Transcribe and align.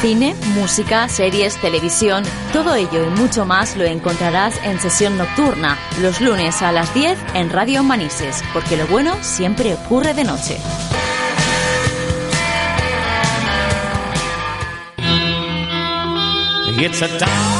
Cine, 0.00 0.34
música, 0.54 1.10
series, 1.10 1.60
televisión, 1.60 2.24
todo 2.54 2.74
ello 2.74 3.04
y 3.04 3.10
mucho 3.10 3.44
más 3.44 3.76
lo 3.76 3.84
encontrarás 3.84 4.58
en 4.64 4.80
sesión 4.80 5.18
nocturna, 5.18 5.78
los 6.00 6.22
lunes 6.22 6.62
a 6.62 6.72
las 6.72 6.94
10 6.94 7.18
en 7.34 7.50
Radio 7.50 7.82
Manises, 7.82 8.42
porque 8.54 8.78
lo 8.78 8.86
bueno 8.86 9.14
siempre 9.20 9.74
ocurre 9.74 10.14
de 10.14 10.24
noche. 10.24 10.58
It's 16.78 17.02
a 17.02 17.55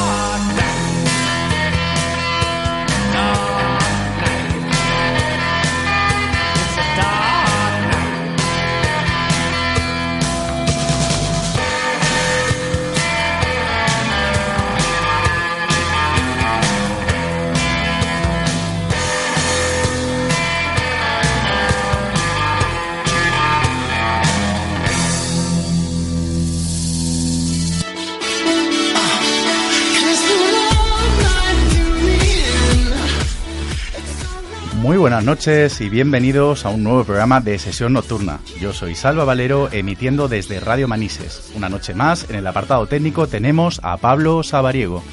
Muy 34.87 34.95
buenas 34.95 35.25
noches 35.25 35.81
y 35.81 35.89
bienvenidos 35.89 36.65
a 36.65 36.69
un 36.69 36.81
nuevo 36.81 37.03
programa 37.03 37.41
de 37.41 37.59
Sesión 37.59 37.91
Nocturna. 37.91 38.39
Yo 38.61 38.71
soy 38.71 38.95
Salva 38.95 39.25
Valero 39.25 39.67
emitiendo 39.69 40.29
desde 40.29 40.61
Radio 40.61 40.87
Manises. 40.87 41.51
Una 41.55 41.67
noche 41.67 41.93
más, 41.93 42.29
en 42.29 42.37
el 42.37 42.47
apartado 42.47 42.87
técnico 42.87 43.27
tenemos 43.27 43.81
a 43.83 43.97
Pablo 43.97 44.43
Sabariego. 44.43 45.03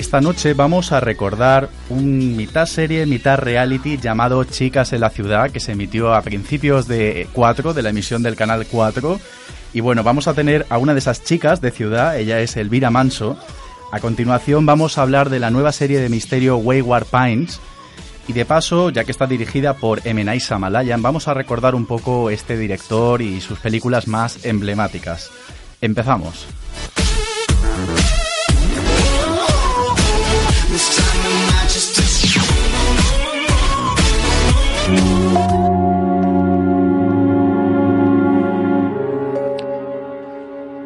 Esta 0.00 0.22
noche 0.22 0.54
vamos 0.54 0.92
a 0.92 1.00
recordar 1.00 1.68
un 1.90 2.36
mitad 2.36 2.64
serie, 2.64 3.04
mitad 3.04 3.38
reality 3.38 3.98
llamado 3.98 4.42
Chicas 4.44 4.94
en 4.94 5.00
la 5.00 5.10
Ciudad 5.10 5.50
que 5.50 5.60
se 5.60 5.72
emitió 5.72 6.14
a 6.14 6.22
principios 6.22 6.88
de 6.88 7.28
4, 7.34 7.74
de 7.74 7.82
la 7.82 7.90
emisión 7.90 8.22
del 8.22 8.34
canal 8.34 8.66
4. 8.66 9.20
Y 9.74 9.80
bueno, 9.80 10.04
vamos 10.04 10.28
a 10.28 10.34
tener 10.34 10.64
a 10.70 10.78
una 10.78 10.92
de 10.92 11.00
esas 11.00 11.24
chicas 11.24 11.60
de 11.60 11.72
ciudad, 11.72 12.16
ella 12.16 12.38
es 12.38 12.56
Elvira 12.56 12.90
Manso. 12.90 13.36
A 13.90 13.98
continuación 13.98 14.64
vamos 14.64 14.96
a 14.96 15.02
hablar 15.02 15.30
de 15.30 15.40
la 15.40 15.50
nueva 15.50 15.72
serie 15.72 15.98
de 15.98 16.08
misterio 16.08 16.56
Wayward 16.56 17.06
Pines. 17.06 17.60
Y 18.28 18.32
de 18.32 18.44
paso, 18.44 18.88
ya 18.90 19.04
que 19.04 19.10
está 19.10 19.26
dirigida 19.26 19.74
por 19.74 20.00
M. 20.06 20.24
Shyamalan, 20.38 21.02
vamos 21.02 21.26
a 21.28 21.34
recordar 21.34 21.74
un 21.74 21.86
poco 21.86 22.30
este 22.30 22.56
director 22.56 23.20
y 23.20 23.40
sus 23.40 23.58
películas 23.58 24.06
más 24.06 24.46
emblemáticas. 24.46 25.30
Empezamos. 25.80 26.46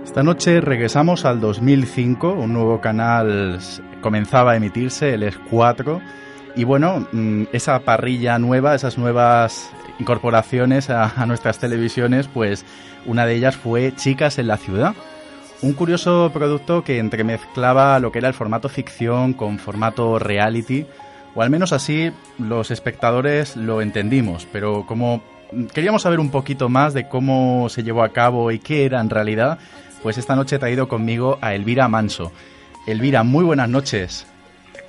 Esta 0.09 0.23
noche 0.23 0.63
regresamos 0.63 1.27
al 1.27 1.39
2005, 1.39 2.33
un 2.33 2.55
nuevo 2.55 2.81
canal 2.81 3.59
comenzaba 4.01 4.53
a 4.53 4.57
emitirse, 4.57 5.13
el 5.13 5.23
ES4, 5.23 6.01
y 6.57 6.65
bueno, 6.65 7.07
mm, 7.13 7.45
esa 7.53 7.79
parrilla 7.81 8.39
nueva, 8.39 8.75
esas 8.75 8.97
nuevas 8.97 9.71
incorporaciones 9.99 10.89
a, 10.89 11.11
a 11.11 11.27
nuestras 11.27 11.59
televisiones, 11.59 12.27
pues 12.27 12.65
una 13.05 13.27
de 13.27 13.35
ellas 13.35 13.57
fue 13.59 13.95
Chicas 13.95 14.39
en 14.39 14.47
la 14.47 14.57
Ciudad, 14.57 14.95
un 15.61 15.75
curioso 15.75 16.31
producto 16.33 16.83
que 16.83 17.01
entremezclaba 17.01 18.01
lo 18.01 18.11
que 18.11 18.21
era 18.21 18.29
el 18.29 18.35
formato 18.35 18.71
ficción 18.71 19.35
con 19.35 19.59
formato 19.59 20.19
reality, 20.19 20.87
o 21.35 21.43
al 21.43 21.51
menos 21.51 21.75
así 21.75 22.13
los 22.39 22.71
espectadores 22.71 23.57
lo 23.57 23.83
entendimos, 23.83 24.49
pero 24.51 24.87
como 24.87 25.23
queríamos 25.75 26.03
saber 26.03 26.19
un 26.19 26.31
poquito 26.31 26.71
más 26.71 26.95
de 26.95 27.09
cómo 27.09 27.69
se 27.69 27.83
llevó 27.83 28.03
a 28.03 28.11
cabo 28.11 28.51
y 28.51 28.59
qué 28.59 28.85
era 28.85 29.01
en 29.01 29.11
realidad, 29.11 29.59
pues 30.03 30.19
esta 30.19 30.37
noche 30.37 30.57
he 30.57 30.59
traído 30.59 30.89
conmigo 30.89 31.39
a 31.41 31.55
Elvira 31.55 31.89
Manso. 31.89 32.33
Elvira, 32.87 33.23
muy 33.23 33.45
buenas 33.45 33.69
noches. 33.69 34.27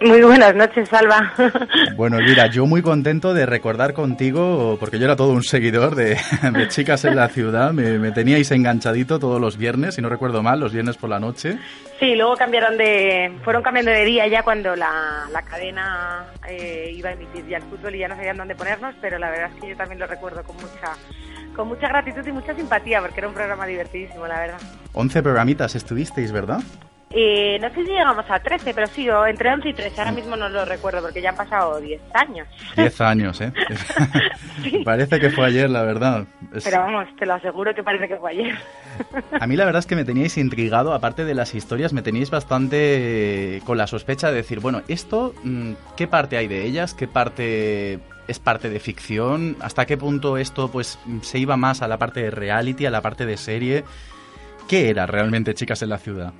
Muy 0.01 0.21
buenas 0.21 0.55
noches, 0.55 0.87
Salva. 0.87 1.33
Bueno, 1.97 2.19
Elvira, 2.19 2.47
yo 2.47 2.65
muy 2.65 2.81
contento 2.81 3.33
de 3.33 3.45
recordar 3.45 3.93
contigo, 3.93 4.77
porque 4.79 4.97
yo 4.97 5.05
era 5.05 5.17
todo 5.17 5.33
un 5.33 5.43
seguidor 5.43 5.95
de, 5.95 6.17
de 6.53 6.67
Chicas 6.69 7.03
en 7.03 7.17
la 7.17 7.27
Ciudad, 7.27 7.73
me, 7.73 7.99
me 7.99 8.11
teníais 8.11 8.49
enganchadito 8.51 9.19
todos 9.19 9.41
los 9.41 9.57
viernes, 9.57 9.95
si 9.95 10.01
no 10.01 10.07
recuerdo 10.07 10.41
mal, 10.41 10.61
los 10.61 10.71
viernes 10.71 10.95
por 10.95 11.09
la 11.09 11.19
noche. 11.19 11.57
Sí, 11.99 12.15
luego 12.15 12.37
cambiaron 12.37 12.77
de, 12.77 13.33
fueron 13.43 13.61
cambiando 13.61 13.91
de 13.91 14.05
día 14.05 14.25
ya 14.27 14.43
cuando 14.43 14.73
la, 14.77 15.27
la 15.33 15.41
cadena 15.41 16.27
eh, 16.47 16.93
iba 16.95 17.09
a 17.09 17.13
emitir 17.13 17.45
ya 17.47 17.57
el 17.57 17.63
fútbol 17.63 17.95
y 17.95 17.99
ya 17.99 18.07
no 18.07 18.15
sabían 18.15 18.37
dónde 18.37 18.55
ponernos, 18.55 18.95
pero 19.01 19.19
la 19.19 19.29
verdad 19.29 19.51
es 19.53 19.61
que 19.61 19.69
yo 19.69 19.75
también 19.75 19.99
lo 19.99 20.07
recuerdo 20.07 20.41
con 20.43 20.55
mucha, 20.55 20.93
con 21.59 21.67
mucha 21.67 21.89
gratitud 21.89 22.25
y 22.25 22.31
mucha 22.31 22.55
simpatía 22.55 23.01
porque 23.01 23.19
era 23.19 23.27
un 23.27 23.33
programa 23.33 23.65
divertidísimo, 23.65 24.25
la 24.25 24.39
verdad. 24.39 24.57
11 24.93 25.21
programitas 25.21 25.75
estuvisteis, 25.75 26.31
¿verdad? 26.31 26.61
Eh, 27.11 27.57
no 27.59 27.67
sé 27.69 27.75
si 27.83 27.91
llegamos 27.91 28.23
a 28.29 28.39
13, 28.39 28.73
pero 28.73 28.87
sí, 28.87 29.09
entre 29.27 29.51
11 29.51 29.67
y 29.69 29.73
13, 29.73 29.99
ahora 29.99 30.11
mismo 30.13 30.35
no 30.37 30.47
lo 30.47 30.63
recuerdo 30.63 31.01
porque 31.01 31.21
ya 31.21 31.31
han 31.31 31.35
pasado 31.35 31.81
10 31.81 31.99
años. 32.13 32.47
10 32.77 33.01
años, 33.01 33.41
¿eh? 33.41 33.51
Sí. 34.63 34.83
Parece 34.85 35.19
que 35.19 35.29
fue 35.31 35.47
ayer, 35.47 35.69
la 35.69 35.81
verdad. 35.83 36.25
Es- 36.53 36.63
Pero 36.63 36.79
vamos, 36.81 37.07
te 37.17 37.25
lo 37.25 37.33
aseguro 37.33 37.73
que 37.75 37.83
parece 37.83 38.07
que 38.07 38.15
fue 38.17 38.31
ayer. 38.31 38.57
A 39.39 39.47
mí 39.47 39.55
la 39.57 39.65
verdad 39.65 39.79
es 39.79 39.85
que 39.85 39.95
me 39.97 40.05
teníais 40.05 40.37
intrigado, 40.37 40.93
aparte 40.93 41.25
de 41.25 41.33
las 41.33 41.55
historias, 41.55 41.91
me 41.93 42.01
teníais 42.01 42.29
bastante 42.29 43.61
con 43.65 43.77
la 43.77 43.87
sospecha 43.87 44.29
de 44.29 44.35
decir, 44.37 44.59
bueno, 44.61 44.81
esto, 44.87 45.33
mm, 45.43 45.73
¿qué 45.97 46.07
parte 46.07 46.37
hay 46.37 46.47
de 46.47 46.63
ellas? 46.63 46.93
¿Qué 46.93 47.07
parte 47.07 47.99
es 48.29 48.39
parte 48.39 48.69
de 48.69 48.79
ficción? 48.79 49.57
¿Hasta 49.59 49.85
qué 49.85 49.97
punto 49.97 50.37
esto 50.37 50.71
pues 50.71 50.99
se 51.21 51.39
iba 51.39 51.57
más 51.57 51.81
a 51.81 51.87
la 51.87 51.97
parte 51.97 52.21
de 52.21 52.31
reality, 52.31 52.85
a 52.85 52.91
la 52.91 53.01
parte 53.01 53.25
de 53.25 53.37
serie? 53.37 53.83
¿Qué 54.67 54.89
era 54.89 55.07
realmente 55.07 55.55
Chicas 55.55 55.81
en 55.81 55.89
la 55.89 55.97
Ciudad? 55.97 56.31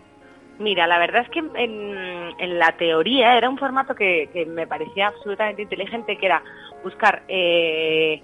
Mira, 0.60 0.86
la 0.86 1.00
verdad 1.00 1.24
es 1.24 1.30
que 1.30 1.40
en, 1.40 2.60
la 2.60 2.74
teoría 2.78 3.38
era 3.38 3.50
un 3.50 3.58
formato 3.58 3.96
que, 3.96 4.30
que 4.32 4.46
me 4.46 4.68
parecía 4.68 5.08
absolutamente 5.08 5.64
inteligente, 5.64 6.18
que 6.18 6.26
era 6.26 6.44
buscar 6.84 7.24
eh, 7.28 8.22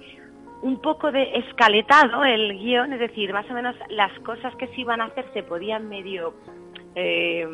un 0.62 0.80
poco 0.82 1.12
de 1.12 1.24
escaletado 1.38 2.24
el 2.24 2.58
guion, 2.60 2.94
es 2.94 3.00
decir, 3.00 3.34
más 3.34 3.50
o 3.50 3.54
menos 3.54 3.76
las 3.90 4.12
cosas 4.20 4.56
que 4.58 4.68
se 4.68 4.82
iban 4.82 5.02
a 5.02 5.06
hacer 5.06 5.26
se 5.34 5.44
podían 5.44 5.90
medio 5.90 6.36
eh, 6.94 7.48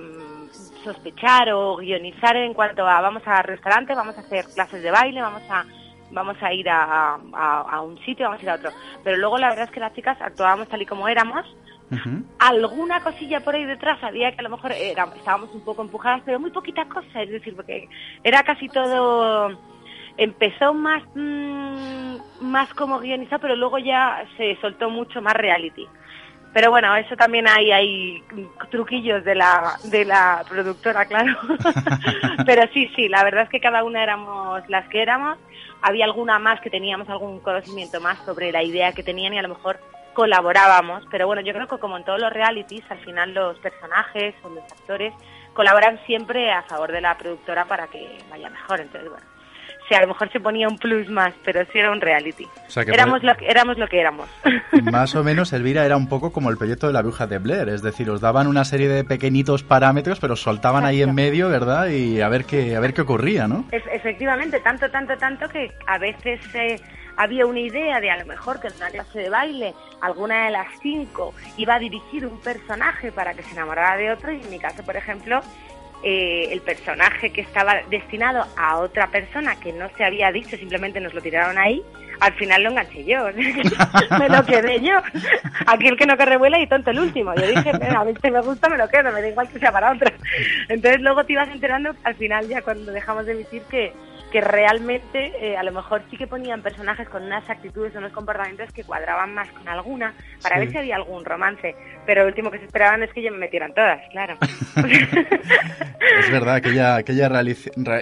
sospechar 0.84 1.52
o 1.54 1.78
guionizar 1.78 2.36
en 2.36 2.54
cuanto 2.54 2.86
a 2.88 3.00
vamos 3.02 3.24
a 3.26 3.42
restaurante, 3.44 3.96
vamos 3.96 4.18
a 4.18 4.22
hacer 4.22 4.46
clases 4.54 4.84
de 4.84 4.92
baile, 4.92 5.22
vamos 5.22 5.44
a 5.50 5.66
vamos 6.12 6.38
a 6.42 6.54
ir 6.54 6.70
a, 6.70 7.16
a- 7.34 7.62
a 7.70 7.82
un 7.82 7.98
sitio, 8.00 8.26
vamos 8.26 8.42
a 8.42 8.44
ir 8.44 8.50
a 8.52 8.56
otro. 8.56 8.74
Pero 9.04 9.18
luego 9.18 9.38
la 9.38 9.50
verdad 9.50 9.66
es 9.66 9.72
que 9.72 9.80
las 9.80 9.94
chicas 9.94 10.18
actuábamos 10.22 10.68
tal 10.70 10.82
y 10.82 10.86
como 10.86 11.08
éramos, 11.08 11.46
alguna 12.40 13.02
cosilla 13.02 13.42
por 13.42 13.56
ahí 13.56 13.66
detrás 13.66 14.02
había 14.04 14.32
que 14.32 14.40
a 14.40 14.44
lo 14.44 14.50
mejor 14.50 14.72
era- 14.72 15.12
estábamos 15.16 15.54
un 15.54 15.64
poco 15.64 15.82
empujadas, 15.82 16.22
pero 16.26 16.40
muy 16.40 16.52
poquita 16.52 16.86
cosa, 16.86 17.22
es 17.22 17.30
decir, 17.30 17.56
porque 17.56 17.88
era 18.24 18.44
casi 18.44 18.70
todo 18.70 19.52
empezó 20.18 20.74
más 20.74 21.04
mm, 21.16 22.16
más 22.42 22.74
como 22.74 23.00
guionizado, 23.00 23.42
pero 23.42 23.56
luego 23.56 23.78
ya 23.78 24.26
se 24.38 24.58
soltó 24.62 24.90
mucho 24.90 25.22
más 25.22 25.34
reality. 25.36 25.88
Pero 26.54 26.70
bueno, 26.70 26.94
eso 26.98 27.16
también 27.16 27.48
hay, 27.48 27.72
hay 27.72 28.24
truquillos 28.70 29.24
de 29.24 29.36
la, 29.36 29.80
de 29.84 30.04
la 30.04 30.44
productora, 30.50 31.06
claro. 31.06 31.34
Pero 32.46 32.64
sí, 32.74 32.90
sí, 32.96 33.08
la 33.08 33.24
verdad 33.24 33.44
es 33.44 33.50
que 33.50 33.62
cada 33.62 33.84
una 33.86 34.04
éramos 34.04 34.62
las 34.68 34.86
que 34.90 35.02
éramos. 35.02 35.38
Había 35.82 36.06
alguna 36.06 36.40
más 36.40 36.62
que 36.62 36.70
teníamos 36.70 37.10
algún 37.10 37.40
conocimiento 37.40 38.00
más 38.00 38.20
sobre 38.26 38.52
la 38.52 38.64
idea 38.64 38.94
que 38.94 39.04
tenían 39.04 39.34
y 39.34 39.40
a 39.40 39.42
lo 39.42 39.50
mejor 39.50 39.80
colaborábamos. 40.14 41.04
Pero 41.10 41.28
bueno, 41.28 41.42
yo 41.42 41.54
creo 41.54 41.68
que 41.68 41.80
como 41.80 41.98
en 41.98 42.04
todos 42.04 42.20
los 42.20 42.32
realities, 42.32 42.84
al 42.90 43.00
final 43.00 43.34
los 43.34 43.58
personajes 43.60 44.36
o 44.44 44.50
los 44.50 44.64
actores 44.64 45.14
colaboran 45.54 46.00
siempre 46.06 46.52
a 46.52 46.64
favor 46.64 46.92
de 46.92 47.02
la 47.02 47.18
productora 47.18 47.66
para 47.66 47.88
que 47.88 48.18
vaya 48.30 48.50
mejor. 48.50 48.82
Entonces, 48.82 49.10
bueno, 49.10 49.26
sí, 49.92 49.96
a 49.96 50.02
lo 50.02 50.08
mejor 50.08 50.32
se 50.32 50.40
ponía 50.40 50.70
un 50.70 50.78
plus 50.78 51.10
más, 51.10 51.34
pero 51.44 51.64
sí 51.72 51.80
era 51.80 51.92
un 51.92 52.00
reality. 52.00 52.46
O 52.46 52.72
sea 52.72 52.86
que 52.86 52.92
éramos, 52.92 53.22
lo 53.24 53.36
que, 53.36 53.46
éramos 53.48 53.78
lo 53.78 53.88
que 53.88 54.00
éramos. 54.00 54.30
Más 54.84 55.14
o 55.16 55.24
menos, 55.24 55.52
Elvira 55.52 55.86
era 55.86 55.98
un 55.98 56.08
poco 56.08 56.32
como 56.32 56.50
el 56.50 56.58
proyecto 56.58 56.88
de 56.88 56.94
la 56.94 57.02
bruja 57.02 57.28
de 57.28 57.38
Blair, 57.40 57.68
es 57.70 57.82
decir, 57.82 58.10
os 58.10 58.22
daban 58.22 58.48
una 58.48 58.64
serie 58.64 58.88
de 58.88 59.04
pequeñitos 59.04 59.64
parámetros, 59.64 60.20
pero 60.22 60.36
soltaban 60.38 60.86
ahí 60.86 61.02
en 61.02 61.14
medio, 61.14 61.50
¿verdad? 61.50 61.88
Y 61.90 62.22
a 62.22 62.30
ver 62.30 62.46
qué, 62.46 62.76
a 62.76 62.80
ver 62.80 62.94
qué 62.94 63.02
ocurría, 63.02 63.48
¿no? 63.48 63.66
Es- 63.72 63.84
efectivamente, 63.92 64.60
tanto, 64.62 64.90
tanto, 64.90 65.18
tanto 65.18 65.50
que 65.50 65.72
a 65.88 65.98
veces 65.98 66.40
eh, 66.56 66.80
había 67.18 67.46
una 67.46 67.60
idea 67.60 68.00
de 68.00 68.10
a 68.12 68.18
lo 68.18 68.26
mejor 68.26 68.60
que 68.62 68.68
en 68.68 68.74
una 68.78 68.90
clase 68.90 69.20
de 69.20 69.30
baile 69.30 69.74
alguna 70.02 70.46
de 70.46 70.52
las 70.52 70.68
cinco 70.82 71.34
iba 71.58 71.76
a 71.76 71.80
dirigir 71.80 72.26
un 72.26 72.40
personaje 72.40 73.12
para 73.12 73.34
que 73.34 73.44
se 73.44 73.52
enamorara 73.52 73.98
de 73.98 74.12
otro 74.12 74.32
y 74.32 74.42
en 74.42 74.50
mi 74.50 74.58
caso, 74.60 74.84
por 74.84 74.96
ejemplo, 74.96 75.42
eh, 76.04 76.50
el 76.52 76.62
personaje 76.62 77.32
que 77.32 77.42
estaba 77.42 77.82
destinado 77.90 78.46
a 78.58 78.78
otra 78.78 79.08
persona 79.08 79.60
que 79.60 79.74
no 79.74 79.90
se 79.98 80.04
había 80.04 80.32
dicho, 80.32 80.58
simplemente 80.58 81.00
nos 81.00 81.14
lo 81.14 81.22
tiraron 81.22 81.58
ahí, 81.58 81.82
al 82.22 82.34
final 82.34 82.64
lo 82.64 82.70
enganché 82.70 83.04
yo, 83.04 83.26
me 84.20 84.30
lo 84.30 84.46
quedé 84.46 84.80
yo. 84.80 85.02
Aquí 85.66 85.88
el 85.88 85.98
que 85.98 86.06
no 86.06 86.16
corre 86.18 86.38
vuela 86.38 86.60
y 86.60 86.68
tonto 86.68 86.92
el 86.92 87.00
último. 87.00 87.34
Yo 87.36 87.48
dije, 87.48 87.72
"Venga, 87.74 88.00
a 88.00 88.06
mí 88.06 88.14
si 88.22 88.32
me 88.32 88.42
gusta 88.42 88.70
me 88.70 88.78
lo 88.78 88.88
quedo, 88.88 89.12
me 89.12 89.22
da 89.22 89.28
igual 89.28 89.50
que 89.50 89.60
sea 89.60 89.72
para 89.72 89.92
otra. 89.92 90.14
Entonces 90.70 91.02
luego 91.02 91.26
te 91.26 91.34
ibas 91.34 91.50
enterando 91.50 91.92
al 92.04 92.16
final 92.16 92.48
ya 92.48 92.62
cuando 92.62 92.92
dejamos 92.92 93.26
de 93.26 93.34
emitir 93.34 93.64
que, 93.64 93.92
que 94.32 94.42
realmente 94.42 95.32
eh, 95.40 95.58
a 95.58 95.64
lo 95.64 95.72
mejor 95.72 96.04
sí 96.10 96.18
que 96.18 96.28
ponían 96.28 96.62
personajes 96.62 97.08
con 97.10 97.24
unas 97.24 97.50
actitudes 97.50 97.94
o 97.96 98.00
unos 98.00 98.12
comportamientos 98.14 98.72
que 98.72 98.84
cuadraban 98.84 99.34
más 99.34 99.50
con 99.52 99.68
alguna 99.68 100.14
para 100.42 100.56
Sí. 100.56 100.62
ver 100.62 100.72
si 100.72 100.78
había 100.78 100.96
algún 100.96 101.26
romance. 101.26 101.76
Pero 102.06 102.22
lo 102.24 102.28
último 102.30 102.50
que 102.52 102.60
se 102.60 102.66
esperaban 102.66 103.04
es 103.04 103.12
que 103.14 103.22
yo 103.22 103.32
me 103.32 103.38
metieran 103.40 103.74
todas, 103.74 104.02
claro. 104.12 104.38
Es 106.20 106.30
verdad, 106.30 106.56
aquella, 106.56 106.96
aquella, 106.98 107.30
re- 107.30 107.46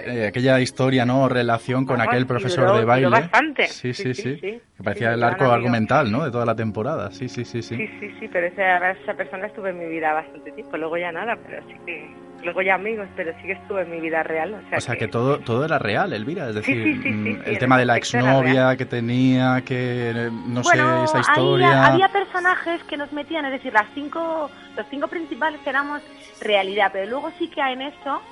eh, 0.06 0.26
aquella 0.28 0.60
historia, 0.60 1.04
¿no? 1.04 1.28
Relación 1.28 1.84
con 1.86 2.00
aquel 2.00 2.26
profesor 2.26 2.66
duró- 2.68 2.78
de 2.78 2.84
baile. 2.84 3.08
bastante. 3.08 3.66
Sí, 3.68 3.92
Sí, 3.94 4.14
sí, 4.14 4.22
sí, 4.22 4.36
sí. 4.40 4.60
Que 4.76 4.82
parecía 4.82 5.12
el 5.14 5.22
arco 5.22 5.44
argumental, 5.50 6.10
¿no? 6.10 6.24
De 6.24 6.30
toda 6.30 6.44
la 6.46 6.54
temporada. 6.56 7.10
Sí, 7.12 7.28
sí, 7.28 7.44
sí, 7.44 7.62
sí. 7.62 7.76
Sí, 7.76 7.88
sí, 8.00 8.10
sí, 8.18 8.28
pero 8.28 8.46
esa, 8.46 8.90
esa 8.90 9.14
persona 9.14 9.46
estuvo 9.46 9.66
en 9.68 9.78
mi 9.78 9.86
vida 9.86 10.12
bastante 10.12 10.50
tiempo. 10.52 10.76
Luego 10.76 10.96
ya 10.98 11.12
nada, 11.12 11.36
pero 11.46 11.62
sí 11.68 11.74
que. 11.86 12.10
Luego 12.42 12.62
ya 12.62 12.74
amigos, 12.74 13.06
pero 13.16 13.32
sí 13.34 13.42
que 13.42 13.52
estuvo 13.52 13.78
en 13.80 13.90
mi 13.90 14.00
vida 14.00 14.22
real. 14.22 14.54
O 14.54 14.68
sea, 14.68 14.78
O 14.78 14.80
sea, 14.80 14.96
que 14.96 15.08
todo, 15.08 15.38
todo 15.40 15.64
era 15.64 15.78
real, 15.78 16.12
Elvira. 16.12 16.48
Es 16.48 16.54
decir, 16.54 16.82
sí, 16.82 16.94
sí, 16.94 17.02
sí, 17.02 17.08
mm, 17.10 17.24
sí, 17.24 17.38
el 17.44 17.58
tema 17.58 17.78
de 17.78 17.84
la 17.84 17.96
exnovia 17.96 18.76
que 18.76 18.86
tenía, 18.86 19.62
que 19.64 20.10
eh, 20.10 20.30
no 20.46 20.62
bueno, 20.62 21.06
sé, 21.06 21.18
esa 21.18 21.20
historia. 21.32 21.86
había 21.86 22.08
personajes 22.08 22.82
que 22.84 22.96
nos 22.96 23.12
metían, 23.12 23.44
es 23.44 23.52
decir, 23.52 23.72
las 23.72 23.86
cinco, 23.94 24.50
los 24.76 24.86
cinco 24.88 25.08
principales 25.08 25.60
éramos 25.66 26.00
realidad, 26.40 26.90
pero 26.92 27.10
luego 27.10 27.30
sí 27.38 27.48
que 27.48 27.60
en 27.60 27.82
eso, 27.82 28.22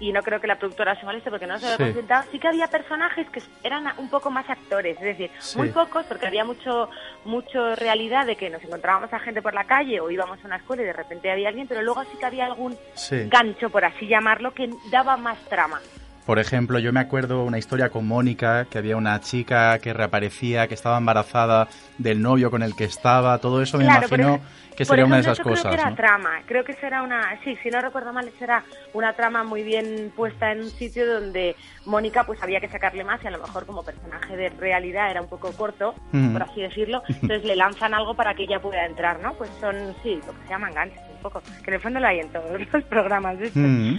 y 0.00 0.12
no 0.12 0.22
creo 0.22 0.40
que 0.40 0.46
la 0.46 0.58
productora 0.58 0.98
se 0.98 1.04
moleste 1.06 1.30
porque 1.30 1.46
no 1.46 1.58
se 1.58 1.66
lo 1.66 1.76
Sí. 1.76 1.82
he 1.82 1.86
consultado, 1.86 2.24
sí 2.32 2.38
que 2.40 2.48
había 2.48 2.66
personajes 2.68 3.28
que 3.30 3.40
eran 3.62 3.84
un 3.98 4.08
poco 4.10 4.30
más 4.30 4.48
actores, 4.50 4.96
es 4.96 5.04
decir, 5.04 5.30
Sí. 5.38 5.58
muy 5.58 5.68
pocos, 5.68 6.04
porque 6.06 6.26
había 6.26 6.44
mucho, 6.44 6.88
mucho 7.24 7.76
realidad 7.76 8.26
de 8.26 8.36
que 8.36 8.50
nos 8.50 8.62
encontrábamos 8.64 9.12
a 9.12 9.18
gente 9.20 9.42
por 9.42 9.54
la 9.54 9.64
calle 9.64 10.00
o 10.00 10.10
íbamos 10.10 10.42
a 10.42 10.46
una 10.46 10.56
escuela 10.56 10.82
y 10.82 10.86
de 10.86 10.92
repente 10.94 11.30
había 11.30 11.48
alguien, 11.48 11.68
pero 11.68 11.82
luego 11.82 12.02
sí 12.04 12.16
que 12.18 12.26
había 12.26 12.46
algún 12.46 12.76
Sí. 12.94 13.28
gancho, 13.28 13.70
por 13.70 13.84
así 13.84 14.06
llamarlo, 14.06 14.52
que 14.54 14.70
daba 14.90 15.16
más 15.16 15.38
trama. 15.48 15.78
Por 16.26 16.38
ejemplo, 16.38 16.78
yo 16.78 16.92
me 16.92 17.00
acuerdo 17.00 17.42
una 17.44 17.58
historia 17.58 17.88
con 17.88 18.06
Mónica, 18.06 18.66
que 18.70 18.78
había 18.78 18.96
una 18.96 19.20
chica 19.20 19.78
que 19.80 19.92
reaparecía, 19.92 20.68
que 20.68 20.74
estaba 20.74 20.96
embarazada 20.98 21.66
del 21.98 22.22
novio 22.22 22.50
con 22.50 22.62
el 22.62 22.76
que 22.76 22.84
estaba, 22.84 23.38
todo 23.38 23.62
eso 23.62 23.78
me 23.78 23.84
Claro, 23.84 24.06
imagino 24.06 24.40
que 24.80 24.84
sería 24.86 25.04
una 25.04 25.16
de 25.16 25.20
esas 25.22 25.34
eso 25.38 25.42
Creo 25.42 25.54
cosas. 25.56 25.68
que 25.74 25.80
era 25.80 25.90
¿no? 25.90 25.96
trama, 25.96 26.30
creo 26.46 26.64
que 26.64 26.72
será 26.74 27.02
una, 27.02 27.38
sí, 27.44 27.56
si 27.62 27.70
no 27.70 27.80
recuerdo 27.80 28.12
mal, 28.12 28.30
será 28.38 28.64
una 28.94 29.12
trama 29.14 29.44
muy 29.44 29.62
bien 29.62 30.12
puesta 30.16 30.52
en 30.52 30.60
un 30.62 30.70
sitio 30.70 31.06
donde 31.06 31.54
Mónica 31.86 32.24
pues 32.24 32.42
había 32.42 32.60
que 32.60 32.68
sacarle 32.68 33.04
más 33.04 33.22
y 33.22 33.26
a 33.26 33.30
lo 33.30 33.38
mejor 33.38 33.66
como 33.66 33.82
personaje 33.82 34.36
de 34.36 34.48
realidad 34.50 35.10
era 35.10 35.20
un 35.22 35.28
poco 35.28 35.52
corto, 35.52 35.94
Mm. 36.12 36.32
por 36.32 36.42
así 36.42 36.60
decirlo, 36.62 37.02
entonces 37.08 37.44
le 37.44 37.56
lanzan 37.56 37.94
algo 37.94 38.14
para 38.14 38.34
que 38.34 38.44
ella 38.44 38.60
pueda 38.60 38.84
entrar, 38.86 39.20
¿no? 39.20 39.34
Pues 39.34 39.50
son, 39.60 39.94
sí, 40.02 40.20
lo 40.26 40.32
que 40.32 40.42
se 40.44 40.48
llaman 40.48 40.72
ganchos 40.74 40.98
un 41.14 41.22
poco, 41.22 41.42
que 41.62 41.70
en 41.70 41.74
el 41.74 41.80
fondo 41.80 42.00
lo 42.00 42.06
hay 42.06 42.20
en 42.20 42.28
todos 42.30 42.60
los 42.72 42.84
programas 42.84 43.38
de 43.38 43.46
estos. 43.46 43.62
Mm. 43.62 43.96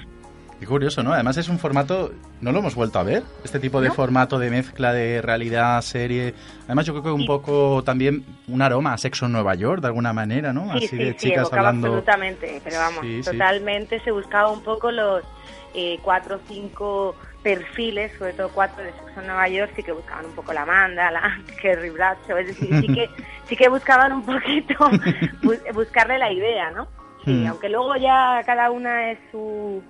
Qué 0.62 0.68
curioso, 0.68 1.02
¿no? 1.02 1.12
Además 1.12 1.36
es 1.38 1.50
un 1.50 1.58
formato, 1.58 2.12
no 2.40 2.52
lo 2.52 2.60
hemos 2.60 2.76
vuelto 2.76 3.00
a 3.00 3.04
ver, 3.04 3.24
este 3.44 3.60
tipo 3.60 3.82
de 3.82 3.88
No. 3.88 3.96
formato 3.96 4.38
de 4.38 4.52
mezcla 4.52 4.94
de 4.94 5.20
realidad, 5.20 5.82
serie. 5.82 6.36
Además 6.66 6.86
yo 6.86 6.94
creo 6.94 7.04
que 7.04 7.10
un 7.10 7.22
Y- 7.22 7.26
poco 7.28 7.84
también 7.84 8.24
un 8.48 8.62
aroma 8.62 8.94
a 8.94 8.98
sexo 9.00 9.26
en 9.26 9.32
Nueva 9.32 9.56
York, 9.56 9.82
de 9.82 9.88
alguna 9.88 10.14
manera, 10.14 10.54
¿no? 10.54 10.66
Sí, 10.74 10.78
Así 10.78 10.88
sí, 10.90 10.98
de 10.98 11.12
sí, 11.14 11.30
chicas 11.30 11.52
hablando... 11.52 11.88
absolutamente, 11.88 12.62
pero 12.64 12.78
vamos, 12.78 13.02
Sí, 13.02 13.24
sí. 13.24 13.32
totalmente 13.32 14.00
se 14.02 14.12
buscaba 14.12 14.50
un 14.52 14.62
poco 14.62 14.92
los 14.92 15.24
eh, 15.74 15.98
cuatro 16.04 16.36
o 16.36 16.40
cinco 16.48 17.16
perfiles, 17.42 18.12
sobre 18.20 18.34
todo 18.34 18.50
cuatro 18.50 18.84
de 18.84 18.92
Sexo 18.92 19.20
en 19.20 19.26
Nueva 19.26 19.48
York, 19.48 19.72
sí 19.76 19.82
que 19.82 19.94
buscaban 19.94 20.26
un 20.28 20.34
poco 20.34 20.54
la 20.54 20.62
Amanda, 20.62 21.10
la 21.10 21.40
Kerry 21.60 21.90
Bradshaw, 21.90 22.38
es 22.38 22.46
decir, 22.48 22.70
sí 22.82 22.88
que, 22.94 23.10
sí 23.50 23.56
que 23.56 23.68
buscaban 23.68 24.12
un 24.14 24.24
poquito 24.24 24.76
bu- 25.42 25.74
buscarle 25.74 26.20
la 26.20 26.32
idea, 26.32 26.70
¿no? 26.70 26.88
Sí, 27.26 27.32
Mm. 27.32 27.48
aunque 27.48 27.70
luego 27.70 27.96
ya 27.96 28.42
cada 28.46 28.70
una 28.70 29.12
es 29.12 29.18
su 29.32 29.82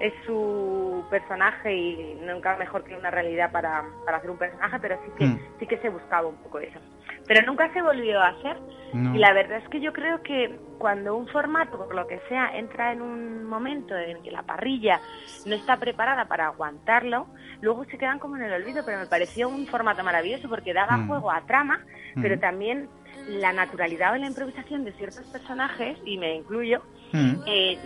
es 0.00 0.14
su 0.24 1.04
personaje 1.10 1.72
y 1.74 2.14
nunca 2.22 2.56
mejor 2.56 2.84
que 2.84 2.96
una 2.96 3.10
realidad 3.10 3.52
para, 3.52 3.84
para 4.04 4.16
hacer 4.18 4.30
un 4.30 4.38
personaje, 4.38 4.78
pero 4.80 4.98
sí 5.04 5.12
que 5.18 5.26
Mm. 5.26 5.38
sí 5.58 5.66
que 5.66 5.76
se 5.78 5.90
buscaba 5.90 6.26
un 6.26 6.36
poco 6.36 6.58
eso. 6.58 6.80
Pero 7.26 7.46
nunca 7.46 7.70
se 7.72 7.82
volvió 7.82 8.20
a 8.20 8.28
hacer 8.28 8.56
No. 8.94 9.14
y 9.14 9.18
la 9.18 9.32
verdad 9.32 9.58
es 9.58 9.68
que 9.68 9.80
yo 9.80 9.92
creo 9.92 10.22
que 10.22 10.58
cuando 10.78 11.14
un 11.14 11.28
formato, 11.28 11.76
por 11.76 11.94
lo 11.94 12.06
que 12.06 12.18
sea, 12.28 12.56
entra 12.56 12.92
en 12.92 13.02
un 13.02 13.44
momento 13.44 13.94
en 13.96 14.22
que 14.22 14.30
la 14.30 14.42
parrilla 14.42 15.00
no 15.44 15.54
está 15.54 15.76
preparada 15.76 16.24
para 16.26 16.46
aguantarlo, 16.46 17.26
luego 17.60 17.84
se 17.84 17.98
quedan 17.98 18.18
como 18.18 18.36
en 18.36 18.44
el 18.44 18.52
olvido, 18.54 18.82
pero 18.84 18.98
me 18.98 19.06
pareció 19.06 19.48
un 19.48 19.66
formato 19.66 20.02
maravilloso 20.02 20.48
porque 20.48 20.72
daba 20.72 20.96
Mm. 20.96 21.06
juego 21.08 21.30
a 21.30 21.42
trama, 21.42 21.78
pero 22.22 22.36
Mm. 22.36 22.40
también 22.40 22.88
la 23.30 23.52
naturalidad 23.52 24.12
o 24.12 24.16
la 24.16 24.26
improvisación 24.26 24.84
de 24.84 24.92
ciertos 24.92 25.24
personajes, 25.26 25.96
y 26.04 26.18
me 26.18 26.34
incluyo, 26.34 26.82
Mm. 27.12 27.42
eh, 27.46 27.78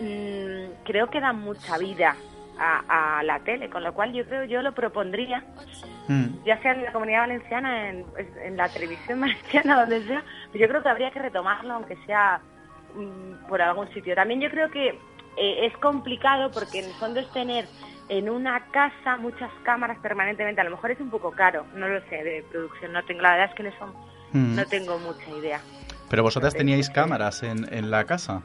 mm, 0.79 0.85
creo 0.85 1.09
que 1.09 1.19
dan 1.21 1.41
mucha 1.41 1.79
vida 1.79 2.15
a, 2.59 3.19
a 3.19 3.23
la 3.23 3.39
tele, 3.41 3.71
con 3.71 3.83
lo 3.83 3.95
cual 3.95 4.13
yo 4.13 4.25
creo 4.27 4.45
yo 4.45 4.61
lo 4.63 4.73
propondría 4.73 5.43
Mm. 6.07 6.45
ya 6.45 6.61
sea 6.61 6.73
en 6.73 6.85
la 6.85 6.93
comunidad 6.93 7.21
valenciana, 7.21 7.89
en, 7.89 8.05
en 8.45 8.57
la 8.59 8.69
televisión 8.69 9.21
valenciana, 9.23 9.81
donde 9.81 10.05
sea, 10.07 10.23
pero 10.53 10.63
yo 10.63 10.69
creo 10.69 10.83
que 10.83 10.89
habría 10.91 11.11
que 11.11 11.19
retomarlo, 11.21 11.73
aunque 11.75 11.97
sea 12.05 12.41
mm, 12.95 13.49
por 13.49 13.63
algún 13.63 13.89
sitio. 13.95 14.15
También 14.15 14.41
yo 14.43 14.51
creo 14.51 14.71
que 14.71 14.89
eh, 15.37 15.67
es 15.67 15.75
complicado 15.79 16.51
porque 16.53 16.81
en 16.81 16.85
el 16.85 16.93
fondo 16.95 17.21
es 17.21 17.31
tener 17.33 17.67
en 18.11 18.29
una 18.29 18.67
casa 18.71 19.17
muchas 19.17 19.51
cámaras 19.63 19.99
permanentemente. 20.01 20.61
A 20.61 20.65
lo 20.65 20.71
mejor 20.73 20.91
es 20.91 21.01
un 21.01 21.09
poco 21.11 21.31
caro, 21.31 21.65
no 21.75 21.89
lo 21.89 22.01
sé, 22.11 22.23
de 22.23 22.45
producción. 22.53 22.93
No 22.93 23.03
tengo, 23.05 23.23
la 23.23 23.31
verdad 23.31 23.49
es 23.49 23.55
que 23.55 23.63
en 23.63 23.69
eso 23.73 23.95
Mm. 24.35 24.57
no 24.57 24.65
tengo 24.67 24.99
mucha 24.99 25.31
idea. 25.39 25.61
Pero 26.11 26.23
vosotras 26.23 26.53
teníais 26.55 26.91
cámaras 26.91 27.43
en, 27.43 27.67
en 27.73 27.91
la 27.91 28.05
casa. 28.05 28.43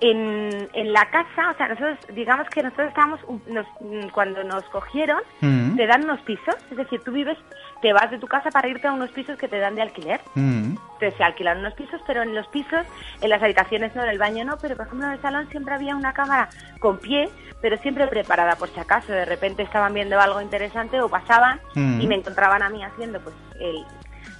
En, 0.00 0.68
en 0.74 0.92
la 0.92 1.10
casa, 1.10 1.50
o 1.50 1.56
sea, 1.56 1.66
nosotros, 1.68 1.98
digamos 2.14 2.48
que 2.50 2.62
nosotros 2.62 2.88
estábamos, 2.88 3.18
nos- 3.48 3.66
mm, 3.80 4.10
cuando 4.12 4.44
nos 4.44 4.62
cogieron, 4.66 5.18
Mm. 5.40 5.74
te 5.76 5.86
dan 5.88 6.04
unos 6.04 6.20
pisos, 6.20 6.54
es 6.70 6.76
decir, 6.76 7.00
tú 7.04 7.10
vives, 7.10 7.36
te 7.82 7.92
vas 7.92 8.08
de 8.08 8.18
tu 8.18 8.28
casa 8.28 8.48
para 8.50 8.68
irte 8.68 8.86
a 8.86 8.92
unos 8.92 9.10
pisos 9.10 9.36
que 9.36 9.48
te 9.48 9.58
dan 9.58 9.74
de 9.74 9.82
alquiler. 9.82 10.20
Mm. 10.36 10.76
Entonces 10.94 11.14
se 11.16 11.24
alquilaron 11.24 11.60
unos 11.62 11.74
pisos, 11.74 12.00
pero 12.06 12.22
en 12.22 12.32
los 12.32 12.46
pisos, 12.48 12.86
en 13.20 13.28
las 13.28 13.42
habitaciones 13.42 13.94
no, 13.96 14.04
en 14.04 14.10
el 14.10 14.18
baño 14.18 14.44
no, 14.44 14.56
pero 14.58 14.76
por 14.76 14.86
ejemplo 14.86 15.08
en 15.08 15.14
el 15.14 15.20
salón 15.22 15.48
siempre 15.50 15.74
había 15.74 15.96
una 15.96 16.12
cámara 16.12 16.48
con 16.78 16.98
pie, 16.98 17.28
pero 17.60 17.76
siempre 17.78 18.06
preparada 18.06 18.54
por 18.54 18.68
si 18.68 18.78
acaso. 18.78 19.10
De 19.12 19.24
repente 19.24 19.64
estaban 19.64 19.92
viendo 19.94 20.20
algo 20.20 20.40
interesante 20.40 21.00
o 21.00 21.08
pasaban 21.08 21.60
y 21.74 22.06
me 22.06 22.14
encontraban 22.14 22.62
a 22.62 22.68
mí 22.68 22.84
haciendo 22.84 23.18
pues 23.20 23.34
el 23.58 23.84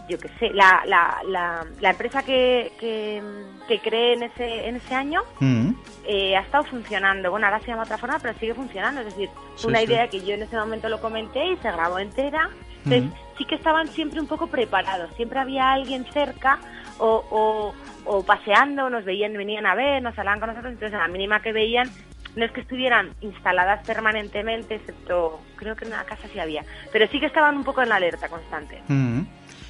yo 0.09 0.19
qué 0.19 0.29
sé, 0.39 0.51
la, 0.55 0.83
la, 0.87 1.19
la, 1.27 1.65
la 1.81 1.91
empresa 1.91 2.23
que, 2.23 2.73
que, 2.81 3.23
que 3.69 3.81
creé 3.81 4.15
en 4.15 4.23
ese, 4.25 4.69
en 4.69 4.77
ese 4.77 4.95
año 4.95 5.23
Mm. 5.41 5.71
eh, 6.07 6.37
ha 6.37 6.41
estado 6.41 6.65
funcionando. 6.65 7.31
Bueno, 7.31 7.47
ahora 7.47 7.61
se 7.61 7.67
llama 7.69 7.83
otra 7.83 7.99
forma, 7.99 8.19
pero 8.21 8.37
sigue 8.39 8.55
funcionando. 8.55 9.01
Es 9.03 9.07
decir, 9.07 9.29
Sí, 9.57 9.67
una 9.67 9.79
sí. 9.81 9.85
idea 9.85 10.09
que 10.09 10.21
yo 10.25 10.35
en 10.35 10.43
ese 10.43 10.57
momento 10.57 10.89
lo 10.89 11.01
comenté 11.01 11.45
y 11.53 11.57
se 11.59 11.71
grabó 11.71 11.99
entera. 11.99 12.49
Entonces, 12.85 13.11
Ujú. 13.11 13.35
sí 13.37 13.45
que 13.45 13.55
estaban 13.57 13.89
siempre 13.89 14.21
un 14.21 14.27
poco 14.27 14.47
preparados. 14.47 15.15
Siempre 15.17 15.39
había 15.39 15.73
alguien 15.73 16.05
cerca 16.13 16.59
o, 16.99 17.25
o, 17.31 17.75
o 18.11 18.23
paseando, 18.25 18.89
nos 18.89 19.05
veían, 19.05 19.33
venían 19.35 19.67
a 19.67 19.75
ver, 19.75 20.03
nos 20.03 20.19
hablaban 20.19 20.41
con 20.41 20.49
nosotros. 20.51 20.73
Entonces, 20.73 20.95
a 20.99 21.03
la 21.03 21.09
mínima 21.09 21.43
que 21.43 21.53
veían, 21.53 21.91
no 22.37 22.45
es 22.45 22.53
que 22.53 22.61
estuvieran 22.61 23.15
instaladas 23.21 23.85
permanentemente, 23.85 24.77
excepto, 24.77 25.41
creo 25.57 25.75
que 25.77 25.85
en 25.85 25.93
una 25.93 26.05
casa 26.05 26.29
sí 26.33 26.39
había. 26.39 26.65
Pero 26.93 27.07
sí 27.09 27.19
que 27.21 27.27
estaban 27.27 27.57
un 27.57 27.65
poco 27.65 27.83
en 27.83 27.89
la 27.89 27.97
alerta 27.97 28.29
constante. 28.29 28.81
Mm. 28.89 29.23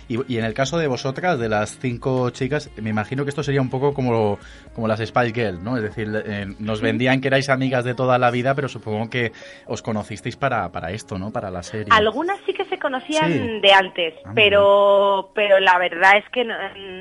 Y, 0.08 0.32
y 0.32 0.38
en 0.38 0.44
el 0.44 0.54
caso 0.54 0.78
de 0.78 0.86
vosotras, 0.86 1.38
de 1.38 1.48
las 1.48 1.78
cinco 1.78 2.30
chicas, 2.30 2.70
me 2.80 2.90
imagino 2.90 3.24
que 3.24 3.28
esto 3.30 3.42
sería 3.42 3.60
un 3.60 3.68
poco 3.68 3.92
como, 3.92 4.38
como 4.74 4.88
las 4.88 5.00
Spice 5.00 5.32
Girls, 5.34 5.60
¿no? 5.62 5.76
Es 5.76 5.82
decir, 5.82 6.08
eh, 6.24 6.46
nos 6.58 6.80
vendían 6.80 7.20
que 7.20 7.28
erais 7.28 7.48
amigas 7.50 7.84
de 7.84 7.94
toda 7.94 8.18
la 8.18 8.30
vida, 8.30 8.54
pero 8.54 8.68
supongo 8.68 9.10
que 9.10 9.32
os 9.66 9.82
conocisteis 9.82 10.36
para, 10.36 10.70
para 10.72 10.90
esto, 10.92 11.18
¿no? 11.18 11.30
Para 11.30 11.50
la 11.50 11.62
serie. 11.62 11.88
Algunas 11.90 12.38
sí 12.46 12.54
que 12.54 12.64
se 12.64 12.78
conocían 12.78 13.30
Sí. 13.32 13.60
de 13.60 13.72
antes, 13.72 14.14
Ah, 14.24 14.32
pero 14.34 15.30
pero 15.34 15.60
la 15.60 15.78
verdad 15.78 16.16
es 16.16 16.24
que 16.32 16.44
no, 16.44 16.54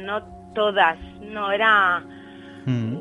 no 0.06 0.52
todas, 0.54 0.98
no 1.22 1.52
era 1.52 2.04
Mm. 2.66 2.98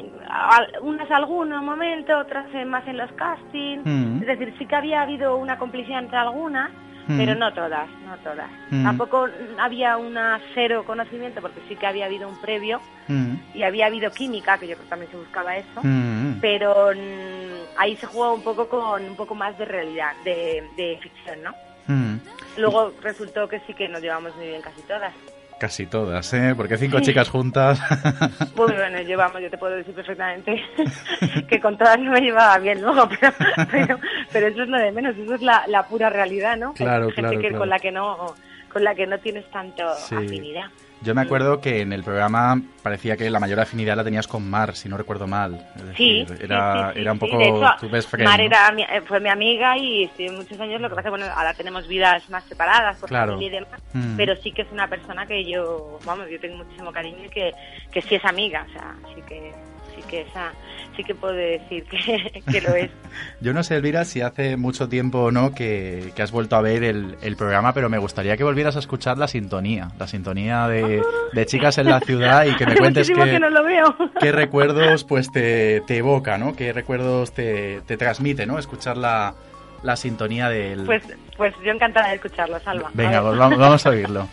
unas 0.82 1.10
algunos 1.10 1.60
momentos, 1.62 2.14
otras 2.24 2.46
más 2.66 2.86
en 2.86 2.98
los 2.98 3.10
castings. 3.12 3.82
Mm. 3.84 4.20
Es 4.20 4.26
decir, 4.28 4.54
sí 4.58 4.66
que 4.66 4.76
había 4.76 5.02
habido 5.02 5.36
una 5.36 5.58
complicidad 5.58 5.98
entre 6.04 6.18
algunas, 6.18 6.70
Mm. 7.06 7.18
pero 7.18 7.34
no 7.34 7.52
todas, 7.52 7.88
no 8.06 8.16
todas. 8.18 8.50
Mm. 8.70 8.84
Tampoco 8.84 9.28
había 9.58 9.96
una 9.96 10.40
cero 10.54 10.84
conocimiento, 10.86 11.40
porque 11.40 11.60
sí 11.68 11.76
que 11.76 11.86
había 11.86 12.06
habido 12.06 12.28
un 12.28 12.36
previo 12.40 12.80
Mm, 13.08 13.34
y 13.54 13.62
había 13.62 13.86
habido 13.86 14.10
química, 14.10 14.58
que 14.58 14.66
yo 14.66 14.74
creo 14.74 14.84
que 14.84 14.90
también 14.90 15.10
se 15.10 15.16
buscaba 15.16 15.56
eso. 15.56 15.80
mm, 15.82 16.40
Pero 16.40 16.90
mm, 16.92 17.78
ahí 17.78 17.96
se 17.96 18.06
jugó 18.06 18.34
un 18.34 18.42
poco 18.42 18.68
con 18.68 19.04
un 19.04 19.14
poco 19.16 19.34
más 19.34 19.56
de 19.58 19.64
realidad, 19.64 20.12
de, 20.24 20.68
de 20.76 20.98
ficción, 21.00 21.42
¿no? 21.42 21.54
mm. 21.86 22.16
Luego 22.58 22.92
resultó 23.02 23.48
que 23.48 23.60
sí 23.60 23.74
que 23.74 23.88
nos 23.88 24.00
llevamos 24.02 24.34
muy 24.36 24.46
bien 24.46 24.62
casi 24.62 24.82
todas. 24.82 25.12
Casi 25.58 25.86
todas, 25.86 26.32
¿eh? 26.34 26.52
Porque 26.54 26.76
cinco 26.76 27.00
chicas 27.00 27.30
juntas. 27.30 27.80
Muy 28.56 28.72
bueno, 28.72 29.00
llevamos, 29.00 29.40
yo 29.40 29.48
te 29.50 29.56
puedo 29.56 29.74
decir 29.74 29.94
perfectamente 29.94 30.62
que 31.48 31.60
con 31.60 31.78
todas 31.78 31.98
no 31.98 32.10
me 32.12 32.20
llevaba 32.20 32.58
bien 32.58 32.82
luego, 32.82 33.08
pero, 33.20 33.32
pero, 33.70 33.98
pero 34.32 34.46
eso 34.48 34.62
es 34.64 34.68
lo 34.68 34.76
de 34.78 34.92
menos, 34.92 35.16
eso 35.16 35.34
es 35.34 35.40
la, 35.40 35.64
la 35.68 35.84
pura 35.84 36.10
realidad, 36.10 36.58
¿no? 36.58 36.74
Claro, 36.74 37.06
Hay 37.06 37.12
gente 37.12 37.20
claro, 37.22 37.40
que 37.40 37.48
claro. 37.48 37.58
con 37.58 37.68
la 37.70 37.78
que 37.78 37.90
no 37.92 38.34
con 38.70 38.84
la 38.84 38.94
que 38.94 39.06
no 39.06 39.18
tienes 39.18 39.50
tanto 39.50 39.82
Sí. 39.94 40.14
afinidad. 40.14 40.66
Yo 41.06 41.14
me 41.14 41.20
acuerdo 41.22 41.60
que 41.60 41.82
en 41.82 41.92
el 41.92 42.02
programa 42.02 42.60
parecía 42.82 43.16
que 43.16 43.30
la 43.30 43.38
mayor 43.38 43.60
afinidad 43.60 43.94
la 43.96 44.02
tenías 44.02 44.26
con 44.26 44.50
Mar, 44.50 44.74
si 44.74 44.88
no 44.88 44.96
recuerdo 44.96 45.28
mal. 45.28 45.54
Es 45.76 45.96
Sí, 45.96 46.24
decir, 46.24 46.44
era, 46.44 46.88
sí, 46.88 46.94
sí, 46.94 47.00
era 47.00 47.12
un 47.12 47.18
poco 47.20 47.40
hecho, 47.40 47.70
tu 47.78 47.88
best 47.88 48.10
friend. 48.10 48.28
Mar 48.28 48.40
¿no? 48.40 48.44
era 48.46 48.72
mi- 48.72 48.82
eh, 48.82 49.02
fue 49.06 49.20
mi 49.20 49.28
amiga 49.28 49.78
y 49.78 50.02
estuvimos 50.04 50.38
muchos 50.38 50.58
años, 50.58 50.80
lo 50.80 50.88
que 50.88 50.96
pasa 50.96 51.04
que 51.04 51.10
bueno, 51.10 51.26
ahora 51.32 51.54
tenemos 51.54 51.86
vidas 51.86 52.28
más 52.28 52.42
separadas 52.46 52.98
por 52.98 53.08
Claro. 53.08 53.34
familia 53.34 53.46
y 53.46 53.64
demás, 53.64 53.80
Mm. 53.92 54.16
pero 54.16 54.34
sí 54.42 54.50
que 54.50 54.62
es 54.62 54.72
una 54.72 54.88
persona 54.88 55.24
que 55.26 55.44
yo, 55.48 56.00
vamos, 56.04 56.26
yo 56.28 56.40
tengo 56.40 56.56
muchísimo 56.56 56.90
cariño 56.90 57.24
y 57.24 57.28
que, 57.28 57.52
que 57.92 58.02
sí 58.02 58.16
es 58.16 58.24
amiga, 58.24 58.66
o 58.68 58.72
sea, 58.72 58.94
sí 59.14 59.22
que 59.28 59.52
sí 59.96 60.02
que 60.08 60.20
esa, 60.20 60.52
sí 60.96 61.02
que 61.02 61.14
puedo 61.14 61.34
decir 61.34 61.84
que, 61.84 62.42
que 62.52 62.60
lo 62.60 62.74
es. 62.74 62.90
Yo 63.40 63.52
no 63.52 63.62
sé, 63.62 63.76
Elvira, 63.76 64.04
si 64.04 64.20
hace 64.20 64.56
mucho 64.56 64.88
tiempo 64.88 65.18
o 65.24 65.30
no 65.30 65.54
que, 65.54 66.12
que 66.14 66.22
has 66.22 66.30
vuelto 66.30 66.56
a 66.56 66.60
ver 66.60 66.84
el, 66.84 67.16
el 67.22 67.36
programa, 67.36 67.72
pero 67.72 67.88
me 67.88 67.98
gustaría 67.98 68.36
que 68.36 68.44
volvieras 68.44 68.76
a 68.76 68.80
escuchar 68.80 69.18
la 69.18 69.26
sintonía, 69.26 69.90
la 69.98 70.06
sintonía 70.06 70.68
de, 70.68 71.02
de 71.32 71.46
Chicas 71.46 71.78
en 71.78 71.86
la 71.86 72.00
Ciudad 72.00 72.44
y 72.44 72.54
que 72.54 72.66
me 72.66 72.76
cuentes 72.78 73.08
qué, 73.08 73.14
que 73.14 73.40
no 73.40 73.50
lo 73.50 73.64
veo. 73.64 73.96
qué 74.20 74.32
recuerdos 74.32 75.04
pues 75.04 75.32
te, 75.32 75.80
te 75.86 75.96
evoca, 75.98 76.38
¿no? 76.38 76.54
Qué 76.54 76.72
recuerdos 76.72 77.32
te, 77.32 77.80
te 77.86 77.96
transmite, 77.96 78.46
¿no? 78.46 78.58
Escuchar 78.58 78.96
la, 78.96 79.34
la 79.82 79.96
sintonía 79.96 80.48
del... 80.48 80.84
Pues, 80.84 81.02
pues 81.36 81.54
yo 81.64 81.72
encantada 81.72 82.08
de 82.08 82.16
escucharlo, 82.16 82.58
Salva. 82.60 82.90
Venga, 82.94 83.22
pues 83.22 83.38
vamos, 83.38 83.58
vamos 83.58 83.86
a 83.86 83.90
oírlo. 83.90 84.28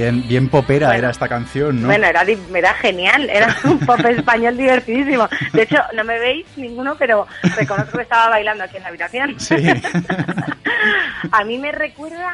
Bien, 0.00 0.26
bien 0.28 0.48
popera 0.48 0.86
Bueno. 0.88 0.98
era 0.98 1.10
esta 1.10 1.28
canción, 1.28 1.80
¿no? 1.82 1.86
Bueno, 1.88 2.06
era, 2.06 2.22
era 2.22 2.74
genial, 2.74 3.28
era 3.30 3.54
un 3.64 3.78
pop 3.80 4.00
español 4.00 4.56
divertidísimo. 4.56 5.28
De 5.52 5.62
hecho, 5.62 5.76
no 5.94 6.04
me 6.04 6.18
veis 6.18 6.46
ninguno, 6.56 6.96
pero 6.98 7.26
reconozco 7.56 7.96
que 7.98 8.02
estaba 8.04 8.30
bailando 8.30 8.64
aquí 8.64 8.76
en 8.78 8.82
la 8.82 8.88
habitación. 8.88 9.38
Sí. 9.38 9.56
A 11.32 11.44
mí 11.44 11.58
me 11.58 11.72
recuerda, 11.72 12.32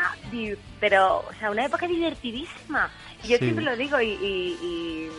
pero, 0.81 1.19
o 1.29 1.33
sea, 1.41 1.51
una 1.51 1.65
época 1.65 1.87
divertidísima. 1.87 2.89
Yo 3.25 3.37
Sí. 3.39 3.45
siempre 3.45 3.65
lo 3.65 3.77
digo 3.77 4.01
y, 4.01 4.11
y- 4.11 4.59
y- 4.63 5.11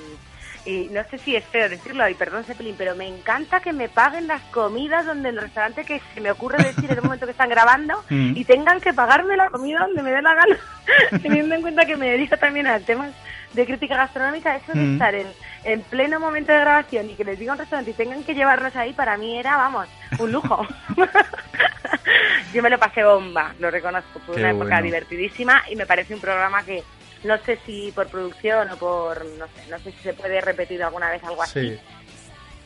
y 0.68 0.90
no 0.92 1.02
sé 1.10 1.18
si 1.20 1.36
es 1.36 1.46
feo 1.46 1.70
decirlo, 1.70 2.08
y 2.10 2.14
perdón 2.14 2.44
Zeppelin, 2.44 2.76
pero 2.78 2.94
me 2.96 3.08
encanta 3.08 3.62
que 3.62 3.72
me 3.72 3.88
paguen 3.88 4.28
las 4.28 4.42
comidas 4.52 5.06
donde 5.06 5.30
el 5.30 5.40
restaurante 5.40 5.86
que 5.86 6.02
se 6.14 6.20
me 6.22 6.30
ocurre 6.30 6.62
decir 6.62 6.92
en 6.92 6.98
el 6.98 7.04
momento 7.04 7.26
que 7.26 7.32
están 7.32 7.50
grabando 7.50 8.04
Mm. 8.10 8.34
y 8.36 8.44
tengan 8.46 8.82
que 8.82 8.94
pagarme 8.94 9.38
la 9.38 9.50
comida 9.50 9.80
donde 9.80 10.04
me 10.04 10.12
dé 10.12 10.22
la 10.22 10.34
gana, 10.36 10.58
teniendo 11.22 11.56
en 11.56 11.62
cuenta 11.62 11.86
que 11.86 11.96
me 11.96 12.10
dedico 12.10 12.36
también 12.38 12.68
a 12.68 12.80
temas 12.80 13.12
de 13.54 13.66
crítica 13.66 13.96
gastronómica, 13.96 14.56
eso 14.58 14.74
de 14.74 14.80
Mm. 14.82 14.94
estar 14.94 15.16
en, 15.16 15.28
en 15.64 15.82
pleno 15.84 16.20
momento 16.20 16.52
de 16.52 16.60
grabación 16.60 17.10
y 17.10 17.16
que 17.16 17.24
les 17.24 17.40
diga 17.40 17.54
un 17.54 17.60
restaurante 17.60 17.92
y 17.92 17.94
tengan 17.94 18.24
que 18.24 18.36
llevarnos 18.36 18.76
ahí, 18.76 18.92
para 18.94 19.16
mí 19.18 19.38
era, 19.40 19.56
vamos, 19.58 19.88
un 20.20 20.32
lujo. 20.34 20.68
Yo 22.54 22.62
me 22.64 22.70
lo 22.70 22.78
pasé 22.78 23.04
bomba, 23.04 23.54
lo 23.60 23.70
reconozco, 23.72 24.20
fue 24.26 24.36
Qué 24.36 24.42
una 24.42 24.52
época 24.52 24.66
bueno. 24.66 24.82
divertidísima 24.84 25.64
y 25.70 25.76
me 25.76 25.86
parece 25.86 26.14
un 26.14 26.22
programa 26.22 26.64
que 26.64 26.84
no 27.28 27.38
sé 27.44 27.60
si 27.66 27.92
por 27.94 28.08
producción 28.08 28.70
o 28.72 28.78
por, 28.78 29.24
no 29.38 29.46
sé, 29.46 29.70
no 29.70 29.78
sé 29.80 29.92
si 29.92 29.98
se 30.04 30.14
puede 30.14 30.42
repetir 30.42 30.82
alguna 30.82 31.10
vez 31.12 31.24
algo 31.24 31.44
así, 31.44 31.70
Sí. 31.72 31.80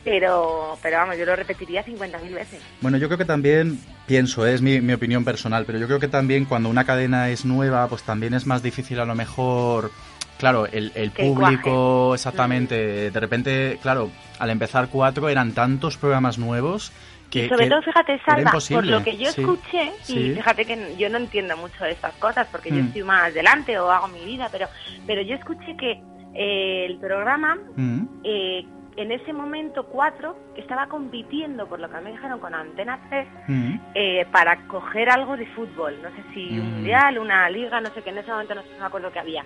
pero, 0.04 0.78
pero 0.82 0.96
vamos, 0.98 1.16
yo 1.16 1.24
lo 1.24 1.36
repetiría 1.36 1.84
50.000 1.84 2.34
veces. 2.34 2.60
Bueno, 2.80 2.96
yo 2.98 3.08
creo 3.08 3.18
que 3.18 3.24
también, 3.24 3.78
pienso, 4.06 4.46
¿eh? 4.46 4.54
es 4.54 4.62
mi, 4.62 4.80
mi 4.80 4.92
opinión 4.94 5.24
personal, 5.24 5.64
pero 5.64 5.78
yo 5.78 5.86
creo 5.86 6.00
que 6.00 6.08
también 6.08 6.44
cuando 6.44 6.68
una 6.68 6.84
cadena 6.84 7.28
es 7.30 7.44
nueva, 7.44 7.86
pues 7.88 8.02
también 8.02 8.34
es 8.34 8.46
más 8.46 8.62
difícil 8.62 8.98
a 9.00 9.04
lo 9.04 9.14
mejor, 9.14 9.90
claro, 10.38 10.66
el, 10.66 10.90
el 10.96 11.12
público, 11.12 12.14
exactamente, 12.14 13.10
de 13.10 13.20
repente, 13.20 13.78
claro, 13.80 14.10
al 14.40 14.50
empezar 14.50 14.88
cuatro 14.88 15.28
eran 15.28 15.52
tantos 15.52 15.96
programas 15.96 16.36
nuevos 16.38 16.90
que... 17.32 17.48
Sobre 17.48 17.64
que 17.64 17.70
todo, 17.70 17.82
fíjate, 17.82 18.20
Salva, 18.24 18.52
por 18.70 18.86
lo 18.86 19.02
que 19.02 19.16
yo 19.16 19.30
Sí, 19.32 19.40
escuché, 19.40 19.92
sí. 20.02 20.18
y 20.18 20.34
fíjate 20.36 20.66
que 20.66 20.94
yo 20.96 21.08
no 21.08 21.16
entiendo 21.18 21.56
mucho 21.56 21.82
de 21.84 21.92
estas 21.92 22.14
cosas 22.16 22.46
porque 22.52 22.70
yo 22.70 22.76
Mm. 22.82 22.86
estoy 22.88 23.02
más 23.04 23.22
adelante 23.24 23.78
o 23.78 23.90
hago 23.90 24.08
mi 24.08 24.24
vida, 24.24 24.48
pero, 24.52 24.68
pero 25.06 25.22
yo 25.22 25.34
escuché 25.34 25.76
que 25.76 26.00
eh, 26.34 26.86
el 26.86 26.98
programa 26.98 27.56
Mm, 27.76 28.02
eh, 28.24 28.64
en 28.96 29.10
ese 29.10 29.32
momento 29.32 29.84
4 29.86 30.36
estaba 30.56 30.86
compitiendo, 30.86 31.66
por 31.66 31.80
lo 31.80 31.88
que 31.90 31.98
me 32.00 32.10
dijeron, 32.12 32.38
con 32.40 32.54
Antena 32.54 32.98
3 33.08 33.26
mm, 33.48 33.74
eh, 33.94 34.26
para 34.30 34.66
coger 34.66 35.08
algo 35.10 35.36
de 35.36 35.46
fútbol. 35.46 35.94
No 36.02 36.10
sé 36.10 36.22
si 36.34 36.58
un 36.58 36.72
mundial, 36.74 37.18
una 37.18 37.48
liga, 37.48 37.80
no 37.80 37.88
sé 37.94 38.02
qué, 38.02 38.10
en 38.10 38.18
ese 38.18 38.30
momento 38.30 38.54
no 38.54 38.62
sé, 38.62 38.68
no 38.74 38.80
me 38.80 38.86
acuerdo 38.86 39.10
qué 39.10 39.18
había. 39.20 39.44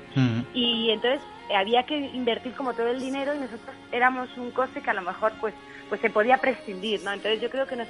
Y 0.53 0.91
entonces 0.91 1.21
eh, 1.49 1.57
había 1.57 1.85
que 1.85 1.97
invertir 1.97 2.55
como 2.55 2.75
todo 2.75 2.89
el 2.89 3.01
dinero 3.01 3.35
y 3.35 3.39
nosotros 3.39 3.75
éramos 3.93 4.29
un 4.37 4.51
coste 4.51 4.81
que 4.83 4.91
a 4.91 4.95
lo 4.95 5.03
mejor 5.03 5.33
pues 5.41 5.55
pues 5.89 6.01
se 6.01 6.11
podía 6.11 6.39
prescindir, 6.39 7.03
¿no? 7.03 7.13
Entonces 7.13 7.41
yo 7.41 7.51
creo 7.51 7.67
que 7.67 7.77
nos- 7.77 7.89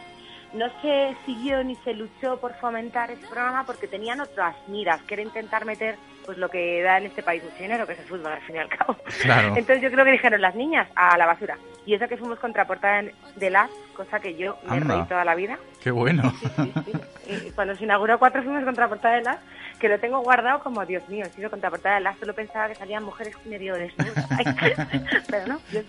no 0.53 0.67
se 0.81 1.15
siguió 1.27 1.63
ni 1.65 1.75
se 1.77 1.93
luchó 1.93 2.39
por 2.41 2.55
fomentar 2.55 3.11
ese 3.11 3.27
programa 3.27 3.65
porque 3.67 3.89
tenían 3.89 4.21
otras 4.21 4.55
miras, 4.69 5.03
que 5.03 5.15
era 5.15 5.23
intentar 5.23 5.65
meter 5.65 5.97
pues 6.25 6.39
lo 6.39 6.49
que 6.49 6.83
da 6.83 6.99
en 6.99 7.07
este 7.07 7.23
país 7.23 7.43
mucho 7.45 7.57
dinero, 7.59 7.87
que 7.87 7.93
es 7.93 7.99
el 8.01 8.05
fútbol 8.07 8.33
al 8.33 8.41
fin 8.43 8.57
y 8.57 8.59
al 8.59 8.69
cabo. 8.69 8.97
Claro. 9.23 9.49
Entonces 9.57 9.81
yo 9.83 9.91
creo 9.91 10.05
que 10.05 10.11
dijeron 10.13 10.41
las 10.41 10.55
niñas 10.55 10.89
a 10.97 11.17
la 11.19 11.27
basura. 11.27 11.57
Y 11.85 11.95
eso 11.95 12.09
que 12.09 12.17
fuimos 12.17 12.39
contraportada 12.41 13.05
de 13.37 13.51
las, 13.51 13.71
cosa 13.95 14.19
que 14.19 14.35
yo 14.35 14.59
me 14.65 14.77
Anda. 14.79 14.97
reí 14.97 15.05
toda 15.07 15.25
la 15.25 15.37
vida. 15.37 15.57
Qué 15.83 15.93
bueno. 15.93 16.33
Sí, 16.41 16.73
sí. 16.85 17.47
Y 17.47 17.51
cuando 17.53 17.77
se 17.77 17.85
inauguró 17.85 18.19
cuatro 18.19 18.43
fuimos 18.43 18.65
contraportada 18.65 19.17
de 19.17 19.23
las, 19.23 19.39
que 19.79 19.89
lo 19.89 20.01
tengo 20.01 20.19
guardado 20.21 20.61
como, 20.65 20.85
Dios 20.85 21.09
mío, 21.09 21.25
he 21.27 21.31
sido 21.31 21.49
contraportada 21.49 21.97
de 21.97 22.01
las, 22.01 22.19
solo 22.19 22.35
pensaba 22.35 22.67
que 22.69 22.75
salían 22.75 23.05
mujeres 23.05 23.37
medio 23.45 23.75
desnudas. 23.75 24.27
Pero 25.31 25.47
no, 25.47 25.61
yo. 25.73 25.81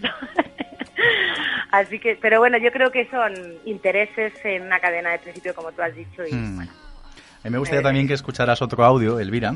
Así 1.71 1.99
que, 1.99 2.17
pero 2.21 2.39
bueno, 2.39 2.57
yo 2.57 2.71
creo 2.71 2.91
que 2.91 3.07
son 3.09 3.33
intereses 3.65 4.33
en 4.43 4.63
una 4.63 4.79
cadena 4.79 5.11
de 5.11 5.19
principio, 5.19 5.53
como 5.53 5.71
tú 5.71 5.81
has 5.81 5.93
dicho, 5.95 6.25
y 6.25 6.33
Mm. 6.33 6.55
bueno, 6.55 6.71
A 7.43 7.49
mí 7.49 7.51
me 7.51 7.59
gustaría 7.59 7.83
también 7.83 8.07
que 8.07 8.13
escucharas 8.13 8.61
otro 8.61 8.83
audio, 8.83 9.19
Elvira, 9.19 9.55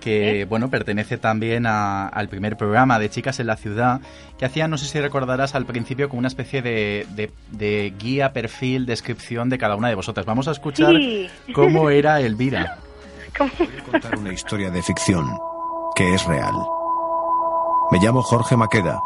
que 0.00 0.44
bueno 0.46 0.68
pertenece 0.68 1.16
también 1.16 1.64
a- 1.64 2.06
al 2.08 2.28
primer 2.28 2.56
programa 2.56 2.98
de 2.98 3.08
Chicas 3.08 3.38
en 3.40 3.46
la 3.46 3.56
Ciudad, 3.56 4.00
que 4.36 4.44
hacía, 4.44 4.68
no 4.68 4.76
sé 4.76 4.86
si 4.86 5.00
recordarás, 5.00 5.54
al 5.54 5.64
principio 5.64 6.08
como 6.08 6.18
una 6.18 6.28
especie 6.28 6.60
de, 6.60 7.06
de- 7.10 7.30
de 7.52 7.94
guía, 7.98 8.32
perfil, 8.32 8.84
descripción 8.84 9.48
de 9.48 9.56
cada 9.58 9.76
una 9.76 9.88
de 9.88 9.94
vosotras. 9.94 10.26
Vamos 10.26 10.48
a 10.48 10.50
escuchar 10.50 10.92
Sí. 10.96 11.30
cómo 11.54 11.88
era 11.88 12.20
Elvira. 12.20 12.78
¿cómo? 13.38 13.50
Voy 13.58 13.68
a 13.78 13.84
contar 13.90 14.18
una 14.18 14.32
historia 14.32 14.70
de 14.70 14.82
ficción 14.82 15.24
que 15.94 16.12
es 16.14 16.26
real. 16.26 16.54
Me 17.92 17.98
llamo 18.00 18.22
Jorge 18.22 18.56
Maqueda. 18.56 18.98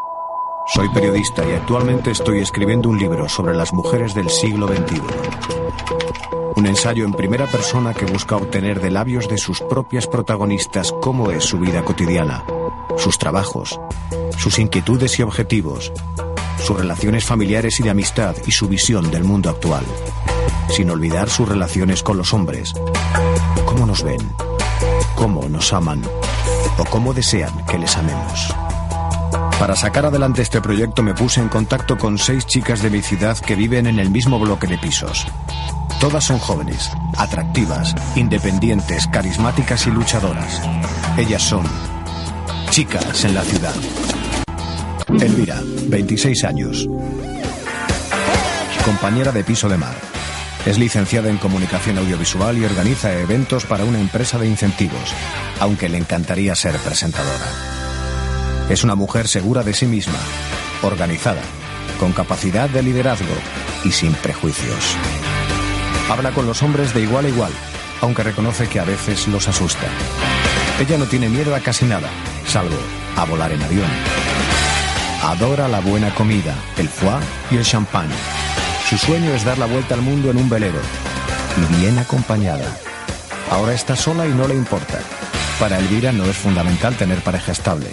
Soy 0.67 0.89
periodista 0.89 1.47
y 1.47 1.53
actualmente 1.53 2.09
estoy 2.11 2.39
escribiendo 2.39 2.89
un 2.89 2.97
libro 2.97 3.29
sobre 3.29 3.53
las 3.53 3.71
mujeres 3.71 4.15
del 4.15 4.29
siglo 4.29 4.67
XXI. 4.67 5.01
Un 6.55 6.65
ensayo 6.65 7.05
en 7.05 7.13
primera 7.13 7.45
persona 7.45 7.93
que 7.93 8.05
busca 8.05 8.35
obtener 8.35 8.81
de 8.81 8.89
labios 8.89 9.29
de 9.29 9.37
sus 9.37 9.61
propias 9.61 10.07
protagonistas 10.07 10.91
cómo 11.01 11.29
es 11.29 11.43
su 11.43 11.59
vida 11.59 11.85
cotidiana, 11.85 12.43
sus 12.97 13.19
trabajos, 13.19 13.79
sus 14.37 14.57
inquietudes 14.57 15.19
y 15.19 15.21
objetivos, 15.21 15.93
sus 16.57 16.77
relaciones 16.77 17.25
familiares 17.25 17.79
y 17.79 17.83
de 17.83 17.91
amistad 17.91 18.35
y 18.47 18.51
su 18.51 18.67
visión 18.67 19.11
del 19.11 19.23
mundo 19.23 19.51
actual. 19.51 19.85
Sin 20.69 20.89
olvidar 20.89 21.29
sus 21.29 21.47
relaciones 21.47 22.01
con 22.01 22.17
los 22.17 22.33
hombres. 22.33 22.73
¿Cómo 23.65 23.85
nos 23.85 24.03
ven? 24.03 24.21
¿Cómo 25.13 25.47
nos 25.47 25.71
aman? 25.73 26.01
¿O 26.79 26.85
cómo 26.85 27.13
desean 27.13 27.65
que 27.67 27.77
les 27.77 27.95
amemos? 27.95 28.49
Para 29.59 29.75
sacar 29.75 30.05
adelante 30.05 30.41
este 30.41 30.61
proyecto 30.61 31.01
me 31.01 31.13
puse 31.13 31.39
en 31.39 31.47
contacto 31.47 31.97
con 31.97 32.17
seis 32.17 32.45
chicas 32.45 32.81
de 32.83 32.89
mi 32.89 33.01
ciudad 33.01 33.37
que 33.39 33.55
viven 33.55 33.87
en 33.87 33.99
el 33.99 34.09
mismo 34.09 34.37
bloque 34.37 34.67
de 34.67 34.77
pisos. 34.77 35.25
Todas 35.99 36.25
son 36.25 36.39
jóvenes, 36.39 36.91
atractivas, 37.17 37.95
independientes, 38.15 39.07
carismáticas 39.07 39.87
y 39.87 39.91
luchadoras. 39.91 40.61
Ellas 41.17 41.41
son 41.41 41.65
chicas 42.69 43.23
en 43.23 43.33
la 43.33 43.43
ciudad. 43.43 43.73
Elvira, 45.21 45.61
26 45.87 46.43
años. 46.43 46.87
Compañera 48.83 49.31
de 49.31 49.43
piso 49.45 49.69
de 49.69 49.77
mar. 49.77 49.95
Es 50.65 50.77
licenciada 50.77 51.29
en 51.29 51.37
comunicación 51.37 51.97
audiovisual 51.97 52.57
y 52.57 52.65
organiza 52.65 53.13
eventos 53.13 53.65
para 53.65 53.85
una 53.85 53.99
empresa 53.99 54.37
de 54.37 54.47
incentivos, 54.47 55.13
aunque 55.59 55.87
le 55.87 55.97
encantaría 55.97 56.55
ser 56.55 56.75
presentadora. 56.77 57.74
Es 58.69 58.83
una 58.83 58.95
mujer 58.95 59.27
segura 59.27 59.61
de 59.61 59.73
sí 59.73 59.85
misma, 59.85 60.17
organizada, 60.81 61.41
con 61.99 62.13
capacidad 62.13 62.67
de 62.67 62.81
liderazgo 62.81 63.35
y 63.83 63.91
sin 63.91 64.11
prejuicios. 64.13 64.97
Habla 66.09 66.31
con 66.31 66.47
los 66.47 66.63
hombres 66.63 66.91
de 66.93 67.01
igual 67.01 67.25
a 67.25 67.29
igual, 67.29 67.51
aunque 68.01 68.23
reconoce 68.23 68.67
que 68.67 68.79
a 68.79 68.83
veces 68.83 69.27
los 69.27 69.47
asusta. 69.47 69.87
Ella 70.79 70.97
no 70.97 71.05
tiene 71.05 71.29
miedo 71.29 71.55
a 71.55 71.59
casi 71.59 71.85
nada, 71.85 72.09
salvo 72.47 72.75
a 73.15 73.23
volar 73.25 73.51
en 73.51 73.61
avión. 73.61 73.89
Adora 75.23 75.67
la 75.67 75.79
buena 75.79 76.13
comida, 76.15 76.55
el 76.77 76.89
foie 76.89 77.19
y 77.51 77.57
el 77.57 77.63
champán. 77.63 78.09
Su 78.89 78.97
sueño 78.97 79.31
es 79.33 79.45
dar 79.45 79.59
la 79.59 79.67
vuelta 79.67 79.93
al 79.93 80.01
mundo 80.01 80.31
en 80.31 80.37
un 80.37 80.49
velero, 80.49 80.79
y 81.57 81.75
bien 81.77 81.99
acompañada. 81.99 82.65
Ahora 83.51 83.73
está 83.73 83.95
sola 83.95 84.25
y 84.25 84.31
no 84.31 84.47
le 84.47 84.55
importa. 84.55 84.99
Para 85.59 85.77
Elvira 85.77 86.11
no 86.11 86.25
es 86.25 86.35
fundamental 86.35 86.95
tener 86.95 87.21
pareja 87.21 87.51
estable. 87.51 87.91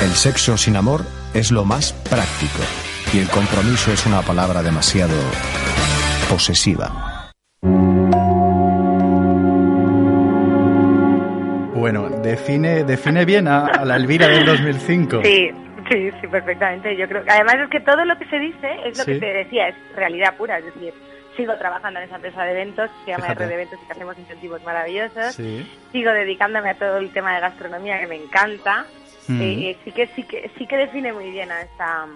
El 0.00 0.10
sexo 0.12 0.56
sin 0.56 0.76
amor 0.76 1.02
es 1.34 1.50
lo 1.50 1.64
más 1.64 1.92
práctico, 1.92 2.60
y 3.12 3.18
el 3.18 3.28
compromiso 3.28 3.92
es 3.92 4.04
una 4.06 4.22
palabra 4.22 4.62
demasiado 4.62 5.14
posesiva. 6.28 7.30
Bueno, 11.74 12.08
define, 12.22 12.84
define 12.84 13.24
bien 13.24 13.48
a, 13.48 13.66
a 13.66 13.84
la 13.84 13.96
Elvira 13.96 14.28
del 14.28 14.44
2005. 14.46 15.20
Sí, 15.22 15.50
sí, 15.90 16.10
sí, 16.20 16.26
perfectamente. 16.26 16.96
Yo 16.96 17.06
creo 17.08 17.22
que 17.24 17.30
además 17.30 17.56
es 17.64 17.70
que 17.70 17.80
todo 17.80 18.04
lo 18.04 18.18
que 18.18 18.26
se 18.26 18.38
dice 18.38 18.68
es 18.86 18.98
lo 18.98 19.04
Sí. 19.04 19.12
que 19.12 19.18
te 19.20 19.26
decía, 19.26 19.68
es 19.68 19.74
realidad 19.94 20.34
pura. 20.36 20.58
Es 20.58 20.64
decir, 20.64 20.92
sigo 21.36 21.54
trabajando 21.58 22.00
en 22.00 22.06
esa 22.06 22.16
empresa 22.16 22.42
de 22.42 22.52
eventos, 22.52 22.90
se 23.04 23.10
llama 23.12 23.24
Fíjate. 23.24 23.44
R 23.44 23.48
de 23.48 23.54
Eventos 23.54 23.78
y 23.82 23.86
que 23.86 23.92
hacemos 23.92 24.18
incentivos 24.18 24.62
maravillosos. 24.64 25.34
Sí. 25.34 25.70
Sigo 25.92 26.10
dedicándome 26.12 26.70
a 26.70 26.74
todo 26.74 26.96
el 26.98 27.10
tema 27.12 27.34
de 27.34 27.40
gastronomía 27.40 28.00
que 28.00 28.06
me 28.08 28.16
encanta. 28.16 28.84
Mm. 29.28 29.40
Eh, 29.40 29.70
eh, 29.70 29.76
sí 29.84 29.92
que 29.92 30.06
sí 30.08 30.22
que 30.22 30.50
sí 30.56 30.66
que 30.66 30.76
define 30.76 31.12
muy 31.12 31.30
bien 31.30 31.50
a 31.50 31.60
esta 31.62 32.06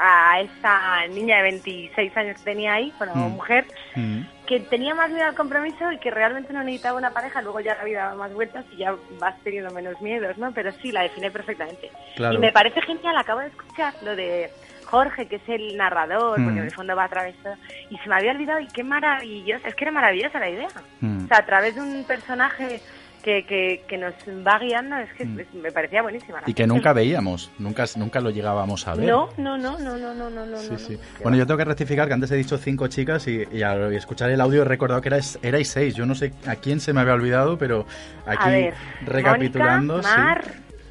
a 0.00 0.40
esa 0.40 1.06
niña 1.08 1.38
de 1.38 1.42
26 1.42 2.16
años 2.16 2.36
que 2.38 2.44
tenía 2.44 2.74
ahí, 2.74 2.92
bueno, 2.98 3.14
Mm. 3.16 3.32
mujer, 3.32 3.66
Mm. 3.96 4.20
que 4.46 4.60
tenía 4.60 4.94
más 4.94 5.10
miedo 5.10 5.26
al 5.26 5.34
compromiso 5.34 5.90
y 5.90 5.98
que 5.98 6.12
realmente 6.12 6.52
no 6.52 6.62
necesitaba 6.62 6.96
una 6.98 7.10
pareja, 7.10 7.42
luego 7.42 7.58
ya 7.58 7.74
la 7.74 7.82
vida 7.82 8.04
da 8.10 8.14
más 8.14 8.32
vueltas 8.32 8.64
y 8.72 8.76
ya 8.76 8.94
vas 9.18 9.34
teniendo 9.42 9.72
menos 9.72 10.00
miedos, 10.00 10.38
¿no? 10.38 10.52
Pero 10.52 10.70
sí, 10.80 10.92
la 10.92 11.02
define 11.02 11.32
perfectamente. 11.32 11.90
Claro. 12.14 12.34
Y 12.34 12.38
me 12.38 12.52
parece 12.52 12.80
genial, 12.82 13.16
acabo 13.16 13.40
de 13.40 13.48
escuchar 13.48 13.92
lo 14.02 14.14
de 14.14 14.48
Jorge, 14.84 15.26
que 15.26 15.36
es 15.36 15.48
el 15.48 15.76
narrador, 15.76 16.38
Mm. 16.38 16.44
porque 16.44 16.58
en 16.60 16.64
el 16.66 16.70
fondo 16.72 16.94
va 16.94 17.04
a 17.04 17.08
través 17.08 17.36
de 17.36 17.42
todo, 17.42 17.54
y 17.90 17.98
se 17.98 18.08
me 18.08 18.14
había 18.14 18.30
olvidado, 18.30 18.60
y 18.60 18.68
qué 18.68 18.84
maravilloso, 18.84 19.66
es 19.66 19.74
que 19.74 19.84
era 19.84 19.90
maravillosa 19.90 20.38
la 20.38 20.48
idea. 20.48 20.68
O 20.68 21.26
sea, 21.26 21.38
a 21.38 21.44
través 21.46 21.74
de 21.74 21.80
un 21.82 22.04
personaje 22.04 22.80
que, 23.22 23.44
que, 23.44 23.84
que 23.88 23.98
nos 23.98 24.14
va 24.46 24.58
guiando, 24.58 24.96
es 24.96 25.12
que 25.14 25.24
Mm. 25.24 25.40
me 25.60 25.72
parecía 25.72 26.02
buenísima. 26.02 26.40
Y 26.46 26.54
que 26.54 26.66
nunca 26.66 26.92
veíamos, 26.92 27.50
nunca, 27.58 27.84
nunca 27.96 28.20
lo 28.20 28.30
llegábamos 28.30 28.86
a 28.88 28.94
ver. 28.94 29.06
No, 29.08 29.28
no, 29.36 29.58
no, 29.58 29.78
no, 29.78 29.96
no, 29.98 30.14
no, 30.14 30.30
no, 30.30 30.46
no. 30.46 30.56
Sí, 30.78 30.98
Bueno, 31.22 31.36
yo 31.36 31.46
tengo 31.46 31.58
que 31.58 31.64
rectificar 31.64 32.06
que 32.08 32.14
antes 32.14 32.30
he 32.30 32.36
dicho 32.36 32.56
cinco 32.58 32.86
chicas 32.88 33.26
y, 33.28 33.44
y 33.52 33.62
al 33.62 33.92
escuchar 33.94 34.30
el 34.30 34.40
audio 34.40 34.62
he 34.62 34.64
recordado 34.64 35.00
que 35.00 35.08
erais, 35.08 35.38
erais 35.42 35.68
seis. 35.68 35.94
Yo 35.94 36.06
no 36.06 36.14
sé 36.14 36.32
a 36.46 36.56
quién 36.56 36.80
se 36.80 36.92
me 36.92 37.00
había 37.00 37.14
olvidado, 37.14 37.58
pero 37.58 37.86
aquí 38.26 38.44
a 38.44 38.48
ver, 38.50 38.74
recapitulando. 39.04 39.94
Mónica, 39.96 40.16
Mar, 40.16 40.44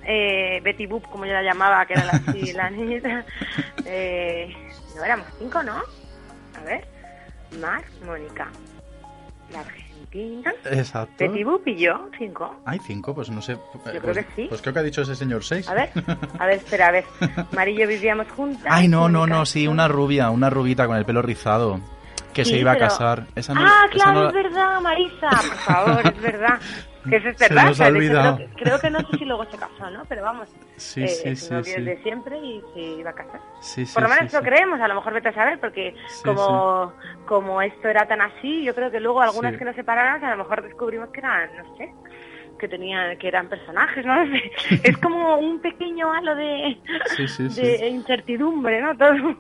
eh, 0.05 0.59
Betty 0.63 0.85
Boop, 0.85 1.05
como 1.09 1.25
yo 1.25 1.33
la 1.33 1.43
llamaba, 1.43 1.85
que 1.85 1.93
era 1.93 2.05
la, 2.05 2.19
sí, 2.31 2.51
la 2.53 2.69
niñita. 2.71 3.25
Eh, 3.85 4.53
no 4.95 5.03
éramos 5.03 5.27
cinco, 5.39 5.63
¿no? 5.63 5.75
A 5.77 6.63
ver, 6.65 6.85
Mar, 7.59 7.83
Mónica, 8.05 8.49
Sí. 10.11 10.41
Exacto. 10.65 11.13
Betty 11.19 11.43
Boop 11.43 11.67
y 11.67 11.75
yo, 11.77 12.09
cinco. 12.17 12.55
Hay 12.65 12.79
cinco, 12.79 13.13
pues 13.13 13.29
no 13.29 13.41
sé. 13.41 13.57
creo 13.83 14.01
pues, 14.01 14.17
que 14.17 14.25
sí. 14.35 14.45
Pues 14.49 14.61
creo 14.61 14.73
que 14.73 14.79
ha 14.79 14.83
dicho 14.83 15.01
ese 15.01 15.15
señor 15.15 15.43
seis. 15.43 15.67
A 15.69 15.73
ver, 15.73 15.89
a 16.39 16.45
ver, 16.45 16.57
espera, 16.57 16.87
a 16.87 16.91
ver. 16.91 17.05
Mar 17.51 17.67
y 17.67 17.77
yo 17.77 17.87
vivíamos 17.87 18.27
juntas. 18.31 18.65
Ay, 18.69 18.87
no, 18.87 19.09
no, 19.09 19.27
no, 19.27 19.45
sí, 19.45 19.67
una 19.67 19.87
rubia, 19.87 20.29
una 20.29 20.49
rubita 20.49 20.87
con 20.87 20.97
el 20.97 21.05
pelo 21.05 21.21
rizado. 21.21 21.79
Que 22.33 22.45
se 22.45 22.51
Sí, 22.51 22.57
iba 22.59 22.73
pero- 22.73 22.85
a 22.85 22.87
casar. 22.89 23.27
Esa 23.35 23.53
no, 23.53 23.61
ah, 23.65 23.85
esa 23.85 23.89
claro, 23.91 24.21
no 24.21 24.27
es 24.29 24.33
verdad, 24.33 24.81
Marisa, 24.81 25.29
por 25.29 25.57
favor, 25.57 26.01
es 26.13 26.21
verdad. 26.21 26.59
Que 27.09 27.15
eso 27.17 27.29
es 27.29 27.37
Se 27.37 27.47
verdad. 27.49 27.65
nos 27.65 27.79
hecho, 27.79 27.89
olvidado. 27.89 28.35
Creo, 28.37 28.47
que, 28.49 28.63
creo 28.63 28.79
que 28.79 28.89
no 28.89 28.99
sé 28.99 29.17
si 29.17 29.25
luego 29.25 29.45
se 29.45 29.57
casó, 29.57 29.89
¿no? 29.89 30.03
Pero 30.05 30.21
vamos, 30.23 30.49
Sí, 30.77 31.03
eh, 31.03 31.07
sí, 31.07 31.35
sí, 31.35 31.81
de 31.81 32.01
siempre 32.03 32.37
y 32.37 32.61
se 32.73 32.79
iba 32.79 33.09
a 33.11 33.13
casar. 33.13 33.39
Sí, 33.61 33.85
sí, 33.85 33.93
Por 33.93 34.03
lo 34.03 34.09
menos 34.09 34.31
sí, 34.31 34.37
lo 34.37 34.43
creemos, 34.43 34.79
a 34.79 34.87
lo 34.87 34.95
mejor 34.95 35.13
vete 35.13 35.29
a 35.29 35.33
saber, 35.33 35.59
porque 35.59 35.95
como, 36.23 36.93
como 37.25 37.61
esto 37.61 37.87
era 37.87 38.07
tan 38.07 38.21
así, 38.21 38.63
yo 38.63 38.75
creo 38.75 38.91
que 38.91 38.99
luego 38.99 39.21
algunas 39.21 39.57
que 39.57 39.65
nos 39.65 39.75
separaron, 39.75 40.23
a 40.23 40.31
lo 40.35 40.43
mejor 40.43 40.63
descubrimos 40.63 41.09
que 41.09 41.19
eran, 41.19 41.49
no 41.57 41.77
sé, 41.77 41.93
que 42.57 42.67
tenían, 42.67 43.17
que 43.17 43.27
eran 43.27 43.47
personajes, 43.49 44.05
¿no? 44.05 44.15
es 44.83 44.97
como 44.97 45.37
un 45.37 45.59
pequeño 45.61 46.11
halo 46.11 46.35
de, 46.35 46.77
Sí, 47.15 47.27
sí, 47.27 47.49
sí. 47.49 47.61
de 47.61 47.87
incertidumbre, 47.89 48.81
¿no? 48.81 48.95
Todo. 48.97 49.37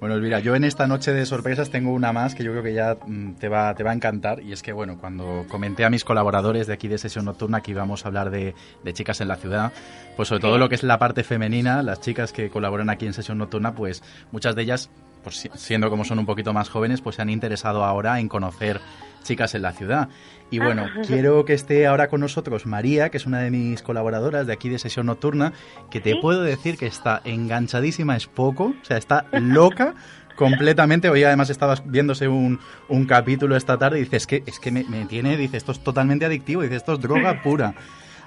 Bueno, 0.00 0.14
Elvira, 0.14 0.38
yo 0.38 0.54
en 0.54 0.62
esta 0.64 0.86
noche 0.86 1.12
de 1.12 1.26
sorpresas 1.26 1.70
tengo 1.70 1.92
una 1.92 2.12
más 2.12 2.34
que 2.34 2.44
yo 2.44 2.52
creo 2.52 2.62
que 2.62 2.72
ya 2.74 2.96
mm, 3.04 3.32
te 3.34 3.48
va, 3.48 3.74
te 3.74 3.82
va 3.82 3.90
a 3.90 3.94
encantar. 3.94 4.40
Y 4.40 4.52
es 4.52 4.62
que, 4.62 4.72
bueno, 4.72 4.96
cuando 4.98 5.44
comenté 5.48 5.84
a 5.84 5.90
mis 5.90 6.04
colaboradores 6.04 6.66
de 6.68 6.74
aquí 6.74 6.86
de 6.86 6.98
Sesión 6.98 7.24
Nocturna 7.24 7.60
que 7.62 7.72
íbamos 7.72 8.04
a 8.04 8.08
hablar 8.08 8.30
de, 8.30 8.54
de 8.84 8.92
chicas 8.92 9.20
en 9.20 9.28
la 9.28 9.36
ciudad, 9.36 9.72
pues 10.16 10.28
sobre 10.28 10.40
todo 10.40 10.58
lo 10.58 10.68
que 10.68 10.76
es 10.76 10.82
la 10.84 10.98
parte 10.98 11.24
femenina, 11.24 11.82
las 11.82 12.00
chicas 12.00 12.32
que 12.32 12.48
colaboran 12.50 12.90
aquí 12.90 13.06
en 13.06 13.12
Sesión 13.12 13.38
Nocturna, 13.38 13.74
pues 13.74 14.02
muchas 14.30 14.54
de 14.54 14.62
ellas, 14.62 14.88
pues 15.24 15.36
si- 15.36 15.50
siendo 15.54 15.90
como 15.90 16.04
son 16.04 16.20
un 16.20 16.26
poquito 16.26 16.52
más 16.52 16.68
jóvenes, 16.68 17.00
pues 17.00 17.16
se 17.16 17.22
han 17.22 17.30
interesado 17.30 17.84
ahora 17.84 18.20
en 18.20 18.28
conocer 18.28 18.80
chicas 19.22 19.54
en 19.54 19.62
la 19.62 19.72
ciudad. 19.72 20.08
Y 20.50 20.60
bueno, 20.60 20.86
quiero 21.06 21.44
que 21.44 21.52
esté 21.52 21.86
ahora 21.86 22.08
con 22.08 22.20
nosotros 22.20 22.64
María, 22.64 23.10
que 23.10 23.18
es 23.18 23.26
una 23.26 23.40
de 23.40 23.50
mis 23.50 23.82
colaboradoras 23.82 24.46
de 24.46 24.52
aquí 24.54 24.70
de 24.70 24.78
Sesión 24.78 25.04
Nocturna, 25.06 25.52
que 25.90 26.00
te 26.00 26.12
¿Sí? 26.12 26.18
puedo 26.22 26.42
decir 26.42 26.78
que 26.78 26.86
está 26.86 27.20
enganchadísima, 27.24 28.16
es 28.16 28.26
poco, 28.28 28.74
o 28.80 28.84
sea, 28.84 28.96
está 28.96 29.26
loca 29.32 29.94
completamente. 30.36 31.10
Hoy 31.10 31.22
además 31.24 31.50
estabas 31.50 31.82
viéndose 31.84 32.28
un, 32.28 32.60
un 32.88 33.04
capítulo 33.04 33.56
esta 33.56 33.76
tarde 33.76 33.98
y 33.98 34.04
dices, 34.04 34.22
es 34.22 34.26
que, 34.26 34.42
es 34.46 34.58
que 34.58 34.70
me, 34.70 34.84
me 34.84 35.04
tiene, 35.04 35.36
dice, 35.36 35.58
esto 35.58 35.72
es 35.72 35.80
totalmente 35.80 36.24
adictivo, 36.24 36.62
dice, 36.62 36.76
esto 36.76 36.94
es 36.94 37.00
droga 37.00 37.42
pura. 37.42 37.74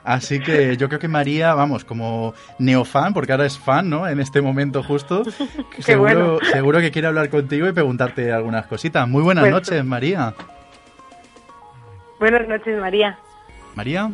Así 0.04 0.39
que 0.39 0.77
yo 0.77 0.88
creo 0.89 0.99
que 0.99 1.08
María, 1.08 1.54
vamos, 1.56 1.86
como 1.86 2.34
neofan, 2.60 3.13
porque 3.13 3.32
ahora 3.32 3.45
es 3.45 3.58
fan, 3.58 3.89
¿no? 3.89 4.08
En 4.08 4.19
este 4.19 4.41
momento 4.41 4.84
justo, 4.84 5.23
seguro, 5.80 6.34
bueno. 6.38 6.51
seguro 6.51 6.80
que 6.82 6.91
quiere 6.91 7.08
hablar 7.08 7.30
contigo 7.30 7.67
y 7.67 7.71
preguntarte 7.71 8.32
algunas 8.32 8.65
cositas. 8.67 9.08
Muy 9.08 9.23
buenas 9.23 9.43
Pues- 9.43 9.54
noches, 9.54 9.86
María. 9.86 10.34
Buenas 12.21 12.47
noches, 12.47 12.79
María. 12.79 13.17
María. 13.75 14.12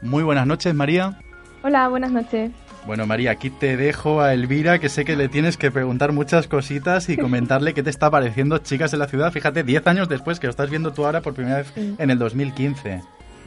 Muy 0.00 0.22
buenas 0.24 0.46
noches, 0.46 0.74
María. 0.74 1.18
Hola, 1.62 1.86
buenas 1.88 2.10
noches. 2.10 2.50
Bueno, 2.86 3.06
María, 3.06 3.30
aquí 3.32 3.50
te 3.50 3.76
dejo 3.76 4.22
a 4.22 4.32
Elvira, 4.32 4.78
que 4.80 4.88
sé 4.88 5.04
que 5.04 5.14
le 5.16 5.28
tienes 5.28 5.56
que 5.58 5.70
preguntar 5.70 6.10
muchas 6.12 6.48
cositas 6.48 7.08
y 7.10 7.16
comentarle 7.18 7.74
qué 7.74 7.82
te 7.82 7.90
está 7.90 8.10
pareciendo 8.10 8.56
Chicas 8.58 8.92
en 8.94 9.00
la 9.00 9.06
Ciudad. 9.06 9.30
Fíjate, 9.32 9.62
10 9.64 9.86
años 9.86 10.08
después, 10.08 10.40
que 10.40 10.46
lo 10.46 10.50
estás 10.52 10.70
viendo 10.70 10.92
tú 10.94 11.04
ahora 11.04 11.20
por 11.20 11.34
primera 11.34 11.58
vez 11.58 11.70
Sí. 11.74 11.94
en 11.98 12.10
el 12.10 12.18
2015. 12.18 13.02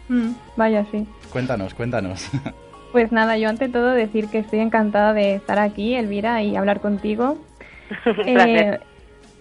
Mm, 0.07 0.29
vaya, 0.55 0.85
sí. 0.91 1.05
Cuéntanos, 1.31 1.73
cuéntanos. 1.73 2.29
Pues 2.91 3.11
nada, 3.11 3.37
yo 3.37 3.49
ante 3.49 3.67
todo 3.67 3.89
decir 3.89 4.29
que 4.29 4.37
estoy 4.37 4.59
encantada 4.59 5.11
de 5.13 5.35
estar 5.35 5.59
aquí, 5.59 5.95
Elvira, 5.95 6.41
y 6.43 6.55
hablar 6.55 6.79
contigo. 6.79 7.37
Un 8.05 8.13
placer. 8.33 8.73
Eh, 8.75 8.79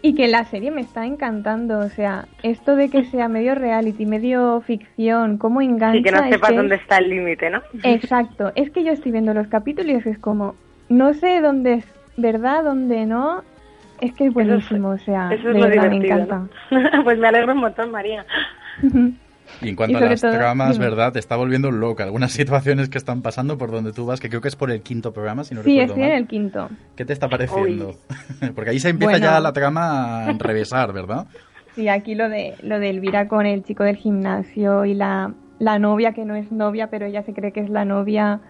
y 0.06 0.14
que 0.14 0.28
la 0.28 0.44
serie 0.44 0.70
me 0.70 0.82
está 0.82 1.06
encantando. 1.06 1.78
O 1.78 1.88
sea, 1.88 2.26
esto 2.42 2.76
de 2.76 2.90
que 2.90 3.04
sea 3.04 3.26
medio 3.26 3.54
reality, 3.54 4.04
medio 4.04 4.60
ficción, 4.60 5.38
cómo 5.38 5.62
engancha. 5.62 5.96
Sí, 5.96 6.02
que 6.02 6.10
no 6.12 6.18
es 6.24 6.28
sepas 6.34 6.50
que- 6.50 6.56
dónde 6.56 6.74
está 6.74 6.98
el 6.98 7.08
límite, 7.08 7.48
¿no? 7.48 7.62
Exacto. 7.82 8.52
Es 8.54 8.70
que 8.70 8.84
yo 8.84 8.92
estoy 8.92 9.12
viendo 9.12 9.32
los 9.32 9.46
capítulos 9.46 10.04
y 10.04 10.08
es 10.10 10.18
como, 10.18 10.56
no 10.90 11.14
sé 11.14 11.40
dónde 11.40 11.72
es 11.74 11.86
verdad, 12.18 12.64
dónde 12.64 13.06
no. 13.06 13.42
Es 14.02 14.12
que 14.12 14.26
es 14.26 14.34
buenísimo, 14.34 14.90
o 14.90 14.98
sea, 14.98 15.32
Eso 15.32 15.48
es 15.48 15.56
lo 15.56 15.62
verdad 15.68 15.88
me 15.88 15.96
encanta. 15.96 16.46
¿no? 16.70 17.02
pues 17.04 17.16
me 17.18 17.28
alegro 17.28 17.54
un 17.54 17.60
montón, 17.60 17.90
María. 17.90 18.26
Y 19.62 19.68
en 19.68 19.76
cuanto 19.76 19.98
Y 19.98 20.02
a 20.02 20.06
las 20.10 20.20
todo- 20.20 20.32
tramas, 20.32 20.72
dime. 20.74 20.86
¿verdad? 20.86 21.12
Te 21.12 21.18
está 21.18 21.36
volviendo 21.36 21.70
loca. 21.70 22.04
Algunas 22.04 22.32
situaciones 22.32 22.88
que 22.88 22.98
están 22.98 23.22
pasando 23.22 23.56
por 23.58 23.70
donde 23.70 23.92
tú 23.92 24.04
vas, 24.06 24.20
que 24.20 24.28
creo 24.28 24.40
que 24.40 24.48
es 24.48 24.56
por 24.56 24.70
el 24.70 24.82
quinto 24.82 25.12
programa, 25.12 25.44
si 25.44 25.54
no 25.54 25.62
Sí, 25.62 25.78
recuerdo 25.80 26.02
en 26.02 26.08
mal. 26.10 26.18
el 26.18 26.26
quinto. 26.26 26.68
¿Qué 26.96 27.04
te 27.04 27.12
está 27.12 27.28
pareciendo? 27.28 27.94
Porque 28.54 28.70
ahí 28.70 28.80
se 28.80 28.88
empieza 28.90 29.12
Bueno. 29.12 29.26
ya 29.26 29.40
la 29.40 29.52
trama 29.52 30.24
a 30.26 30.30
enrevesar, 30.30 30.92
¿verdad? 30.92 31.26
Sí, 31.74 31.88
aquí 31.88 32.14
lo 32.14 32.28
de 32.28 32.54
lo 32.62 32.78
de 32.78 32.90
Elvira 32.90 33.26
con 33.28 33.46
el 33.46 33.64
chico 33.64 33.82
del 33.84 33.96
gimnasio 33.96 34.84
y 34.84 34.94
la, 34.94 35.32
la 35.58 35.78
novia 35.78 36.12
que 36.12 36.24
no 36.24 36.36
es 36.36 36.52
novia, 36.52 36.88
pero 36.88 37.06
ella 37.06 37.22
se 37.24 37.32
cree 37.34 37.52
que 37.52 37.60
es 37.60 37.70
la 37.70 37.84
novia. 37.84 38.40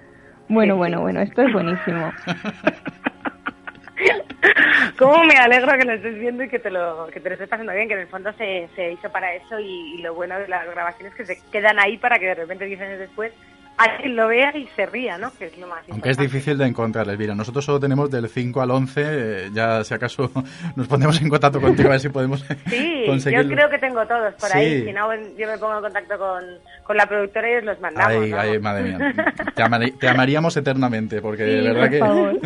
Bueno, 0.49 0.75
Sí, 0.75 0.79
bueno, 0.79 0.99
sí. 0.99 1.03
bueno, 1.03 1.21
esto 1.21 1.43
es 1.43 1.53
buenísimo. 1.53 2.13
¿Cómo 4.99 5.25
me 5.25 5.35
alegro 5.37 5.73
que 5.79 5.85
lo 5.85 5.93
estés 5.95 6.19
viendo 6.19 6.45
y 6.45 6.49
que 6.49 6.59
te 6.59 6.71
lo, 6.71 7.07
que 7.13 7.21
te 7.21 7.29
lo 7.29 7.35
estés 7.35 7.49
pasando 7.49 7.73
bien? 7.73 7.89
Que 7.89 7.95
en 7.95 8.01
el 8.01 8.09
fondo 8.09 8.33
se, 8.35 8.69
se 8.77 8.93
hizo 8.93 9.11
para 9.11 9.35
eso 9.35 9.59
y, 9.59 9.95
y 9.95 10.03
lo 10.03 10.15
bueno 10.15 10.39
de 10.39 10.49
las 10.49 10.67
grabaciones 10.67 11.13
es 11.13 11.17
que 11.27 11.35
se 11.35 11.41
quedan 11.51 11.79
ahí 11.79 11.97
para 11.99 12.19
que 12.19 12.27
de 12.27 12.35
repente 12.35 12.65
10 12.67 12.81
años 12.81 12.99
después 12.99 13.33
alguien 13.77 14.15
lo 14.15 14.29
vea 14.29 14.57
y 14.57 14.69
se 14.77 14.87
ría, 14.87 15.19
¿no? 15.19 15.33
Que 15.37 15.47
es 15.47 15.59
lo 15.59 15.67
más 15.67 15.81
Aunque 15.91 16.11
es 16.11 16.17
difícil 16.17 16.57
de 16.57 16.65
encontrar, 16.65 17.09
Elvira. 17.09 17.35
Nosotros 17.35 17.65
solo 17.65 17.81
tenemos 17.81 18.09
del 18.09 18.29
5 18.29 18.63
al 18.63 18.71
11. 18.71 19.03
eh, 19.05 19.51
ya, 19.53 19.83
si 19.83 19.93
acaso, 19.95 20.31
nos 20.77 20.87
ponemos 20.87 21.21
en 21.21 21.29
contacto 21.29 21.61
contigo 21.61 21.89
a 21.89 21.93
ver 21.93 22.01
si 22.01 22.09
podemos 22.09 22.45
Sí, 22.69 23.03
conseguirlo. 23.05 23.49
yo 23.51 23.57
creo 23.57 23.71
que 23.71 23.79
tengo 23.79 24.07
todos 24.07 24.33
por 24.35 24.49
Sí. 24.51 24.59
ahí. 24.59 24.85
Si 24.85 24.93
no, 24.93 25.13
yo 25.37 25.49
me 25.49 25.59
pongo 25.59 25.75
en 25.79 25.83
contacto 25.83 26.17
con, 26.17 26.45
con 26.85 26.97
la 26.97 27.07
productora 27.07 27.51
y 27.51 27.55
os 27.57 27.65
los 27.65 27.81
mandamos. 27.81 28.13
Ay, 28.23 28.31
¿no? 28.31 28.39
ay, 28.39 28.59
madre 28.61 28.83
mía. 28.85 28.99
Te, 29.57 29.91
te 29.99 30.09
amaríamos 30.09 30.57
eternamente, 30.57 31.21
porque 31.21 31.43
de 31.43 31.59
Sí, 31.61 31.67
verdad 31.67 31.81
por 31.83 31.91
que... 31.91 31.99
favor. 31.99 32.39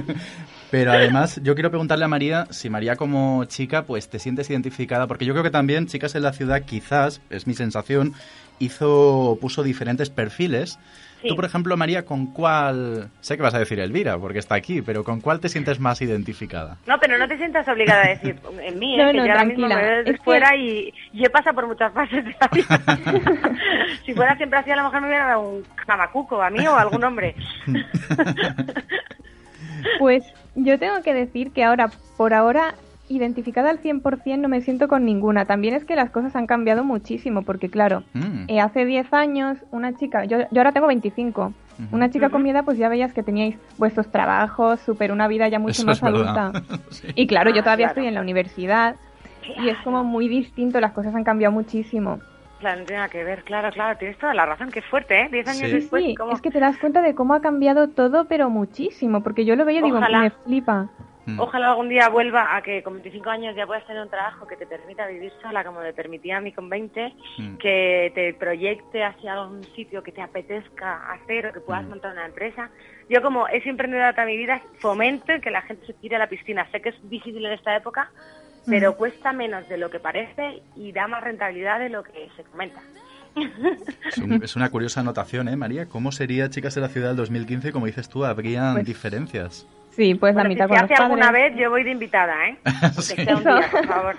Pero 0.70 0.92
además, 0.92 1.40
yo 1.42 1.54
quiero 1.54 1.70
preguntarle 1.70 2.04
a 2.04 2.08
María 2.08 2.46
si 2.50 2.68
María 2.68 2.96
como 2.96 3.44
chica, 3.46 3.84
pues 3.84 4.08
te 4.10 4.18
sientes 4.18 4.50
identificada, 4.50 5.06
porque 5.06 5.24
yo 5.24 5.32
creo 5.32 5.42
que 5.42 5.50
también 5.50 5.86
Chicas 5.86 6.14
en 6.14 6.22
la 6.22 6.32
Ciudad, 6.32 6.62
quizás, 6.62 7.22
es 7.30 7.46
mi 7.46 7.54
sensación, 7.54 8.12
hizo, 8.58 9.38
puso 9.40 9.62
diferentes 9.62 10.10
perfiles. 10.10 10.78
Sí. 11.22 11.28
Tú, 11.28 11.34
por 11.36 11.46
ejemplo, 11.46 11.76
María, 11.76 12.04
¿con 12.04 12.26
cuál? 12.26 13.08
Sé 13.22 13.36
que 13.36 13.42
vas 13.42 13.54
a 13.54 13.58
decir 13.58 13.80
Elvira, 13.80 14.18
porque 14.18 14.38
está 14.38 14.54
aquí, 14.54 14.82
pero 14.82 15.02
¿con 15.02 15.20
cuál 15.20 15.40
te 15.40 15.48
sientes 15.48 15.80
más 15.80 16.00
identificada? 16.00 16.76
No, 16.86 16.96
pero 17.00 17.18
no 17.18 17.26
te 17.26 17.36
sientas 17.38 17.66
obligada 17.66 18.04
a 18.04 18.08
decir 18.10 18.36
en 18.62 18.78
mí, 18.78 18.94
¿eh? 18.94 18.98
No, 19.04 19.10
que 19.10 19.16
no, 19.18 19.26
yo 19.26 19.32
ahora 19.32 19.44
mismo 19.44 19.66
me 19.66 19.74
veo 19.74 19.96
desde 19.96 20.10
Es 20.12 20.16
que- 20.18 20.22
fuera 20.22 20.54
y, 20.54 20.92
y 21.12 21.24
he 21.24 21.30
pasado 21.30 21.56
por 21.56 21.66
muchas 21.66 21.92
fases 21.92 22.24
de 22.24 22.36
la 22.40 22.48
vida. 22.52 23.52
si 24.06 24.14
fuera 24.14 24.36
siempre 24.36 24.60
así, 24.60 24.70
a 24.70 24.76
lo 24.76 24.84
mejor 24.84 25.00
me 25.00 25.08
hubiera 25.08 25.26
dado 25.26 25.40
un 25.48 25.64
camacuco 25.86 26.40
a 26.40 26.50
mí 26.50 26.64
o 26.68 26.74
a 26.76 26.82
algún 26.82 27.02
hombre. 27.02 27.34
Pues 29.98 30.24
yo 30.54 30.78
tengo 30.78 31.02
que 31.02 31.14
decir 31.14 31.52
que 31.52 31.64
ahora, 31.64 31.90
por 32.16 32.34
ahora, 32.34 32.74
identificada 33.08 33.70
al 33.70 33.78
100% 33.80 34.38
no 34.38 34.48
me 34.48 34.60
siento 34.60 34.86
con 34.88 35.04
ninguna. 35.04 35.46
También 35.46 35.74
es 35.74 35.84
que 35.84 35.96
las 35.96 36.10
cosas 36.10 36.36
han 36.36 36.46
cambiado 36.46 36.84
muchísimo, 36.84 37.42
porque 37.42 37.70
claro, 37.70 38.02
Mm. 38.12 38.44
eh, 38.48 38.60
hace 38.60 38.84
10 38.84 39.12
años 39.14 39.56
una 39.70 39.96
chica, 39.96 40.24
yo, 40.26 40.38
yo 40.50 40.60
ahora 40.60 40.72
tengo 40.72 40.86
25, 40.88 41.52
una 41.92 42.10
chica 42.10 42.28
con 42.28 42.42
mi 42.42 42.50
edad 42.50 42.64
pues 42.64 42.76
ya 42.76 42.88
veías 42.88 43.12
que 43.14 43.22
teníais 43.22 43.56
vuestros 43.78 44.10
trabajos, 44.10 44.80
super 44.80 45.12
una 45.12 45.28
vida 45.28 45.46
ya 45.48 45.58
mucho 45.60 45.82
Eso 45.82 45.86
más 45.86 46.02
adulta. 46.02 46.52
Sí. 46.90 47.06
Y 47.14 47.26
claro, 47.28 47.50
yo 47.50 47.60
Ah, 47.60 47.62
todavía 47.62 47.86
claro. 47.86 48.00
estoy 48.00 48.06
en 48.08 48.14
la 48.14 48.20
universidad 48.20 48.96
y 49.62 49.68
es 49.68 49.78
como 49.84 50.02
muy 50.04 50.28
distinto, 50.28 50.80
las 50.80 50.92
cosas 50.92 51.14
han 51.14 51.24
cambiado 51.24 51.52
muchísimo. 51.52 52.18
Nada 52.60 53.08
que 53.08 53.22
ver, 53.22 53.44
claro, 53.44 53.70
claro, 53.70 53.96
tienes 53.98 54.18
toda 54.18 54.34
la 54.34 54.44
razón, 54.46 54.70
qué 54.70 54.82
fuerte, 54.82 55.20
¿eh? 55.20 55.28
Diez 55.30 55.46
años 55.46 55.68
Sí. 55.70 55.72
después, 55.76 56.04
sí, 56.04 56.14
¿cómo? 56.16 56.32
es 56.32 56.40
que 56.40 56.50
te 56.50 56.58
das 56.60 56.76
cuenta 56.78 57.02
de 57.02 57.14
cómo 57.14 57.34
ha 57.34 57.40
cambiado 57.40 57.88
todo, 57.90 58.26
pero 58.26 58.50
muchísimo, 58.50 59.22
porque 59.22 59.44
yo 59.44 59.54
lo 59.54 59.64
veía 59.64 59.80
y 59.80 59.84
digo, 59.84 60.00
me 60.00 60.30
flipa. 60.30 60.88
Mm. 61.26 61.40
Ojalá 61.40 61.68
algún 61.68 61.90
día 61.90 62.08
vuelva 62.08 62.56
a 62.56 62.62
que 62.62 62.82
con 62.82 62.94
25 62.94 63.28
años 63.28 63.54
ya 63.54 63.66
puedas 63.66 63.86
tener 63.86 64.00
un 64.02 64.08
trabajo 64.08 64.46
que 64.46 64.56
te 64.56 64.66
permita 64.66 65.06
vivir 65.06 65.30
sola, 65.42 65.62
como 65.62 65.80
me 65.80 65.92
permitía 65.92 66.38
a 66.38 66.40
mí 66.40 66.52
con 66.52 66.68
20, 66.70 67.12
Mm. 67.36 67.56
que 67.58 68.10
te 68.14 68.32
proyecte 68.34 69.04
hacia 69.04 69.34
algún 69.34 69.62
sitio 69.76 70.02
que 70.02 70.10
te 70.10 70.22
apetezca 70.22 71.12
hacer 71.12 71.46
o 71.48 71.52
que 71.52 71.60
puedas 71.60 71.84
Mm. 71.84 71.88
montar 71.90 72.12
una 72.12 72.24
empresa. 72.26 72.70
Yo 73.10 73.20
como 73.22 73.46
he 73.46 73.60
siempre 73.60 73.70
emprendedora 73.86 74.14
toda 74.14 74.26
mi 74.26 74.36
vida, 74.38 74.60
fomento 74.80 75.32
que 75.42 75.50
la 75.50 75.60
gente 75.62 75.84
se 75.86 75.92
tire 75.94 76.16
a 76.16 76.18
la 76.18 76.28
piscina. 76.28 76.66
Sé 76.72 76.80
que 76.80 76.88
es 76.88 76.96
difícil 77.10 77.44
en 77.44 77.52
esta 77.52 77.76
época, 77.76 78.10
pero 78.66 78.96
cuesta 78.96 79.32
menos 79.32 79.68
de 79.68 79.76
lo 79.78 79.90
que 79.90 80.00
parece 80.00 80.62
y 80.76 80.92
da 80.92 81.06
más 81.08 81.22
rentabilidad 81.24 81.78
de 81.78 81.88
lo 81.88 82.02
que 82.02 82.28
se 82.36 82.42
comenta. 82.44 82.80
Es, 84.06 84.18
un- 84.18 84.42
es 84.42 84.56
una 84.56 84.70
curiosa 84.70 85.00
anotación, 85.00 85.48
¿eh, 85.48 85.56
María? 85.56 85.86
¿Cómo 85.86 86.10
sería 86.12 86.50
Chicas 86.50 86.76
en 86.76 86.82
la 86.82 86.88
Ciudad 86.88 87.08
del 87.08 87.16
2015? 87.18 87.70
Como 87.72 87.86
dices 87.86 88.08
tú, 88.08 88.24
habrían 88.24 88.74
Pues- 88.74 88.86
diferencias. 88.86 89.66
Sí, 89.98 90.14
pues 90.14 90.34
la 90.34 90.42
Bueno, 90.44 90.54
si 90.54 90.60
se 90.60 90.68
los 90.68 90.82
hace 90.82 90.94
alguna 90.94 91.32
vez, 91.32 91.54
yo 91.56 91.70
voy 91.70 91.82
de 91.82 91.90
invitada, 91.90 92.48
¿eh? 92.48 92.56
Aunque 92.82 93.02
Sí. 93.02 93.14
sea 93.16 93.36
un 93.36 93.42
día, 93.42 93.68
por 93.70 93.86
favor. 93.94 94.16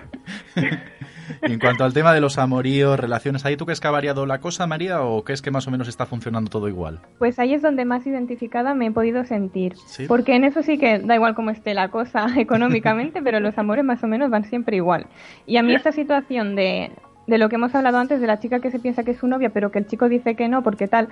Y 1.42 1.52
en 1.52 1.58
cuanto 1.58 1.84
al 1.84 1.94
tema 1.94 2.12
de 2.12 2.20
los 2.20 2.36
amoríos, 2.36 3.00
relaciones, 3.00 3.46
¿ahí 3.46 3.56
tú 3.56 3.64
crees 3.64 3.80
que 3.80 3.88
ha 3.88 3.90
variado 3.90 4.26
la 4.26 4.40
cosa, 4.40 4.66
María, 4.66 5.00
o 5.02 5.24
crees 5.24 5.40
que 5.40 5.50
más 5.50 5.66
o 5.66 5.70
menos 5.70 5.88
está 5.88 6.04
funcionando 6.04 6.50
todo 6.50 6.68
igual? 6.68 7.00
Pues 7.18 7.38
ahí 7.38 7.54
es 7.54 7.62
donde 7.62 7.86
más 7.86 8.06
identificada 8.06 8.74
me 8.74 8.86
he 8.86 8.90
podido 8.90 9.24
sentir. 9.24 9.74
Sí. 9.86 10.04
Porque 10.06 10.34
en 10.34 10.44
eso 10.44 10.62
sí 10.62 10.76
que 10.76 10.98
da 10.98 11.14
igual 11.14 11.34
cómo 11.34 11.50
esté 11.50 11.72
la 11.72 11.88
cosa 11.88 12.26
económicamente, 12.36 13.22
pero 13.22 13.40
los 13.40 13.56
amores 13.56 13.84
más 13.84 14.04
o 14.04 14.06
menos 14.06 14.28
van 14.28 14.44
siempre 14.44 14.76
igual. 14.76 15.06
Y 15.46 15.56
a 15.56 15.62
mí 15.62 15.74
esta 15.74 15.92
situación 15.92 16.56
de, 16.56 16.90
de 17.26 17.38
lo 17.38 17.48
que 17.48 17.54
hemos 17.54 17.74
hablado 17.74 17.96
antes, 17.98 18.20
de 18.20 18.26
la 18.26 18.38
chica 18.38 18.60
que 18.60 18.70
se 18.70 18.80
piensa 18.80 19.02
que 19.02 19.12
es 19.12 19.18
su 19.18 19.26
novia, 19.26 19.48
pero 19.48 19.70
que 19.70 19.78
el 19.78 19.86
chico 19.86 20.10
dice 20.10 20.34
que 20.34 20.46
no, 20.48 20.62
porque 20.62 20.88
tal, 20.88 21.08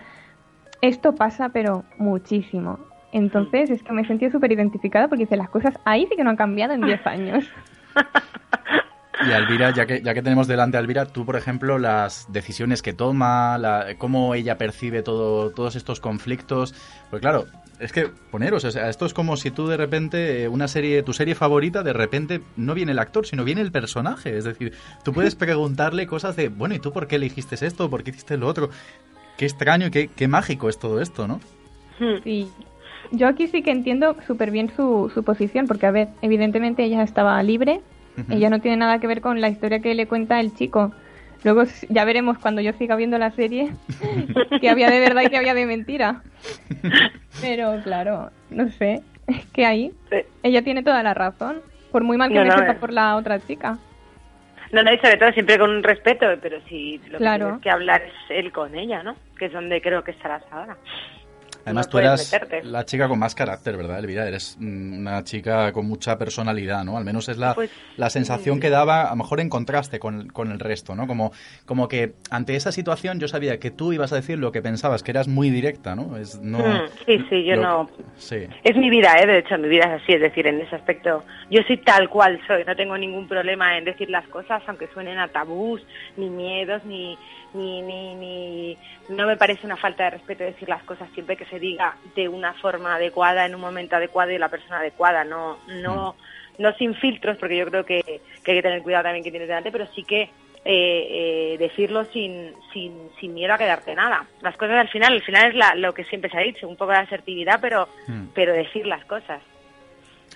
esto 0.83 1.15
pasa, 1.15 1.49
pero 1.51 1.85
muchísimo. 1.97 2.79
Entonces 3.13 3.71
es 3.71 3.83
que 3.83 3.93
me 3.93 4.03
he 4.03 4.07
sentido 4.07 4.31
súper 4.31 4.53
identificada 4.53 5.09
porque 5.09 5.25
dice, 5.25 5.37
las 5.37 5.49
cosas 5.51 5.75
ahí 5.85 6.07
sí 6.11 6.17
que 6.17 6.25
no 6.25 6.31
han 6.31 6.37
cambiado 6.37 6.75
en 6.75 6.83
10 6.83 7.07
años. 7.07 7.45
Y 9.29 9.33
Alvira, 9.33 9.71
ya 9.75 9.85
que, 9.85 10.01
ya 10.01 10.15
que 10.15 10.23
tenemos 10.23 10.47
delante 10.47 10.77
a 10.77 10.81
Alvira, 10.81 11.05
tú, 11.07 11.27
por 11.27 11.35
ejemplo, 11.35 11.77
las 11.79 12.33
decisiones 12.33 12.83
que 12.83 12.93
toma, 12.93 13.59
la- 13.59 13.97
cómo 13.99 14.33
ella 14.37 14.57
percibe 14.59 15.03
todo, 15.03 15.51
todos 15.51 15.75
estos 15.75 15.99
conflictos. 15.99 16.73
Pues 17.11 17.21
claro, 17.21 17.47
es 17.81 17.91
que 17.93 18.07
poneros, 18.31 18.65
o 18.65 18.71
sea, 18.71 18.89
esto 18.89 19.07
es 19.07 19.15
como 19.15 19.37
si 19.37 19.51
tú 19.51 19.67
de 19.67 19.77
repente, 19.77 20.45
eh, 20.45 20.49
una 20.49 20.69
serie, 20.69 21.03
tu 21.03 21.13
serie 21.13 21.35
favorita, 21.35 21.83
de 21.83 21.93
repente 21.95 22.43
no 22.57 22.75
viene 22.75 22.93
el 22.93 22.99
actor, 23.01 23.27
sino 23.27 23.43
viene 23.43 23.61
el 23.61 23.73
personaje. 23.73 24.39
Es 24.39 24.45
decir, 24.45 24.73
tú 25.03 25.13
puedes 25.13 25.35
preguntarle 25.35 26.07
cosas 26.07 26.37
de, 26.37 26.49
bueno, 26.49 26.77
¿y 26.77 26.79
tú 26.79 26.93
por 26.93 27.09
qué 27.09 27.17
elegiste 27.17 27.57
esto? 27.67 27.91
¿Por 27.91 28.05
qué 28.05 28.11
hiciste 28.11 28.37
lo 28.37 28.47
otro? 28.47 28.71
Qué 29.37 29.47
extraño 29.47 29.89
y 29.89 29.91
qué, 29.91 30.09
qué 30.15 30.29
mágico 30.29 30.69
es 30.69 30.79
todo 30.79 31.01
esto, 31.01 31.27
¿no? 31.27 31.41
Sí. 32.23 32.49
Yo 33.11 33.27
aquí 33.29 33.47
sí 33.49 33.63
que 33.63 33.71
entiendo 33.71 34.17
súper 34.27 34.51
bien 34.51 34.71
su, 34.77 35.11
su 35.15 35.23
posición, 35.25 35.67
porque, 35.67 35.87
a 35.87 35.91
ver, 35.91 36.09
evidentemente 36.23 36.85
ella 36.85 37.03
estaba 37.03 37.43
libre, 37.43 37.81
ella 38.31 38.51
no 38.51 38.61
tiene 38.61 38.77
nada 38.77 38.99
que 38.99 39.07
ver 39.07 39.21
con 39.21 39.41
la 39.41 39.49
historia 39.49 39.81
que 39.81 39.95
le 39.95 40.07
cuenta 40.07 40.41
el 40.41 40.55
chico. 40.55 40.93
Luego 41.45 41.63
ya 41.89 42.05
veremos 42.05 42.37
cuando 42.39 42.61
yo 42.61 42.73
siga 42.73 42.97
viendo 42.97 43.17
la 43.17 43.31
serie 43.31 43.71
que 44.61 44.69
había 44.69 44.91
de 44.91 44.99
verdad 45.01 45.23
y 45.23 45.29
que 45.29 45.37
había 45.39 45.55
de 45.55 45.67
mentira. 45.67 46.23
Pero 47.41 47.81
claro, 47.85 48.31
no 48.51 48.69
sé, 48.73 49.01
es 49.29 49.47
que 49.53 49.65
ahí 49.65 49.93
Sí. 50.11 50.17
ella 50.43 50.63
tiene 50.63 50.83
toda 50.83 51.03
la 51.03 51.15
razón, 51.15 51.61
por 51.93 52.03
muy 52.03 52.17
mal 52.17 52.29
que 52.31 52.35
No, 52.37 52.43
me 52.43 52.49
no, 52.49 52.59
sepa 52.59 52.73
eh. 52.73 52.77
por 52.81 52.93
la 52.93 53.17
otra 53.17 53.39
chica. 53.41 53.79
No, 54.73 54.83
no, 54.83 54.93
y 54.93 54.99
sobre 54.99 55.17
todo 55.17 55.33
siempre 55.33 55.59
con 55.59 55.71
un 55.71 55.83
respeto, 55.83 56.27
pero 56.43 56.59
si 56.69 56.99
lo 57.09 57.19
Claro. 57.19 57.39
que 57.39 57.45
tienes 57.47 57.63
que 57.63 57.71
hablar 57.71 58.03
es 58.03 58.13
él 58.31 58.53
con 58.53 58.75
ella, 58.75 59.03
¿no? 59.03 59.15
Que 59.39 59.47
es 59.47 59.53
donde 59.53 59.81
creo 59.81 60.03
que 60.05 60.11
estarás 60.11 60.43
ahora. 60.51 60.77
Además, 61.69 61.87
No 61.87 61.91
tú 61.91 61.99
eras 61.99 62.33
meterte. 62.33 62.63
la 62.65 62.85
chica 62.85 63.09
con 63.09 63.19
más 63.19 63.35
carácter, 63.35 63.77
¿verdad, 63.77 63.99
Elvira? 64.01 64.27
Eres 64.27 64.57
mm, 64.59 64.99
una 64.99 65.23
chica 65.25 65.73
con 65.73 65.87
mucha 65.87 66.19
personalidad, 66.19 66.85
¿no? 66.85 66.99
Al 66.99 67.05
menos 67.05 67.29
es 67.29 67.39
la, 67.39 67.55
Pues, 67.55 67.71
la 67.97 68.11
sensación 68.11 68.61
que 68.61 68.71
daba, 68.71 69.03
a 69.07 69.11
lo 69.11 69.17
mejor 69.17 69.41
en 69.41 69.49
contraste 69.49 69.99
con, 69.99 70.21
el- 70.21 70.33
con 70.33 70.51
el 70.51 70.59
resto, 70.61 70.95
¿no? 70.95 71.07
Como, 71.07 71.33
como 71.65 71.89
que 71.89 72.15
ante 72.31 72.57
esa 72.57 72.73
situación 72.73 73.21
yo 73.21 73.29
sabía 73.29 73.59
que 73.59 73.71
tú 73.71 73.93
ibas 73.93 74.13
a 74.13 74.17
decir 74.17 74.39
lo 74.39 74.53
que 74.53 74.63
pensabas, 74.63 75.03
que 75.03 75.11
eras 75.11 75.29
muy 75.29 75.51
directa, 75.51 75.95
¿no? 75.95 76.17
Es, 76.17 76.41
no 76.41 76.59
Mm, 76.59 76.89
sí, 77.07 77.25
sí, 77.31 77.45
yo 77.45 77.57
lo- 77.57 77.63
no... 77.63 77.91
Sí. 78.17 78.47
Es 78.65 78.77
mi 78.77 78.91
vida, 78.91 79.15
¿eh? 79.21 79.27
De 79.27 79.39
hecho, 79.39 79.57
mi 79.59 79.69
vida 79.69 79.85
es 79.95 80.03
así, 80.03 80.13
es 80.13 80.21
decir, 80.21 80.47
en 80.47 80.61
ese 80.61 80.75
aspecto 80.77 81.25
yo 81.51 81.63
soy 81.67 81.79
tal 81.79 82.09
cual 82.11 82.41
soy, 82.47 82.65
no 82.65 82.75
tengo 82.77 82.97
ningún 82.99 83.29
problema 83.29 83.79
en 83.79 83.85
decir 83.85 84.11
las 84.11 84.27
cosas, 84.29 84.63
aunque 84.67 84.89
suenen 84.89 85.19
a 85.19 85.29
tabús, 85.29 85.81
ni 86.17 86.29
miedos, 86.29 86.85
ni, 86.85 87.17
ni, 87.55 87.83
ni, 87.83 88.15
ni... 88.15 88.79
No 89.09 89.27
me 89.27 89.37
parece 89.37 89.67
una 89.67 89.77
falta 89.77 90.05
de 90.05 90.11
respeto 90.11 90.45
decir 90.45 90.69
las 90.69 90.83
cosas 90.83 91.09
siempre 91.15 91.37
que 91.37 91.47
se 91.47 91.59
diga 91.59 91.97
de 92.15 92.29
una 92.29 92.53
forma 92.55 92.97
adecuada, 92.97 93.47
en 93.47 93.55
un 93.55 93.61
momento 93.61 93.97
adecuado 93.97 94.31
y 94.31 94.39
la 94.39 94.49
persona 94.49 94.79
adecuada, 94.81 95.25
no, 95.25 95.59
no, 95.83 96.15
no 96.59 96.73
sin 96.75 96.95
filtros, 96.95 97.37
porque 97.39 97.57
yo 97.57 97.67
creo 97.67 97.85
que, 97.85 98.03
que 98.45 98.51
hay 98.53 98.59
que 98.59 98.63
tener 98.63 98.83
cuidado 98.83 99.05
también 99.05 99.25
que 99.25 99.31
tienes 99.31 99.49
delante, 99.49 99.73
pero 99.73 99.87
sí 99.95 100.05
que 100.05 100.23
eh, 100.23 101.07
eh, 101.55 101.57
decirlo 101.59 102.05
sin, 102.07 102.53
sin, 102.73 103.09
sin 103.19 103.33
miedo 103.33 103.55
a 103.55 103.59
quedarte 103.59 103.95
nada. 103.95 104.27
Las 104.43 104.57
cosas 104.57 104.77
al 104.77 104.89
final, 104.89 105.13
al 105.15 105.23
final 105.23 105.49
es 105.49 105.55
la- 105.55 105.75
lo 105.77 105.95
que 105.95 106.05
siempre 106.05 106.29
se 106.31 106.37
ha 106.37 106.41
dicho, 106.43 106.69
un 106.69 106.77
poco 106.77 106.93
de 106.93 106.99
asertividad, 106.99 107.59
pero, 107.61 107.89
Mm. 108.07 108.27
pero 108.35 108.53
decir 108.53 108.87
las 108.87 109.05
cosas. 109.07 109.41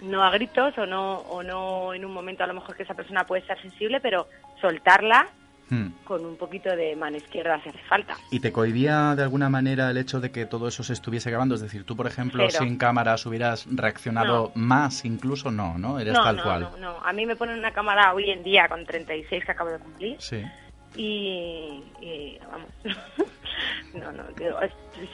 No 0.01 0.23
a 0.25 0.31
gritos 0.31 0.79
o 0.79 0.87
no, 0.87 1.19
o 1.19 1.43
no 1.43 1.93
en 1.93 2.05
un 2.05 2.13
momento 2.13 2.43
a 2.43 2.47
lo 2.47 2.55
mejor 2.55 2.75
que 2.77 2.85
esa 2.85 2.95
persona 2.95 3.25
puede 3.27 3.43
estar 3.43 3.61
sensible, 3.61 4.01
pero 4.01 4.27
soltarla 4.61 5.27
Hmm. 5.71 5.89
con 6.05 6.25
un 6.27 6.37
poquito 6.37 6.69
de 6.77 6.95
mano 6.97 7.17
izquierda 7.17 7.59
si 7.63 7.71
hace 7.71 7.79
falta. 7.89 8.15
¿Y 8.31 8.41
te 8.41 8.53
cohibía 8.53 9.15
de 9.15 9.23
alguna 9.23 9.49
manera 9.49 9.91
el 9.91 9.97
hecho 9.97 10.21
de 10.21 10.31
que 10.31 10.45
todo 10.45 10.69
eso 10.69 10.83
se 10.83 10.93
estuviese 10.93 11.31
grabando? 11.31 11.55
Es 11.55 11.63
decir, 11.63 11.85
tú, 11.85 11.97
por 11.97 12.07
ejemplo, 12.07 12.45
Cero. 12.51 12.65
sin 12.65 12.77
cámaras 12.77 13.25
hubieras 13.25 13.67
reaccionado 13.71 14.53
más 14.55 15.05
incluso, 15.07 15.51
no, 15.51 15.79
¿no? 15.79 15.99
Eres 15.99 16.13
no, 16.15 16.23
tal 16.25 16.37
no, 16.37 16.43
cual. 16.43 16.61
no, 16.63 16.77
no. 16.77 16.97
A 17.05 17.13
mí 17.15 17.25
me 17.25 17.37
ponen 17.37 17.59
una 17.59 17.73
cámara 17.73 18.13
hoy 18.13 18.31
en 18.31 18.43
día 18.43 18.69
con 18.69 18.85
36 18.85 19.45
que 19.45 19.51
acabo 19.53 19.71
de 19.71 19.79
cumplir 19.79 20.17
Sí. 20.21 20.45
y, 20.95 21.83
y, 22.03 22.39
vamos 22.51 22.69
no 23.95 24.13
no 24.13 24.25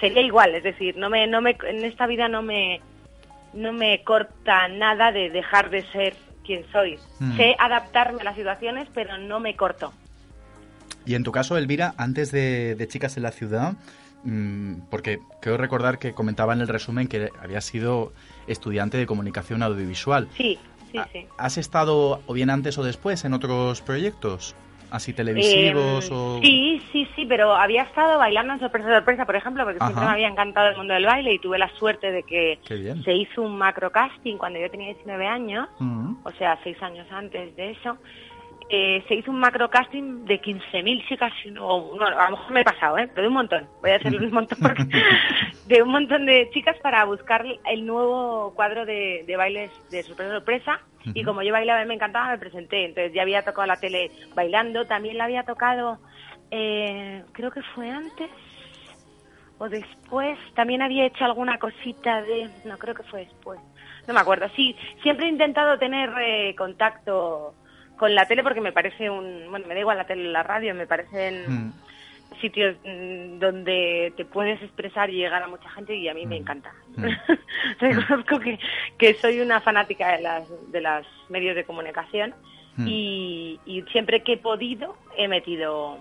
sería 0.01 0.23
igual 0.23 0.55
es 0.55 0.63
decir 0.65 0.97
no 0.97 1.09
me 1.11 1.27
no 1.27 1.41
me 1.41 1.57
en 1.69 1.85
esta 1.85 2.07
vida 2.07 2.29
no 2.29 2.43
me 2.43 2.81
no 3.53 3.73
me 3.73 4.03
corta 4.03 4.69
nada 4.69 5.13
de 5.13 5.31
dejar 5.31 5.71
de 5.71 5.83
ser 5.93 6.15
quien 6.45 6.65
soy 6.73 6.99
Mm. 7.21 7.37
sé 7.37 7.57
adaptarme 7.59 8.21
a 8.21 8.25
las 8.25 8.37
situaciones 8.37 8.89
pero 8.95 9.19
no 9.19 9.41
me 9.41 9.55
corto 9.57 9.93
Y 11.09 11.15
en 11.15 11.25
tu 11.25 11.33
caso, 11.33 11.57
Elvira, 11.57 11.95
antes 11.97 12.31
de, 12.31 12.75
de 12.75 12.87
Chicas 12.87 13.17
en 13.17 13.23
la 13.23 13.31
Ciudad, 13.31 13.73
mm, 14.25 14.83
porque 14.91 15.21
creo 15.41 15.57
recordar 15.57 15.99
que 15.99 16.13
comentaba 16.13 16.53
en 16.53 16.61
el 16.61 16.69
resumen 16.69 17.09
que 17.09 17.31
habías 17.43 17.65
sido 17.65 18.13
estudiante 18.47 18.99
de 18.99 19.07
comunicación 19.07 19.63
audiovisual. 19.63 20.29
sí 20.37 20.59
sí 20.93 20.99
sí 21.13 21.27
¿Has 21.39 21.57
estado 21.57 22.21
o 22.27 22.33
bien 22.35 22.51
antes 22.51 22.77
o 22.77 22.83
después 22.83 23.25
en 23.25 23.33
otros 23.33 23.81
proyectos? 23.81 24.55
Así 24.91 25.13
televisivos 25.13 26.11
Eh, 26.11 26.15
o... 26.15 26.41
Sí, 26.43 26.83
sí, 26.93 27.09
sí, 27.15 27.27
pero 27.27 27.55
había 27.55 27.83
estado 27.83 28.19
bailando 28.19 28.55
en 28.55 28.61
Sorpresa 28.61 28.89
Sorpresa, 28.95 29.27
por 29.27 29.37
ejemplo, 29.37 29.65
porque 29.65 29.79
siempre 29.79 30.05
me 30.05 30.13
había 30.13 30.29
encantado 30.29 30.69
el 30.69 30.77
mundo 30.77 30.95
del 30.95 31.05
baile 31.05 31.35
y 31.35 31.39
tuve 31.39 31.59
la 31.59 31.71
suerte 31.79 32.11
de 32.11 32.23
que 32.23 32.59
se 33.05 33.15
hizo 33.15 33.43
un 33.43 33.57
macro 33.57 33.91
casting 33.91 34.37
cuando 34.37 34.59
yo 34.59 34.71
tenía 34.71 34.89
19 34.89 35.27
años, 35.27 35.69
o 36.23 36.31
sea, 36.39 36.59
seis 36.65 36.81
años 36.83 37.07
antes 37.11 37.55
de 37.57 37.71
eso. 37.71 37.97
Eh, 38.71 39.03
se 39.09 39.15
hizo 39.15 39.31
un 39.31 39.41
macro 39.41 39.71
casting 39.71 40.27
de 40.27 40.43
15.000 40.43 41.09
chicas, 41.09 41.33
o 41.59 41.97
no, 41.99 42.07
a 42.07 42.31
lo 42.31 42.37
mejor 42.37 42.53
me 42.53 42.61
he 42.61 42.65
pasado, 42.65 42.99
¿eh? 42.99 43.09
pero 43.09 43.23
de 43.23 43.29
un 43.29 43.35
montón, 43.35 43.67
voy 43.81 43.93
a 43.93 43.97
hacer 43.97 44.15
un 44.15 44.31
montón 44.31 44.59
porque, 44.61 44.85
de 45.67 45.83
un 45.83 45.89
montón 45.89 46.27
de 46.27 46.51
chicas 46.53 46.77
para 46.83 47.05
buscar 47.07 47.47
el 47.65 47.87
nuevo 47.87 48.53
cuadro 48.55 48.85
de, 48.85 49.25
de 49.27 49.37
bailes 49.37 49.71
de 49.91 50.03
sorpresa 50.03 50.35
sorpresa. 50.35 50.81
Y 51.15 51.25
como 51.25 51.43
yo 51.43 51.53
bailaba 51.53 51.83
y 51.83 51.87
me 51.87 51.95
encantaba 51.95 52.29
me 52.29 52.39
presenté, 52.39 52.85
entonces 52.85 53.15
ya 53.15 53.23
había 53.23 53.43
tocado 53.43 53.67
la 53.67 53.77
tele 53.77 54.11
bailando, 54.35 54.87
también 54.87 55.17
la 55.17 55.25
había 55.25 55.45
tocado, 55.45 55.99
eh, 56.51 57.25
creo 57.33 57.51
que 57.51 57.63
fue 57.75 57.89
antes 57.89 58.29
o 59.59 59.69
después, 59.69 60.39
también 60.55 60.83
había 60.83 61.07
hecho 61.07 61.25
alguna 61.25 61.59
cosita 61.59 62.23
de, 62.23 62.51
no 62.65 62.77
creo 62.79 62.95
que 62.95 63.03
fue 63.05 63.21
después, 63.21 63.59
no 64.07 64.15
me 64.15 64.21
acuerdo, 64.21 64.49
sí, 64.55 64.77
siempre 65.03 65.27
he 65.27 65.31
intentado 65.31 65.79
tener 65.79 66.11
eh, 66.21 66.55
contacto 66.57 67.55
con 67.99 68.15
la 68.15 68.27
tele 68.27 68.43
porque 68.43 68.61
me 68.61 68.73
parece 68.73 69.11
un, 69.11 69.47
bueno, 69.51 69.67
me 69.67 69.75
da 69.75 69.81
igual 69.81 69.97
la 69.99 70.07
tele 70.07 70.25
y 70.25 70.33
la 70.33 70.43
radio, 70.43 70.75
me 70.75 70.87
parecen 70.87 71.45
Mm. 71.69 71.73
sitios 72.41 72.77
mm, 72.85 73.39
donde 73.39 74.13
te 74.17 74.25
puedes 74.25 74.63
expresar 74.63 75.11
y 75.11 75.15
llegar 75.17 75.43
a 75.43 75.49
mucha 75.49 75.69
gente 75.71 75.95
y 75.97 76.09
a 76.09 76.15
mí 76.15 76.25
me 76.27 76.37
Mm. 76.39 76.43
encanta. 76.43 76.73
Mm. 76.97 77.05
Reconozco 77.81 78.39
que, 78.41 78.59
que 78.99 79.15
soy 79.15 79.41
una 79.41 79.61
fanática 79.61 80.13
de 80.17 80.23
las 80.23 80.71
de 80.73 80.81
los 80.81 81.07
medios 81.29 81.55
de 81.57 81.65
comunicación 81.65 82.35
Mm. 82.77 82.87
y, 82.87 83.61
y 83.67 83.83
siempre 83.91 84.23
que 84.23 84.35
he 84.35 84.37
podido 84.37 84.97
he 85.17 85.27
metido 85.29 85.99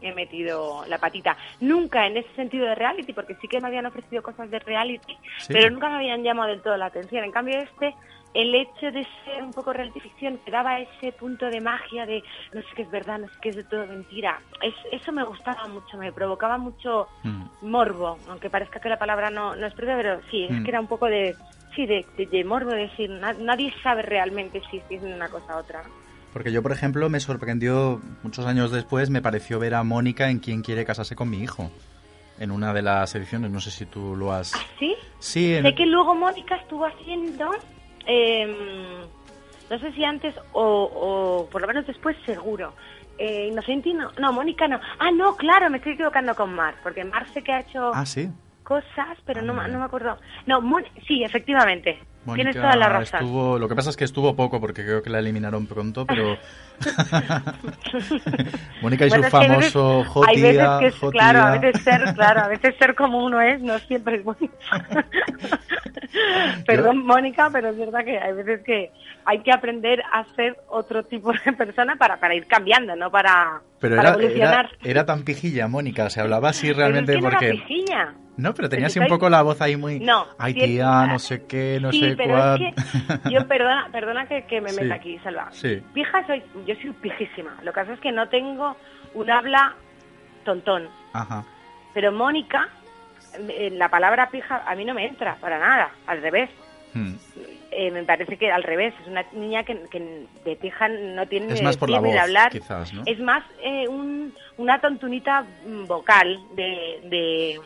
he 0.00 0.14
metido 0.14 0.84
la 0.86 0.98
patita. 0.98 1.36
Nunca 1.60 2.06
en 2.06 2.16
ese 2.16 2.32
sentido 2.36 2.64
de 2.64 2.76
reality, 2.76 3.12
porque 3.12 3.34
sí 3.40 3.48
que 3.48 3.60
me 3.60 3.66
habían 3.66 3.84
ofrecido 3.86 4.22
cosas 4.22 4.48
de 4.48 4.60
reality, 4.60 5.16
Sí. 5.38 5.52
pero 5.52 5.68
nunca 5.68 5.88
me 5.88 5.96
habían 5.96 6.22
llamado 6.22 6.50
del 6.50 6.62
todo 6.62 6.76
la 6.76 6.86
atención. 6.86 7.24
En 7.24 7.32
cambio 7.32 7.58
este, 7.58 7.92
el 8.34 8.54
hecho 8.54 8.90
de 8.92 9.06
ser 9.24 9.42
un 9.42 9.52
poco 9.52 9.72
reality 9.72 10.00
ficción, 10.00 10.38
que 10.44 10.50
daba 10.50 10.80
ese 10.80 11.12
punto 11.12 11.46
de 11.46 11.60
magia 11.60 12.04
de 12.04 12.22
no 12.52 12.60
sé 12.62 12.66
qué 12.76 12.82
es 12.82 12.90
verdad, 12.90 13.18
no 13.20 13.28
sé 13.28 13.34
qué 13.40 13.48
es 13.50 13.56
de 13.56 13.64
todo 13.64 13.86
mentira, 13.86 14.40
es, 14.60 14.74
eso 14.92 15.12
me 15.12 15.24
gustaba 15.24 15.66
mucho, 15.68 15.96
me 15.96 16.12
provocaba 16.12 16.58
mucho 16.58 17.08
Mm. 17.22 17.44
morbo, 17.62 18.18
aunque 18.28 18.50
parezca 18.50 18.80
que 18.80 18.88
la 18.88 18.98
palabra 18.98 19.30
no, 19.30 19.54
no 19.56 19.66
es 19.66 19.74
propia, 19.74 19.96
pero 19.96 20.20
sí, 20.30 20.44
es 20.44 20.50
Mm. 20.60 20.64
que 20.64 20.70
era 20.70 20.80
un 20.80 20.86
poco 20.88 21.06
de... 21.06 21.36
Sí, 21.74 21.86
de, 21.86 22.06
de, 22.16 22.26
de 22.26 22.44
morbo, 22.44 22.70
de 22.70 22.82
decir, 22.82 23.10
na- 23.10 23.32
nadie 23.32 23.72
sabe 23.82 24.02
realmente 24.02 24.62
si 24.70 24.80
es 24.90 25.02
una 25.02 25.28
cosa 25.28 25.56
u 25.56 25.58
otra. 25.58 25.82
Porque 26.32 26.52
yo, 26.52 26.62
por 26.62 26.70
ejemplo, 26.70 27.08
me 27.08 27.18
sorprendió 27.18 28.00
muchos 28.22 28.46
años 28.46 28.70
después, 28.70 29.10
me 29.10 29.20
pareció 29.22 29.58
ver 29.58 29.74
a 29.74 29.82
Mónica 29.82 30.30
en 30.30 30.38
Quién 30.38 30.62
quiere 30.62 30.84
casarse 30.84 31.16
con 31.16 31.30
mi 31.30 31.38
hijo. 31.42 31.70
En 32.38 32.52
una 32.52 32.72
de 32.72 32.82
las 32.82 33.12
ediciones, 33.16 33.50
no 33.50 33.60
sé 33.60 33.70
si 33.72 33.86
tú 33.86 34.14
lo 34.14 34.32
has... 34.32 34.52
¿Sí? 34.78 34.94
Sí, 35.18 35.54
en- 35.56 35.64
Sé 35.64 35.74
que 35.74 35.86
luego 35.86 36.14
Mónica 36.14 36.54
estuvo 36.56 36.84
haciendo, 36.86 37.50
em, 38.06 39.08
no 39.70 39.78
sé 39.78 39.92
si 39.92 40.04
antes 40.04 40.34
o, 40.52 40.62
o 41.44 41.48
por 41.50 41.60
lo 41.60 41.66
menos 41.68 41.86
después, 41.86 42.16
seguro. 42.24 42.74
Eh, 43.16 43.46
Inocenti 43.48 43.94
no, 43.94 44.12
no, 44.18 44.32
Mónica 44.32 44.66
no. 44.68 44.80
Ah, 44.98 45.10
no, 45.12 45.36
claro, 45.36 45.70
me 45.70 45.78
estoy 45.78 45.92
equivocando 45.92 46.34
con 46.34 46.52
Mar, 46.54 46.76
porque 46.82 47.04
Mar 47.04 47.26
sé 47.32 47.42
que 47.42 47.52
ha 47.52 47.60
hecho 47.60 47.92
Ah, 47.94 48.04
sí. 48.04 48.28
cosas, 48.62 49.18
pero 49.24 49.40
no, 49.42 49.52
Ah, 49.52 49.56
vale. 49.56 49.72
no 49.72 49.78
me 49.78 49.84
acuerdo. 49.84 50.18
No, 50.46 50.60
Mon- 50.60 50.84
sí, 51.06 51.22
efectivamente, 51.22 52.00
Mónica 52.24 52.50
tienes 52.50 52.56
toda 52.56 52.76
la 52.76 52.88
razón. 52.88 53.20
Estuvo, 53.20 53.58
lo 53.58 53.68
que 53.68 53.74
pasa 53.74 53.90
es 53.90 53.96
que 53.96 54.04
estuvo 54.04 54.34
poco 54.34 54.60
porque 54.60 54.82
creo 54.82 55.02
que 55.02 55.10
la 55.10 55.18
eliminaron 55.18 55.66
pronto, 55.66 56.06
pero 56.06 56.38
Mónica 58.82 59.06
y 59.06 59.08
Bueno, 59.10 59.30
su 59.30 59.36
hay 59.36 59.48
veces- 59.48 59.72
famoso 59.72 60.24
Hay 60.26 60.42
veces 60.42 60.68
que, 60.80 60.86
es- 60.86 60.98
Jotía. 60.98 61.20
claro, 61.20 61.38
a 61.40 61.58
veces 61.58 61.82
ser, 61.82 62.14
claro, 62.14 62.40
a 62.40 62.48
veces 62.48 62.74
ser 62.78 62.94
como 62.94 63.24
uno 63.24 63.40
es 63.40 63.60
no 63.60 63.78
siempre 63.80 64.16
es 64.16 64.24
bueno. 64.24 64.40
Perdón, 66.66 67.04
Mónica, 67.04 67.50
pero 67.52 67.70
es 67.70 67.78
verdad 67.78 68.04
que 68.04 68.18
hay 68.18 68.32
veces 68.32 68.60
que 68.64 68.90
hay 69.26 69.40
que 69.40 69.52
aprender 69.52 70.02
a 70.12 70.24
ser 70.34 70.56
otro 70.68 71.04
tipo 71.04 71.32
de 71.32 71.52
persona 71.56 71.96
para, 71.96 72.18
para 72.18 72.34
ir 72.34 72.46
cambiando, 72.46 72.94
no 72.96 73.10
para, 73.10 73.60
Pero 73.80 73.96
para 73.96 74.10
era, 74.10 74.18
evolucionar. 74.18 74.70
era, 74.80 74.90
era 74.90 75.06
tan 75.06 75.24
pijilla, 75.24 75.66
Mónica, 75.68 76.10
se 76.10 76.20
hablaba 76.20 76.50
así 76.50 76.66
Pero 76.68 76.78
realmente 76.78 77.12
es 77.12 77.18
que 77.18 77.22
no 77.24 77.30
porque... 77.30 77.46
era 77.48 77.54
pijilla. 77.54 78.14
No, 78.36 78.52
pero 78.52 78.68
tenía 78.68 78.84
Pero 78.84 78.86
así 78.88 78.98
un 78.98 79.04
soy- 79.06 79.10
poco 79.16 79.30
la 79.30 79.42
voz 79.42 79.60
ahí 79.60 79.76
muy... 79.76 80.00
No, 80.00 80.26
Ay, 80.38 80.54
tía, 80.54 81.06
no 81.06 81.18
sé 81.20 81.46
qué, 81.46 81.78
no 81.80 81.92
sí, 81.92 82.00
sé 82.00 82.16
pero 82.16 82.34
cuál. 82.34 82.62
es 82.62 82.74
que 83.20 83.30
yo 83.30 83.46
perdona, 83.48 83.88
perdona 83.92 84.26
que, 84.26 84.44
que 84.46 84.60
me 84.60 84.70
Sí. 84.70 84.80
meta 84.80 84.94
aquí, 84.96 85.18
Salva. 85.20 85.48
Sí. 85.52 85.80
Pija 85.94 86.26
soy, 86.26 86.42
yo 86.66 86.74
soy 86.82 86.90
pijísima. 87.00 87.56
Lo 87.62 87.72
que 87.72 87.80
pasa 87.80 87.92
es 87.92 88.00
que 88.00 88.10
no 88.10 88.28
tengo 88.28 88.76
un 89.14 89.30
habla 89.30 89.74
tontón. 90.44 90.88
Ajá. 91.12 91.44
Pero 91.94 92.10
Mónica, 92.10 92.68
la 93.70 93.88
palabra 93.88 94.28
pija 94.30 94.62
a 94.66 94.74
mí 94.74 94.84
no 94.84 94.94
me 94.94 95.06
entra 95.06 95.36
para 95.40 95.58
nada, 95.60 95.90
al 96.08 96.20
revés. 96.20 96.50
Hmm. 96.92 97.14
Eh, 97.76 97.90
me 97.90 98.04
parece 98.04 98.36
que 98.36 98.52
al 98.52 98.62
revés, 98.62 98.94
es 99.02 99.08
una 99.08 99.24
niña 99.32 99.64
que, 99.64 99.76
que 99.90 100.26
de 100.44 100.56
pija 100.56 100.86
no 100.88 101.26
tiene 101.26 101.52
Es 101.52 101.62
más 101.62 101.74
de 101.74 101.80
por 101.80 101.90
la 101.90 102.22
hablar. 102.22 102.50
quizás, 102.52 102.92
¿no? 102.92 103.02
Es 103.04 103.18
más 103.18 103.42
eh, 103.62 103.88
un- 103.88 104.32
una 104.58 104.80
tontunita 104.80 105.44
mm, 105.66 105.84
vocal 105.86 106.38
de, 106.54 107.00
de 107.04 107.60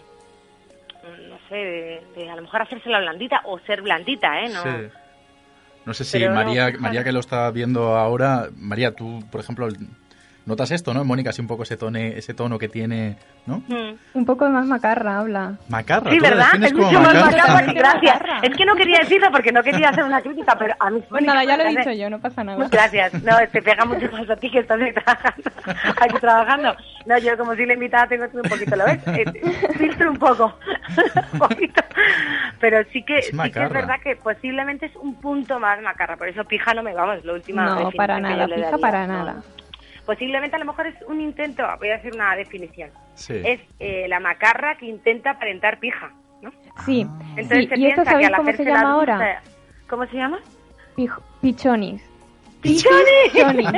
mm, 1.02 1.28
no 1.28 1.38
sé, 1.50 1.54
de, 1.56 2.02
de 2.16 2.30
a 2.30 2.36
lo 2.36 2.42
mejor 2.42 2.62
hacerse 2.62 2.88
la 2.88 3.00
blandita 3.00 3.42
o 3.44 3.58
ser 3.60 3.82
blandita, 3.82 4.40
¿eh? 4.40 4.48
No, 4.48 4.62
Sí. 4.62 4.88
No 5.84 5.94
sé 5.94 6.04
si 6.04 6.18
Pero 6.18 6.34
María. 6.34 6.70
María 6.78 7.02
que 7.04 7.12
lo 7.12 7.20
está 7.20 7.50
viendo 7.50 7.96
ahora, 7.96 8.48
María, 8.56 8.94
tú, 8.94 9.24
por 9.30 9.40
ejemplo, 9.40 9.68
notas 10.48 10.70
esto, 10.72 10.92
¿no? 10.94 11.04
Mónica, 11.04 11.30
así 11.30 11.40
un 11.40 11.46
poco 11.46 11.62
ese, 11.62 11.76
tone, 11.76 12.18
ese 12.18 12.34
tono 12.34 12.58
que 12.58 12.68
tiene, 12.68 13.16
¿no? 13.46 13.58
Mm. 13.68 13.94
Un 14.14 14.24
poco 14.24 14.48
más 14.48 14.66
macarra 14.66 15.18
habla. 15.18 15.52
Macarra, 15.68 16.10
Sí, 16.10 16.18
¿verdad? 16.18 16.48
Es 16.62 16.72
mucho 16.74 17.00
más 17.00 17.14
macarra. 17.14 17.66
que 17.66 17.72
gracias. 17.74 18.20
Es 18.42 18.56
que 18.56 18.64
no 18.64 18.74
quería 18.74 18.98
decirlo 19.00 19.28
porque 19.30 19.52
no 19.52 19.62
quería 19.62 19.90
hacer 19.90 20.02
una 20.04 20.20
crítica, 20.20 20.56
pero 20.58 20.74
a 20.80 20.90
mí 20.90 21.02
Pues 21.08 21.22
nada, 21.22 21.44
ya 21.44 21.56
lo 21.56 21.62
he 21.64 21.68
dicho 21.76 21.92
yo, 21.92 22.10
no 22.10 22.18
pasa 22.18 22.42
nada. 22.42 22.66
Gracias. 22.68 23.12
No, 23.22 23.36
te 23.52 23.62
pega 23.62 23.84
mucho 23.84 24.10
más 24.10 24.28
a 24.28 24.36
ti 24.36 24.50
que 24.50 24.60
estás 24.60 24.80
ahí 24.80 24.92
trabajando. 24.92 25.50
Aquí 26.00 26.18
trabajando. 26.20 26.76
No, 27.06 27.18
yo 27.18 27.36
como 27.38 27.54
si 27.54 27.64
la 27.66 27.74
invitada 27.74 28.06
tengo 28.06 28.24
un 28.32 28.42
poquito, 28.48 28.74
¿lo 28.76 28.84
ves? 28.84 28.98
Eh, 29.06 29.24
filtro 29.76 30.10
un 30.10 30.18
poco. 30.18 30.54
un 31.32 31.38
poquito. 31.38 31.82
Pero 32.60 32.78
sí 32.92 33.02
que, 33.02 33.18
Es 33.18 33.26
sí 33.26 33.36
que 33.38 33.62
es 33.62 33.70
verdad 33.70 33.96
que 34.02 34.16
posiblemente 34.16 34.86
es 34.86 34.96
un 34.96 35.14
punto 35.14 35.58
más 35.60 35.80
macarra. 35.82 36.16
Por 36.16 36.28
eso 36.28 36.44
pija 36.44 36.74
no 36.74 36.82
me 36.82 36.94
vamos, 36.94 37.24
lo 37.24 37.34
última 37.34 37.66
No, 37.66 37.90
para 37.92 38.18
nada, 38.20 38.46
pija 38.46 38.78
para 38.78 39.06
No. 39.06 39.42
Posiblemente 40.08 40.56
a 40.56 40.58
lo 40.58 40.64
mejor 40.64 40.86
es 40.86 40.94
un 41.06 41.20
intento, 41.20 41.62
voy 41.80 41.90
a 41.90 41.96
hacer 41.96 42.14
una 42.14 42.34
definición. 42.34 42.90
Sí. 43.12 43.42
Es 43.44 43.60
eh, 43.78 44.06
la 44.08 44.20
macarra 44.20 44.78
que 44.78 44.86
intenta 44.86 45.32
aparentar 45.32 45.78
pija, 45.80 46.10
¿no? 46.40 46.50
Sí, 46.86 47.06
Entonces 47.36 47.64
sí. 47.64 47.68
se 47.68 47.78
¿Y 47.78 47.86
esto 47.88 48.04
piensa 48.04 48.04
que 48.04 48.10
sabéis 48.12 48.28
al 48.28 48.34
cómo 48.36 48.46
se 48.48 48.54
hacerse 48.54 48.72
la 48.72 48.78
llama 48.78 48.94
dulce- 48.96 49.12
ahora? 49.12 49.42
¿Cómo 49.86 50.06
se 50.06 50.16
llama? 50.16 50.38
Pichonis. 51.42 52.07
¡Pichones! 52.62 53.32
Chonis. 53.32 53.70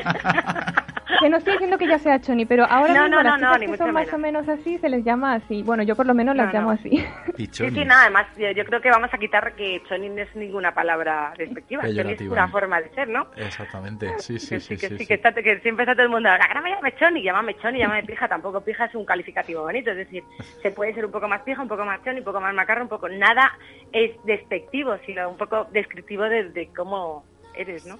Que 1.20 1.28
no 1.28 1.36
estoy 1.36 1.54
diciendo 1.54 1.76
que 1.76 1.86
ya 1.86 1.98
sea 1.98 2.18
choni, 2.20 2.46
pero 2.46 2.64
ahora 2.64 2.94
No, 2.94 3.02
mismo 3.02 3.16
no, 3.16 3.22
las 3.22 3.40
no, 3.40 3.46
chicas 3.58 3.70
que 3.70 3.76
son 3.76 3.92
más 3.92 4.06
menos. 4.06 4.14
o 4.14 4.18
menos 4.18 4.48
así 4.48 4.78
se 4.78 4.88
les 4.88 5.04
llama 5.04 5.34
así. 5.34 5.62
Bueno, 5.62 5.82
yo 5.82 5.94
por 5.94 6.06
lo 6.06 6.14
menos 6.14 6.34
las 6.34 6.46
No, 6.46 6.52
llamo 6.52 6.70
así. 6.70 6.88
Sí, 6.90 7.32
Pichonis. 7.36 7.74
sí, 7.74 7.84
nada, 7.84 8.02
además 8.02 8.26
yo, 8.38 8.50
yo 8.52 8.64
creo 8.64 8.80
que 8.80 8.90
vamos 8.90 9.12
a 9.12 9.18
quitar 9.18 9.54
que 9.54 9.82
choni 9.88 10.08
no 10.08 10.22
es 10.22 10.34
ninguna 10.34 10.72
palabra 10.72 11.34
despectiva, 11.36 11.82
choni 11.82 12.12
es 12.12 12.20
una 12.22 12.48
forma 12.48 12.80
de 12.80 12.88
ser, 12.94 13.08
¿no? 13.08 13.26
Exactamente, 13.36 14.14
sí, 14.18 14.38
sí, 14.38 14.54
que 14.54 14.60
sí. 14.60 14.68
que 14.76 14.80
sí, 14.80 14.88
sí, 14.88 14.98
sí. 14.98 15.06
que, 15.06 15.14
está- 15.14 15.34
que 15.34 15.60
siempre 15.60 15.82
está 15.84 15.94
todo 15.94 16.04
el 16.04 16.10
mundo, 16.10 16.30
ahora 16.30 16.62
me 16.62 16.70
llame 16.70 16.94
choni, 16.94 17.22
llámame 17.22 17.54
choni, 17.58 17.80
llámame 17.80 18.04
pija, 18.04 18.26
tampoco 18.28 18.62
pija 18.62 18.86
es 18.86 18.94
un 18.94 19.04
calificativo 19.04 19.62
bonito, 19.62 19.90
es 19.90 19.96
decir, 19.98 20.22
se 20.62 20.70
puede 20.70 20.94
ser 20.94 21.04
un 21.04 21.12
poco 21.12 21.28
más 21.28 21.42
pija, 21.42 21.60
un 21.60 21.68
poco 21.68 21.84
más 21.84 22.02
choni, 22.02 22.20
un 22.20 22.24
poco 22.24 22.40
más 22.40 22.54
macarra, 22.54 22.82
un 22.82 22.88
poco, 22.88 23.08
nada 23.10 23.52
es 23.92 24.12
despectivo, 24.24 24.96
sino 25.04 25.28
un 25.28 25.36
poco 25.36 25.66
descriptivo 25.72 26.22
de, 26.22 26.44
de 26.50 26.70
cómo 26.74 27.26
eres, 27.60 27.86
¿no? 27.86 27.98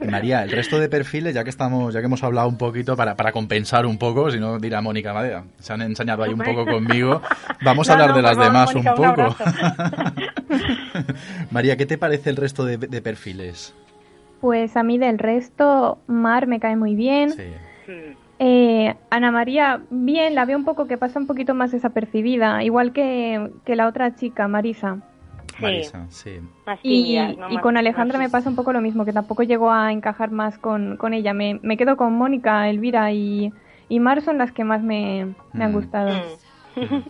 Y 0.00 0.08
María, 0.08 0.42
el 0.42 0.50
resto 0.50 0.78
de 0.78 0.88
perfiles, 0.88 1.34
ya 1.34 1.44
que 1.44 1.50
estamos, 1.50 1.92
ya 1.92 2.00
que 2.00 2.06
hemos 2.06 2.22
hablado 2.22 2.48
un 2.48 2.56
poquito 2.56 2.96
para, 2.96 3.14
para 3.14 3.32
compensar 3.32 3.84
un 3.86 3.98
poco, 3.98 4.30
si 4.30 4.38
no 4.38 4.58
dirá 4.58 4.80
Mónica, 4.80 5.12
madre, 5.12 5.42
se 5.58 5.72
han 5.72 5.82
ensañado 5.82 6.22
ahí 6.22 6.32
un 6.32 6.40
poco 6.40 6.64
conmigo, 6.64 7.20
vamos 7.62 7.88
a 7.90 7.96
No, 7.96 8.04
hablar 8.04 8.10
no, 8.10 8.16
de 8.16 8.22
las 8.22 8.38
demás 8.38 8.74
Mónica, 8.74 8.94
un 8.94 9.08
un 9.08 9.14
poco. 9.14 9.36
María, 11.50 11.76
¿qué 11.76 11.86
te 11.86 11.98
parece 11.98 12.30
el 12.30 12.36
resto 12.36 12.64
de, 12.64 12.78
de 12.78 13.02
perfiles? 13.02 13.74
Pues 14.40 14.76
a 14.76 14.82
mí 14.82 14.98
del 14.98 15.18
resto, 15.18 15.98
Mar 16.06 16.46
me 16.46 16.60
cae 16.60 16.76
muy 16.76 16.94
bien. 16.94 17.30
Sí. 17.32 17.42
Eh, 18.38 18.94
Ana 19.10 19.30
María, 19.30 19.82
bien, 19.90 20.34
la 20.34 20.46
veo 20.46 20.56
un 20.56 20.64
poco 20.64 20.86
que 20.86 20.96
pasa 20.96 21.18
un 21.18 21.26
poquito 21.26 21.54
más 21.54 21.72
desapercibida, 21.72 22.62
igual 22.64 22.92
que, 22.94 23.50
que 23.66 23.76
la 23.76 23.86
otra 23.86 24.14
chica, 24.14 24.48
Marisa. 24.48 24.96
Sí. 25.60 25.64
Marisa, 25.64 26.06
sí. 26.10 26.40
Y, 26.82 27.16
y 27.50 27.58
con 27.60 27.76
Alejandra 27.76 28.18
me 28.18 28.28
pasa 28.28 28.48
un 28.48 28.56
poco 28.56 28.72
lo 28.72 28.80
mismo, 28.80 29.04
que 29.04 29.12
tampoco 29.12 29.42
llegó 29.42 29.70
a 29.70 29.92
encajar 29.92 30.30
más 30.30 30.58
con, 30.58 30.96
con 30.96 31.14
ella. 31.14 31.32
Me, 31.34 31.60
me 31.62 31.76
quedo 31.76 31.96
con 31.96 32.12
Mónica, 32.14 32.68
Elvira 32.68 33.12
y, 33.12 33.52
y 33.88 34.00
Mar 34.00 34.22
son 34.22 34.38
las 34.38 34.52
que 34.52 34.64
más 34.64 34.82
me, 34.82 35.34
me 35.52 35.64
han 35.64 35.70
Mm. 35.70 35.74
gustado. 35.74 36.22
Mm. 36.76 37.02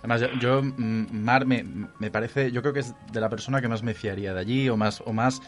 Además, 0.00 0.20
yo, 0.20 0.28
yo, 0.38 0.62
mm, 0.62 1.06
Mar 1.12 1.46
me, 1.46 1.64
me 1.98 2.10
parece, 2.10 2.52
yo 2.52 2.60
creo 2.60 2.74
que 2.74 2.80
es 2.80 2.94
de 3.12 3.20
la 3.20 3.28
persona 3.30 3.60
que 3.60 3.68
más 3.68 3.82
me 3.82 3.94
fiaría 3.94 4.34
de 4.34 4.40
allí 4.40 4.68
o 4.68 4.76
más, 4.76 5.02
o 5.06 5.12
más 5.12 5.40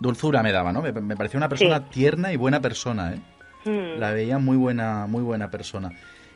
dulzura 0.00 0.42
me 0.42 0.52
daba, 0.52 0.72
¿no? 0.72 0.82
Me, 0.82 0.92
me 0.92 1.16
parecía 1.16 1.38
una 1.38 1.48
persona 1.48 1.78
Sí. 1.78 1.84
tierna 1.90 2.32
y 2.32 2.36
buena 2.36 2.60
persona, 2.60 3.14
¿eh? 3.14 3.20
Mm. 3.64 4.00
La 4.00 4.12
veía 4.12 4.38
muy 4.38 4.56
buena, 4.56 5.06
muy 5.06 5.22
buena 5.22 5.50
persona. 5.50 5.90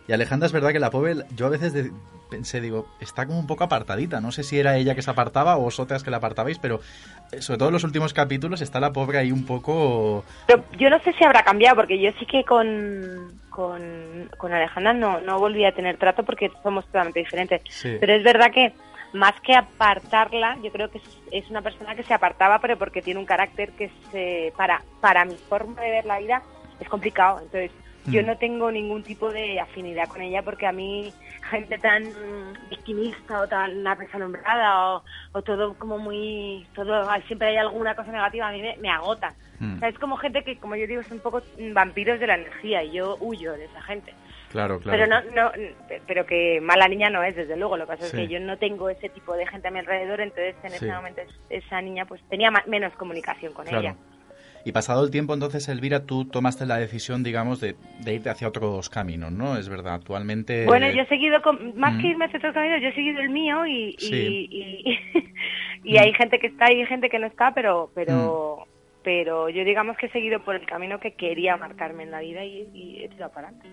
Y 0.08 0.12
Alejandra 0.12 0.46
es 0.46 0.52
verdad 0.52 0.72
que 0.72 0.78
la 0.78 0.90
pobre, 0.90 1.16
yo 1.34 1.46
a 1.46 1.50
veces 1.50 1.72
de- 1.72 1.90
pensé, 2.30 2.60
digo, 2.60 2.86
está 3.00 3.26
como 3.26 3.38
un 3.38 3.46
poco 3.46 3.64
apartadita. 3.64 4.20
No 4.20 4.32
sé 4.32 4.42
si 4.42 4.58
era 4.58 4.76
ella 4.76 4.94
que 4.94 5.02
se 5.02 5.10
apartaba 5.10 5.56
o 5.56 5.60
vosotras 5.62 6.02
que 6.02 6.10
la 6.10 6.16
apartabais, 6.18 6.58
pero 6.58 6.80
eh, 7.32 7.40
sobre 7.40 7.58
todo 7.58 7.68
en 7.68 7.74
los 7.74 7.84
últimos 7.84 8.12
capítulos 8.14 8.60
está 8.60 8.80
la 8.80 8.92
pobre 8.92 9.18
ahí 9.18 9.32
un 9.32 9.44
poco... 9.46 10.24
Pero 10.46 10.64
yo 10.78 10.90
no 10.90 10.98
sé 11.00 11.12
si 11.12 11.24
habrá 11.24 11.42
cambiado, 11.44 11.76
porque 11.76 12.00
yo 12.00 12.10
sí 12.18 12.26
que 12.26 12.44
con, 12.44 13.40
con, 13.50 14.30
con 14.38 14.52
Alejandra 14.52 14.92
no, 14.92 15.20
no 15.20 15.38
volví 15.38 15.64
a 15.64 15.72
tener 15.74 15.96
trato 15.98 16.24
porque 16.24 16.50
somos 16.62 16.84
totalmente 16.86 17.20
diferentes. 17.20 17.62
Sí. 17.68 17.96
Pero 18.00 18.14
es 18.14 18.22
verdad 18.24 18.50
que 18.52 18.72
más 19.12 19.34
que 19.42 19.54
apartarla, 19.54 20.58
yo 20.62 20.70
creo 20.72 20.90
que 20.90 20.98
es, 20.98 21.04
es 21.30 21.50
una 21.50 21.62
persona 21.62 21.94
que 21.94 22.02
se 22.02 22.12
apartaba, 22.14 22.60
pero 22.60 22.76
porque 22.76 23.02
tiene 23.02 23.20
un 23.20 23.26
carácter 23.26 23.70
que 23.72 23.90
se, 24.10 24.52
para, 24.56 24.82
para 25.00 25.24
mi 25.24 25.36
forma 25.36 25.80
de 25.80 25.90
ver 25.90 26.04
la 26.06 26.18
vida 26.18 26.42
es 26.80 26.88
complicado. 26.88 27.38
Entonces, 27.40 27.70
yo 28.08 28.22
Mm. 28.22 28.26
no 28.26 28.38
tengo 28.38 28.70
ningún 28.70 29.02
tipo 29.02 29.30
de 29.32 29.58
afinidad 29.60 30.08
con 30.08 30.22
ella 30.22 30.42
porque 30.42 30.66
a 30.66 30.72
mí 30.72 31.12
gente 31.50 31.78
tan 31.78 32.04
victimista 32.70 33.40
o 33.40 33.48
tan 33.48 33.86
apesadumbrada 33.86 34.94
o, 34.96 35.04
o 35.32 35.42
todo 35.42 35.74
como 35.74 35.98
muy 35.98 36.66
todo 36.74 37.04
siempre 37.26 37.48
hay 37.48 37.56
alguna 37.56 37.94
cosa 37.94 38.12
negativa 38.12 38.48
a 38.48 38.52
mí 38.52 38.62
me, 38.62 38.76
me 38.78 38.88
agota 38.90 39.34
Mm. 39.58 39.76
o 39.76 39.78
sea, 39.78 39.88
es 39.88 39.98
como 39.98 40.18
gente 40.18 40.44
que 40.44 40.58
como 40.58 40.76
yo 40.76 40.86
digo 40.86 41.02
son 41.04 41.14
un 41.14 41.20
poco 41.20 41.40
vampiros 41.72 42.20
de 42.20 42.26
la 42.26 42.34
energía 42.34 42.82
y 42.82 42.92
yo 42.92 43.16
huyo 43.20 43.54
de 43.54 43.64
esa 43.64 43.80
gente 43.80 44.12
Claro, 44.50 44.78
claro. 44.80 44.98
pero 44.98 45.06
no, 45.06 45.30
no 45.34 45.50
pero 46.06 46.26
que 46.26 46.60
mala 46.60 46.86
niña 46.88 47.08
no 47.08 47.22
es 47.22 47.34
desde 47.34 47.56
luego 47.56 47.78
lo 47.78 47.84
que 47.86 47.92
pasa 47.96 48.04
Sí. 48.04 48.16
es 48.20 48.28
que 48.28 48.28
yo 48.34 48.38
no 48.38 48.58
tengo 48.58 48.90
ese 48.90 49.08
tipo 49.08 49.32
de 49.34 49.46
gente 49.46 49.68
a 49.68 49.70
mi 49.70 49.78
alrededor 49.78 50.20
entonces 50.20 50.56
en 50.62 50.70
Sí. 50.72 50.76
ese 50.76 50.92
momento 50.92 51.22
es- 51.22 51.40
esa 51.64 51.80
niña 51.80 52.04
pues 52.04 52.20
tenía 52.28 52.50
ma- 52.50 52.64
menos 52.66 52.92
comunicación 52.96 53.54
con 53.54 53.64
Claro. 53.64 53.80
ella 53.80 53.96
Y 54.66 54.72
pasado 54.72 55.04
el 55.04 55.12
tiempo, 55.12 55.32
entonces, 55.32 55.68
Elvira, 55.68 56.06
tú 56.06 56.24
tomaste 56.24 56.66
la 56.66 56.76
decisión, 56.76 57.22
digamos, 57.22 57.60
de, 57.60 57.76
de 58.00 58.14
irte 58.14 58.30
hacia 58.30 58.48
otros 58.48 58.90
caminos, 58.90 59.30
¿no? 59.30 59.56
Es 59.56 59.68
verdad, 59.68 59.94
actualmente... 59.94 60.64
Bueno, 60.66 60.90
yo 60.90 61.02
he 61.02 61.06
seguido, 61.06 61.40
con, 61.40 61.78
más 61.78 61.94
Mm. 61.94 62.00
que 62.00 62.08
irme 62.08 62.24
hacia 62.24 62.38
otros 62.38 62.52
caminos, 62.52 62.82
yo 62.82 62.88
he 62.88 62.94
seguido 62.94 63.20
el 63.20 63.30
mío 63.30 63.64
y, 63.64 63.94
y, 63.96 63.96
Sí. 64.00 64.48
y, 64.50 64.98
y 65.84 65.98
hay 65.98 66.12
gente 66.14 66.40
que 66.40 66.48
está 66.48 66.72
y 66.72 66.80
hay 66.80 66.86
gente 66.86 67.08
que 67.08 67.20
no 67.20 67.28
está, 67.28 67.54
pero 67.54 67.90
pero 67.94 68.66
Mm. 68.66 68.70
pero 69.04 69.48
yo 69.50 69.62
digamos 69.64 69.96
que 69.98 70.06
he 70.06 70.10
seguido 70.10 70.40
por 70.44 70.56
el 70.56 70.66
camino 70.66 70.98
que 70.98 71.12
quería 71.14 71.56
marcarme 71.56 72.02
en 72.02 72.10
la 72.10 72.18
vida 72.18 72.44
y, 72.44 72.68
y 72.74 73.04
he 73.04 73.08
tirado 73.08 73.30
para 73.32 73.48
adelante. 73.50 73.68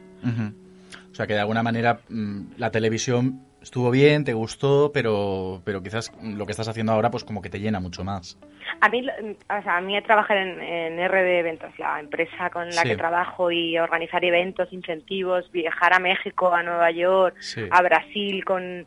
O 1.12 1.15
sea, 1.15 1.25
que 1.25 1.34
de 1.34 1.39
alguna 1.39 1.63
manera 1.63 2.01
mm, 2.08 2.41
la 2.58 2.69
televisión 2.69 3.39
estuvo 3.63 3.89
bien, 3.89 4.23
te 4.23 4.34
gustó, 4.34 4.91
pero, 4.93 5.62
pero 5.65 5.82
quizás 5.82 6.12
lo 6.21 6.45
que 6.45 6.52
estás 6.52 6.67
haciendo 6.67 6.91
ahora, 6.91 7.10
pues 7.10 7.23
como 7.23 7.41
que 7.41 7.49
te 7.49 7.60
llena 7.60 7.80
mucho 7.80 8.04
más. 8.04 8.38
A 8.82 8.89
mí, 8.89 9.02
o 9.08 9.62
sea, 9.63 9.78
a 9.78 9.82
mí 9.82 9.99
trabajar 10.04 10.38
en, 10.38 10.62
en 10.62 11.08
RD 11.08 11.39
Eventos, 11.39 11.71
la 11.80 11.99
empresa 11.99 12.49
con 12.52 12.67
la 12.67 12.82
Sí. 12.84 12.89
que 12.89 12.97
trabajo 12.97 13.49
y 13.52 13.78
organizar 13.80 14.23
eventos, 14.23 14.71
incentivos, 14.73 15.49
viajar 15.52 15.93
a 15.93 15.99
México, 15.99 16.54
a 16.54 16.62
Nueva 16.62 16.91
York, 16.91 17.36
Sí. 17.39 17.62
a 17.71 17.82
Brasil 17.82 18.43
con, 18.45 18.86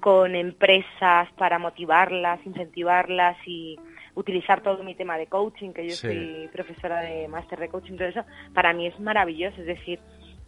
con 0.00 0.36
empresas 0.36 1.28
para 1.36 1.58
motivarlas, 1.58 2.38
incentivarlas 2.46 3.36
y 3.46 3.78
utilizar 4.14 4.60
todo 4.62 4.82
mi 4.82 4.94
tema 4.94 5.16
de 5.16 5.26
coaching, 5.28 5.72
que 5.72 5.84
yo 5.88 5.94
Sí. 5.94 6.06
soy 6.08 6.48
profesora 6.52 7.00
de 7.00 7.28
máster 7.28 7.58
de 7.58 7.68
coaching, 7.68 7.94
todo 7.96 8.08
eso, 8.08 8.24
para 8.52 8.72
mí 8.72 8.86
es 8.86 8.98
maravilloso. 9.00 9.60
Es 9.60 9.66
decir, 9.66 10.00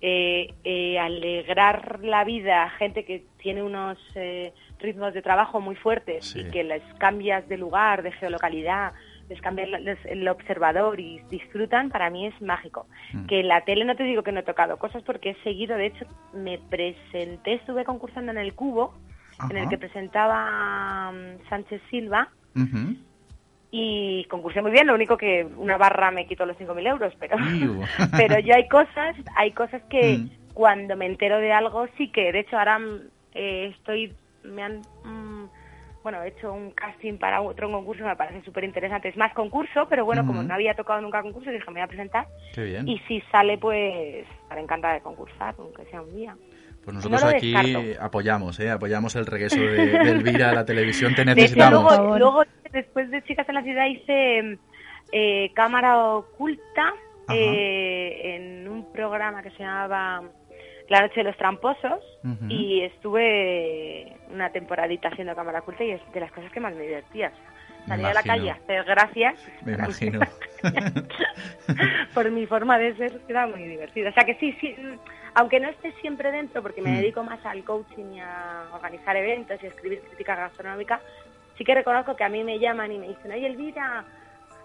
eh, 0.03 0.55
eh, 0.65 0.99
alegrar 0.99 2.01
la 2.03 2.25
vida 2.25 2.63
a 2.65 2.71
gente 2.71 3.05
que 3.05 3.25
tiene 3.39 3.63
unos 3.63 3.99
eh, 4.15 4.53
ritmos 4.79 5.13
de 5.13 5.23
trabajo 5.23 5.61
muy 5.61 5.77
fuertes 5.77 6.27
Sí. 6.27 6.41
y 6.41 6.51
que 6.51 6.65
les 6.65 6.83
cambias 6.99 7.47
de 7.49 7.59
lugar, 7.59 8.03
de 8.03 8.13
geolocalidad, 8.13 8.93
les 9.29 9.41
cambias 9.41 9.69
el 10.07 10.27
observador 10.29 10.99
y 10.99 11.21
disfrutan, 11.31 11.91
para 11.91 12.11
mí 12.11 12.27
es 12.27 12.43
mágico. 12.43 12.87
Mm. 13.13 13.27
Que 13.27 13.43
la 13.43 13.61
tele 13.61 13.85
no 13.85 13.95
te 13.95 14.03
digo 14.03 14.23
que 14.23 14.33
no 14.33 14.41
he 14.41 14.43
tocado 14.45 14.79
cosas 14.79 15.03
porque 15.05 15.31
he 15.31 15.43
seguido, 15.43 15.77
de 15.77 15.87
hecho, 15.87 16.07
me 16.33 16.59
presenté, 16.59 17.55
estuve 17.55 17.85
concursando 17.85 18.33
en 18.33 18.39
el 18.39 18.55
Cubo, 18.55 18.95
en 19.49 19.57
el 19.57 19.69
que 19.69 19.79
presentaba 19.79 21.13
mm, 21.13 21.49
Sánchez 21.49 21.81
Silva. 21.91 22.29
Y 23.71 24.25
concursé 24.25 24.63
muy 24.63 24.73
bien, 24.73 24.87
lo 24.87 24.95
único 24.95 25.17
que 25.17 25.45
una 25.57 25.77
barra 25.77 26.11
me 26.11 26.27
quitó 26.27 26.45
los 26.45 26.57
5.000 26.57 26.87
euros, 26.87 27.15
pero, 27.21 27.37
pero 28.17 28.39
yo 28.41 28.55
hay 28.55 28.67
cosas, 28.69 29.15
hay 29.37 29.53
cosas 29.53 29.83
que 29.91 30.19
Mm. 30.19 30.31
cuando 30.55 30.97
me 30.97 31.07
entero 31.07 31.39
de 31.39 31.53
algo 31.53 31.87
sí 31.97 32.11
que, 32.11 32.33
de 32.33 32.41
hecho 32.41 32.59
ahora 32.59 32.79
mm, 32.79 33.01
eh, 33.35 33.73
estoy, 33.77 34.13
me 34.43 34.63
han, 34.63 34.81
mm, 35.05 35.45
bueno, 36.03 36.23
he 36.23 36.29
hecho 36.29 36.53
un 36.53 36.73
casting 36.73 37.19
para 37.19 37.43
otro 37.43 37.71
concurso, 37.71 38.05
me 38.05 38.17
parece 38.17 38.43
súper 38.45 38.65
interesante, 38.65 39.09
es 39.09 39.17
más 39.17 39.33
concurso, 39.35 39.87
pero 39.89 40.05
bueno, 40.05 40.27
como 40.27 40.41
Ujú. 40.41 40.49
no 40.49 40.55
había 40.55 40.75
tocado 40.75 41.01
nunca 41.01 41.23
concurso, 41.23 41.51
dije 41.51 41.65
me 41.69 41.75
voy 41.75 41.83
a 41.83 41.87
presentar 41.87 42.27
Qué 42.53 42.65
bien. 42.65 42.89
y 42.89 42.99
si 43.07 43.21
sale 43.31 43.59
pues 43.59 44.27
estaré 44.43 44.63
encantada 44.63 44.95
de 44.95 45.01
concursar, 45.03 45.55
aunque 45.59 45.85
sea 45.87 46.01
un 46.03 46.13
día. 46.15 46.37
Pues 46.85 46.95
nosotros 46.95 47.23
no 47.23 47.29
aquí 47.29 47.53
descarto. 47.53 48.05
apoyamos, 48.05 48.59
¿eh? 48.61 48.71
Apoyamos 48.71 49.15
el 49.17 49.27
regreso 49.27 49.61
de, 49.61 49.99
de 49.99 50.11
Elvira 50.11 50.51
a 50.51 50.55
la 50.55 50.65
televisión. 50.65 51.15
Te 51.15 51.25
De 51.25 51.33
hecho, 51.33 51.41
necesitamos. 51.41 52.19
Luego, 52.19 52.43
después 52.73 53.11
de 53.11 53.23
Chicas 53.25 53.49
en 53.49 53.55
la 53.55 53.63
Ciudad, 53.63 53.87
hice 53.87 54.59
eh, 55.13 55.51
Cámara 55.55 56.05
Oculta 56.15 56.95
eh, 57.33 58.37
en 58.37 58.69
un 58.69 58.93
programa 58.93 59.43
que 59.43 59.51
se 59.51 59.59
llamaba 59.59 60.23
La 60.89 61.01
Noche 61.03 61.17
de 61.17 61.25
los 61.25 61.37
Tramposos 61.37 62.01
y 62.49 62.83
estuve 62.83 64.17
una 64.33 64.51
temporadita 64.51 65.09
haciendo 65.09 65.35
Cámara 65.35 65.61
Oculta 65.61 65.85
y 65.85 65.93
es 65.93 66.01
de 66.13 66.21
las 66.21 66.33
cosas 66.33 66.51
que 66.53 66.61
más 66.61 66.75
me 66.75 66.83
divertía. 66.83 67.33
Salir 67.91 68.07
a 68.07 68.15
la 68.15 68.23
calle 68.23 68.51
a 68.51 68.55
hacer 68.55 68.85
gracias 68.85 69.35
Me 69.63 69.73
imagino. 69.75 70.21
por 72.15 72.31
mi 72.31 72.47
forma 72.47 72.79
de 72.79 72.95
ser 72.97 73.21
era 73.29 73.47
muy 73.47 73.65
divertido. 73.65 74.11
O 74.11 74.13
sea 74.13 74.25
que 74.25 74.35
sí, 74.37 74.53
sí, 74.61 74.77
mm, 74.79 74.99
aunque 75.35 75.61
no 75.61 75.69
esté 75.69 75.93
siempre 76.01 76.31
dentro, 76.31 76.63
porque 76.63 76.83
me 76.83 76.91
Mm. 76.91 76.97
dedico 76.97 77.23
más 77.25 77.45
al 77.45 77.65
coaching 77.65 78.15
y 78.15 78.21
a 78.21 78.65
organizar 78.73 79.17
eventos 79.17 79.63
y 79.63 79.67
a 79.67 79.69
escribir 79.71 80.01
crítica 80.03 80.37
gastronómica, 80.37 81.01
sí 81.59 81.65
que 81.65 81.75
reconozco 81.75 82.17
que 82.17 82.25
a 82.25 82.29
mí 82.29 82.45
me 82.45 82.59
llaman 82.59 82.93
y 82.93 82.99
me 82.99 83.09
dicen, 83.09 83.33
oye 83.33 83.47
Elvira, 83.47 84.05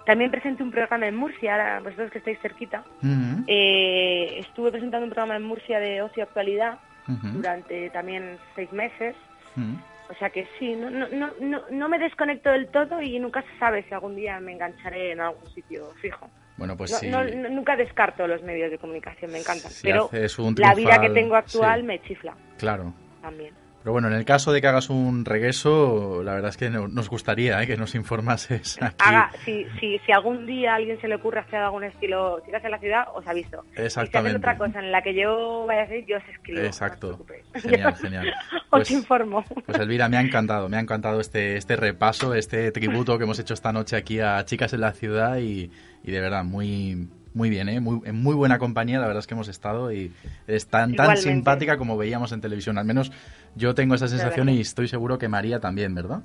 también 0.05 0.29
presenté 0.31 0.61
un 0.63 0.71
programa 0.71 1.07
en 1.07 1.15
Murcia, 1.15 1.53
ahora 1.53 1.79
vosotros 1.79 2.11
que 2.11 2.19
estáis 2.19 2.39
cerquita, 2.41 2.83
Ujú. 3.01 3.43
eh, 3.47 4.35
estuve 4.39 4.71
presentando 4.71 5.05
un 5.05 5.09
programa 5.11 5.35
en 5.35 5.43
Murcia 5.43 5.79
de 5.79 6.01
ocio 6.01 6.23
actualidad 6.23 6.77
durante 7.07 7.89
también 7.91 8.37
seis 8.55 8.71
meses. 8.71 9.15
Ujú. 9.55 9.77
O 10.09 10.13
sea 10.15 10.29
que 10.29 10.47
sí, 10.59 10.75
no, 10.75 10.89
no, 10.89 11.07
no, 11.39 11.61
no, 11.71 11.89
me 11.89 11.97
desconecto 11.97 12.49
del 12.51 12.67
todo 12.67 13.01
y 13.01 13.17
nunca 13.19 13.41
se 13.41 13.57
sabe 13.57 13.83
si 13.83 13.93
algún 13.93 14.15
día 14.15 14.39
me 14.39 14.51
engancharé 14.53 15.11
en 15.11 15.19
algún 15.19 15.47
sitio 15.49 15.89
fijo. 16.01 16.29
Bueno, 16.57 16.77
pues 16.77 16.91
No- 16.91 16.97
sí. 16.99 17.09
no- 17.09 17.23
no- 17.23 17.49
nunca 17.49 17.75
descarto 17.75 18.27
los 18.27 18.41
medios 18.43 18.69
de 18.71 18.77
comunicación, 18.77 19.31
me 19.31 19.39
encantan. 19.39 19.71
Si 19.71 19.83
pero 19.87 20.09
la 20.57 20.75
vida 20.75 21.01
que 21.01 21.09
tengo 21.09 21.35
actual 21.35 21.81
sí. 21.81 21.87
me 21.87 22.01
chifla 22.03 22.35
Claro. 22.57 22.93
también. 23.21 23.53
Pero 23.85 23.93
bueno, 23.93 24.07
en 24.07 24.15
el 24.15 24.25
caso 24.25 24.51
de 24.51 24.61
que 24.61 24.67
hagas 24.67 24.89
un 24.89 25.25
regreso, 25.25 26.23
la 26.23 26.33
verdad 26.33 26.49
es 26.49 26.57
que 26.57 26.71
no- 26.71 26.87
nos 26.87 27.07
gustaría 27.07 27.61
¿eh? 27.61 27.67
que 27.67 27.77
nos 27.77 27.93
informases 27.93 28.81
aquí. 28.81 28.95
Haga, 28.97 29.29
si, 29.45 29.63
si, 29.79 29.99
si 29.99 30.11
algún 30.11 30.47
día 30.47 30.71
a 30.71 30.75
alguien 30.77 30.99
se 30.99 31.07
le 31.07 31.13
ocurre 31.13 31.41
hacer 31.41 31.59
algún 31.59 31.83
estilo 31.83 32.39
chicas 32.43 32.65
en 32.65 32.71
la 32.71 32.79
ciudad, 32.79 33.03
os 33.13 33.27
aviso. 33.27 33.63
Y 33.73 33.75
si 33.75 33.81
Exactamente. 33.83 34.39
otra 34.39 34.57
cosa 34.57 34.79
en 34.79 34.91
la 34.91 35.03
que 35.03 35.13
yo 35.13 35.65
vaya 35.67 35.81
a 35.81 35.83
hacer, 35.83 36.03
yo 36.07 36.17
os 36.17 36.23
escribo. 36.33 36.57
no 36.61 36.63
os 36.63 36.67
Exacto. 36.69 37.07
preocupéis. 37.09 37.45
Genial, 37.61 37.95
genial. 38.01 38.27
Os 38.53 38.69
Pues- 38.71 38.89
informo. 38.91 39.43
Pues 39.67 39.77
Elvira, 39.77 40.09
me 40.09 40.17
ha 40.17 40.21
encantado, 40.21 40.67
me 40.67 40.77
ha 40.77 40.79
encantado 40.79 41.19
este, 41.21 41.55
este 41.55 41.75
repaso, 41.75 42.33
este 42.33 42.71
tributo 42.71 43.19
que 43.19 43.25
hemos 43.25 43.37
hecho 43.37 43.53
esta 43.53 43.71
noche 43.71 43.95
aquí 43.97 44.19
a 44.19 44.43
Chicas 44.45 44.73
en 44.73 44.81
la 44.81 44.93
Ciudad 44.93 45.37
y, 45.37 45.69
y 46.03 46.11
de 46.11 46.19
verdad, 46.21 46.43
muy, 46.43 47.07
muy 47.35 47.51
bien, 47.51 47.69
¿eh? 47.69 47.79
muy, 47.81 48.01
en 48.05 48.15
muy 48.15 48.33
buena 48.33 48.57
compañía, 48.57 48.97
la 48.99 49.05
verdad 49.05 49.19
es 49.19 49.27
que 49.27 49.33
hemos 49.35 49.47
estado 49.47 49.91
y 49.91 50.11
es 50.47 50.65
tan, 50.67 50.95
tan 50.95 51.05
Igualmente. 51.05 51.21
simpática 51.21 51.77
como 51.77 51.97
veíamos 51.97 52.31
en 52.31 52.41
televisión, 52.41 52.77
al 52.79 52.85
menos 52.85 53.11
yo 53.55 53.73
tengo 53.73 53.95
esa 53.95 54.07
sensación 54.07 54.49
y 54.49 54.59
estoy 54.59 54.87
seguro 54.87 55.17
que 55.17 55.27
María 55.29 55.59
también, 55.59 55.95
¿verdad? 55.95 56.21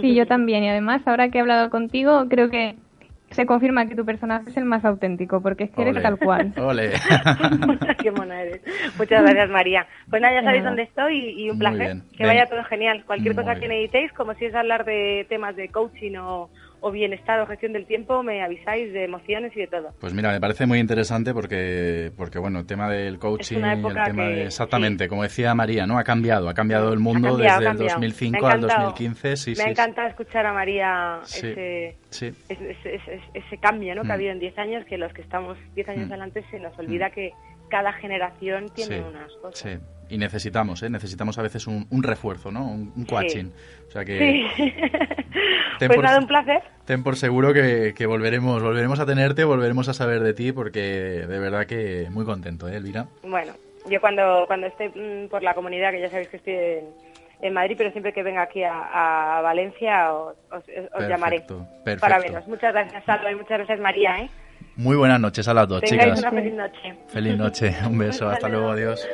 Sí, 0.00 0.14
yo 0.14 0.26
también. 0.26 0.64
Y 0.64 0.68
además, 0.68 1.02
ahora 1.06 1.28
que 1.28 1.38
he 1.38 1.40
hablado 1.40 1.70
contigo, 1.70 2.26
creo 2.28 2.50
que 2.50 2.76
Se 3.30 3.44
confirma 3.44 3.86
que 3.86 3.94
tu 3.94 4.06
personaje 4.06 4.48
es 4.48 4.56
el 4.56 4.64
más 4.64 4.84
auténtico, 4.86 5.42
porque 5.42 5.64
es 5.64 5.70
que 5.70 5.82
eres 5.82 6.02
tal 6.02 6.18
cual. 6.18 6.52
Ole. 6.56 6.92
Qué 8.02 8.10
mona 8.10 8.40
eres. 8.40 8.62
Muchas 8.96 9.22
gracias, 9.22 9.50
María. 9.50 9.86
Pues 10.08 10.22
nada, 10.22 10.34
ya 10.34 10.42
sabéis 10.42 10.64
dónde 10.64 10.82
estoy 10.84 11.18
y, 11.18 11.44
y 11.44 11.50
un 11.50 11.58
placer. 11.58 11.98
Que 12.16 12.24
vaya 12.24 12.46
todo 12.46 12.64
genial. 12.64 13.04
Cualquier 13.04 13.34
Muy 13.34 13.44
cosa 13.44 13.60
que 13.60 13.68
necesitéis, 13.68 14.12
como 14.12 14.32
si 14.34 14.46
es 14.46 14.54
hablar 14.54 14.86
de 14.86 15.26
temas 15.28 15.56
de 15.56 15.68
coaching 15.68 16.16
o, 16.16 16.48
o 16.80 16.90
bienestar 16.90 17.40
o 17.40 17.46
gestión 17.46 17.72
del 17.72 17.86
tiempo, 17.86 18.22
me 18.22 18.42
avisáis 18.42 18.92
de 18.92 19.04
emociones 19.04 19.52
y 19.56 19.60
de 19.60 19.66
todo. 19.66 19.92
Pues 20.00 20.14
mira, 20.14 20.30
me 20.32 20.40
parece 20.40 20.66
muy 20.66 20.78
interesante 20.78 21.32
porque, 21.34 22.12
porque 22.16 22.38
bueno, 22.38 22.60
el 22.60 22.66
tema 22.66 22.88
del 22.90 23.18
coaching, 23.18 23.56
el 23.58 23.82
tema 23.82 24.04
que- 24.06 24.12
de, 24.22 24.42
exactamente, 24.44 25.08
como 25.08 25.22
decía 25.22 25.54
María, 25.54 25.86
¿no? 25.86 25.98
Ha 25.98 26.04
cambiado, 26.04 26.48
ha 26.48 26.54
cambiado 26.54 26.92
el 26.92 26.98
mundo 26.98 27.28
cambiado, 27.28 27.38
desde 27.38 27.58
el 27.58 27.64
cambiado. 27.76 27.94
2005 27.94 28.32
Me 28.32 28.38
ha 28.46 28.50
al 28.52 28.58
encantado. 28.58 28.82
2015, 28.90 29.36
sí, 29.36 29.50
me 29.50 29.56
sí. 29.56 29.62
ha 29.62 29.70
encantado 29.70 30.08
escuchar 30.08 30.46
a 30.46 30.52
María 30.52 31.20
ese, 31.24 31.96
ese, 32.10 32.32
ese- 33.34 33.58
cambio 33.60 33.94
¿no? 33.94 34.02
que 34.02 34.08
Mm. 34.08 34.10
ha 34.10 34.14
habido 34.14 34.32
en 34.32 34.38
10 34.40 34.58
años, 34.58 34.84
que 34.86 34.98
los 34.98 35.12
que 35.12 35.22
estamos 35.22 35.58
10 35.74 35.88
años 35.88 36.06
Mm. 36.08 36.12
adelante 36.12 36.44
se 36.50 36.60
nos 36.60 36.78
olvida 36.78 37.10
que 37.10 37.32
cada 37.68 37.92
generación 37.92 38.68
tiene 38.74 38.96
sí, 38.98 39.04
unas 39.06 39.32
cosas. 39.34 39.58
sí. 39.58 39.78
Y 40.10 40.16
necesitamos, 40.16 40.82
¿eh? 40.82 40.88
Necesitamos 40.88 41.36
a 41.38 41.42
veces 41.42 41.66
un, 41.66 41.86
un 41.90 42.02
refuerzo, 42.02 42.50
¿no? 42.50 42.64
Un, 42.66 42.92
un 42.96 43.04
coaching. 43.04 43.50
O 43.88 43.90
sea 43.90 44.06
que 44.06 44.18
Sí. 44.56 44.72
Ten 45.78 45.88
pues 45.88 45.96
por- 45.96 46.04
nada, 46.04 46.18
un 46.18 46.26
placer. 46.26 46.62
ten 46.86 47.02
por 47.04 47.16
seguro 47.16 47.52
que, 47.52 47.92
que 47.94 48.06
volveremos, 48.06 48.62
volveremos 48.62 48.98
a 49.00 49.06
tenerte, 49.06 49.44
volveremos 49.44 49.88
a 49.88 49.94
saber 49.94 50.20
de 50.20 50.32
ti 50.32 50.50
porque 50.52 50.80
de 50.80 51.38
verdad 51.38 51.66
que 51.66 52.08
muy 52.10 52.24
contento, 52.24 52.68
¿eh, 52.68 52.76
Elvira? 52.76 53.06
Bueno, 53.22 53.52
yo 53.88 54.00
cuando, 54.00 54.44
cuando 54.46 54.66
esté 54.66 54.88
mm, 54.88 55.28
por 55.28 55.42
la 55.42 55.52
comunidad, 55.54 55.92
que 55.92 56.00
ya 56.00 56.08
sabéis 56.10 56.28
que 56.28 56.38
estoy 56.38 56.54
en, 56.54 56.84
en 57.42 57.52
Madrid, 57.52 57.74
pero 57.78 57.90
siempre 57.92 58.12
que 58.14 58.22
venga 58.22 58.42
aquí 58.42 58.62
a, 58.64 59.38
a 59.38 59.42
Valencia 59.42 60.12
os, 60.14 60.36
os- 60.50 60.64
os 60.94 61.06
llamaré 61.08 61.40
perfecto. 61.40 62.00
para 62.00 62.18
veros. 62.18 62.48
Muchas 62.48 62.72
gracias, 62.72 63.04
Salva, 63.04 63.30
y 63.30 63.34
muchas 63.36 63.58
gracias, 63.58 63.78
María. 63.78 64.20
¿eh? 64.20 64.30
Muy 64.78 64.94
buenas 64.94 65.18
noches 65.18 65.48
a 65.48 65.54
las 65.54 65.66
dos, 65.66 65.80
Tengáis 65.80 66.14
chicas. 66.14 66.20
una 66.20 66.30
feliz 66.30 66.54
noche. 66.54 66.98
Feliz 67.08 67.36
noche, 67.36 67.76
un 67.84 67.98
beso, 67.98 68.28
hasta 68.28 68.48
luego, 68.48 68.70
adiós. 68.70 69.04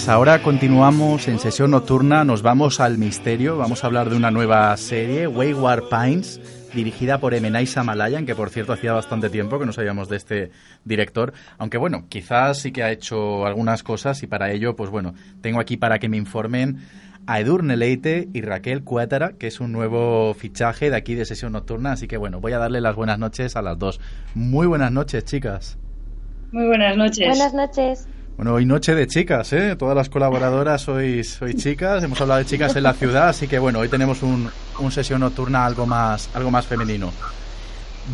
Pues 0.00 0.08
ahora 0.08 0.40
continuamos 0.40 1.28
en 1.28 1.38
sesión 1.38 1.72
nocturna, 1.72 2.24
nos 2.24 2.40
vamos 2.40 2.80
al 2.80 2.96
misterio, 2.96 3.58
vamos 3.58 3.84
a 3.84 3.86
hablar 3.86 4.08
de 4.08 4.16
una 4.16 4.30
nueva 4.30 4.74
serie, 4.78 5.26
Wayward 5.26 5.90
Pines, 5.90 6.40
dirigida 6.72 7.18
por 7.18 7.34
Emenaisa 7.34 7.84
Malayan, 7.84 8.24
que 8.24 8.34
por 8.34 8.48
cierto 8.48 8.72
hacía 8.72 8.94
bastante 8.94 9.28
tiempo 9.28 9.58
que 9.58 9.66
no 9.66 9.74
sabíamos 9.74 10.08
de 10.08 10.16
este 10.16 10.52
director, 10.86 11.34
aunque 11.58 11.76
bueno, 11.76 12.06
quizás 12.08 12.60
sí 12.60 12.72
que 12.72 12.82
ha 12.82 12.90
hecho 12.90 13.44
algunas 13.44 13.82
cosas 13.82 14.22
y 14.22 14.26
para 14.26 14.50
ello, 14.52 14.74
pues 14.74 14.88
bueno, 14.88 15.12
tengo 15.42 15.60
aquí 15.60 15.76
para 15.76 15.98
que 15.98 16.08
me 16.08 16.16
informen 16.16 16.78
a 17.26 17.38
Edurne 17.38 17.76
Leite 17.76 18.26
y 18.32 18.40
Raquel 18.40 18.82
Cuétara, 18.82 19.32
que 19.32 19.48
es 19.48 19.60
un 19.60 19.70
nuevo 19.70 20.32
fichaje 20.32 20.88
de 20.88 20.96
aquí 20.96 21.14
de 21.14 21.26
sesión 21.26 21.52
nocturna, 21.52 21.92
así 21.92 22.08
que 22.08 22.16
bueno, 22.16 22.40
voy 22.40 22.52
a 22.52 22.58
darle 22.58 22.80
las 22.80 22.96
buenas 22.96 23.18
noches 23.18 23.54
a 23.54 23.60
las 23.60 23.78
dos. 23.78 24.00
Muy 24.34 24.66
buenas 24.66 24.92
noches, 24.92 25.26
chicas. 25.26 25.76
Muy 26.52 26.66
buenas 26.68 26.96
noches. 26.96 27.28
Buenas 27.28 27.52
noches. 27.52 28.08
Bueno, 28.40 28.54
hoy 28.54 28.64
noche 28.64 28.94
de 28.94 29.06
chicas, 29.06 29.52
¿eh? 29.52 29.76
Todas 29.76 29.94
las 29.94 30.08
colaboradoras 30.08 30.80
sois, 30.80 31.28
sois 31.28 31.54
chicas, 31.56 32.02
hemos 32.02 32.18
hablado 32.22 32.38
de 32.38 32.46
chicas 32.46 32.74
en 32.74 32.84
la 32.84 32.94
ciudad, 32.94 33.28
así 33.28 33.46
que 33.46 33.58
bueno, 33.58 33.80
hoy 33.80 33.90
tenemos 33.90 34.22
un, 34.22 34.48
un 34.78 34.90
sesión 34.90 35.20
nocturna 35.20 35.66
algo 35.66 35.84
más, 35.84 36.30
algo 36.32 36.50
más 36.50 36.64
femenino. 36.66 37.12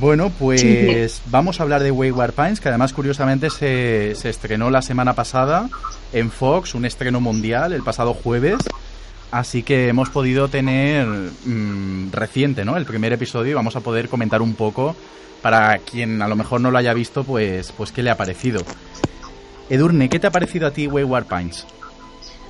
Bueno, 0.00 0.32
pues 0.36 1.22
vamos 1.26 1.60
a 1.60 1.62
hablar 1.62 1.84
de 1.84 1.92
Wayward 1.92 2.32
Pines, 2.32 2.58
que 2.58 2.68
además 2.68 2.92
curiosamente 2.92 3.50
se, 3.50 4.16
se 4.16 4.28
estrenó 4.30 4.68
la 4.68 4.82
semana 4.82 5.12
pasada 5.12 5.68
en 6.12 6.32
Fox, 6.32 6.74
un 6.74 6.86
estreno 6.86 7.20
mundial 7.20 7.72
el 7.72 7.84
pasado 7.84 8.12
jueves, 8.12 8.58
así 9.30 9.62
que 9.62 9.86
hemos 9.86 10.10
podido 10.10 10.48
tener 10.48 11.06
mm, 11.06 12.10
reciente, 12.10 12.64
¿no? 12.64 12.76
El 12.76 12.84
primer 12.84 13.12
episodio 13.12 13.52
y 13.52 13.54
vamos 13.54 13.76
a 13.76 13.80
poder 13.80 14.08
comentar 14.08 14.42
un 14.42 14.54
poco 14.54 14.96
para 15.40 15.78
quien 15.78 16.20
a 16.20 16.26
lo 16.26 16.34
mejor 16.34 16.60
no 16.60 16.72
lo 16.72 16.78
haya 16.78 16.94
visto, 16.94 17.22
pues, 17.22 17.70
pues 17.70 17.92
qué 17.92 18.02
le 18.02 18.10
ha 18.10 18.16
parecido. 18.16 18.64
Edurne, 19.70 20.08
¿qué 20.08 20.18
te 20.18 20.26
ha 20.26 20.30
parecido 20.30 20.66
a 20.66 20.70
ti 20.70 20.86
Wayward 20.86 21.26
Pines? 21.26 21.66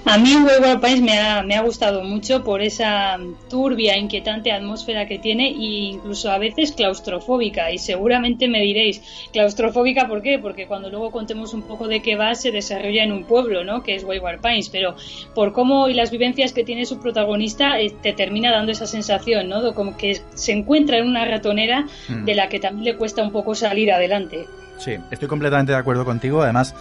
A 0.08 0.18
mí 0.18 0.36
Wayward 0.36 0.80
Pines 0.80 1.02
me 1.02 1.18
ha, 1.18 1.42
me 1.42 1.56
ha 1.56 1.62
gustado 1.62 2.04
mucho 2.04 2.44
por 2.44 2.62
esa 2.62 3.18
turbia, 3.50 3.98
inquietante 3.98 4.52
atmósfera 4.52 5.08
que 5.08 5.18
tiene 5.18 5.48
e 5.48 5.54
incluso 5.94 6.30
a 6.30 6.38
veces 6.38 6.70
claustrofóbica. 6.70 7.72
Y 7.72 7.78
seguramente 7.78 8.46
me 8.46 8.60
diréis, 8.60 9.02
claustrofóbica, 9.32 10.06
¿por 10.06 10.22
qué? 10.22 10.38
Porque 10.38 10.68
cuando 10.68 10.90
luego 10.90 11.10
contemos 11.10 11.54
un 11.54 11.62
poco 11.62 11.88
de 11.88 12.02
qué 12.02 12.14
va, 12.14 12.36
se 12.36 12.52
desarrolla 12.52 13.02
en 13.02 13.10
un 13.10 13.24
pueblo, 13.24 13.64
¿no? 13.64 13.82
Que 13.82 13.96
es 13.96 14.04
Wayward 14.04 14.40
Pines. 14.40 14.68
Pero 14.68 14.94
por 15.34 15.52
cómo 15.52 15.88
y 15.88 15.94
las 15.94 16.12
vivencias 16.12 16.52
que 16.52 16.62
tiene 16.62 16.86
su 16.86 17.00
protagonista, 17.00 17.80
eh, 17.80 17.92
te 18.00 18.12
termina 18.12 18.52
dando 18.52 18.70
esa 18.70 18.86
sensación, 18.86 19.48
¿no? 19.48 19.60
De 19.60 19.74
como 19.74 19.96
que 19.96 20.20
se 20.34 20.52
encuentra 20.52 20.98
en 20.98 21.08
una 21.08 21.24
ratonera 21.24 21.84
Mm. 22.08 22.24
de 22.26 22.34
la 22.36 22.48
que 22.48 22.60
también 22.60 22.84
le 22.84 22.96
cuesta 22.96 23.22
un 23.24 23.32
poco 23.32 23.56
salir 23.56 23.90
adelante. 23.90 24.46
Sí, 24.78 24.92
estoy 25.10 25.26
completamente 25.26 25.72
de 25.72 25.78
acuerdo 25.78 26.04
contigo. 26.04 26.42
Además, 26.42 26.76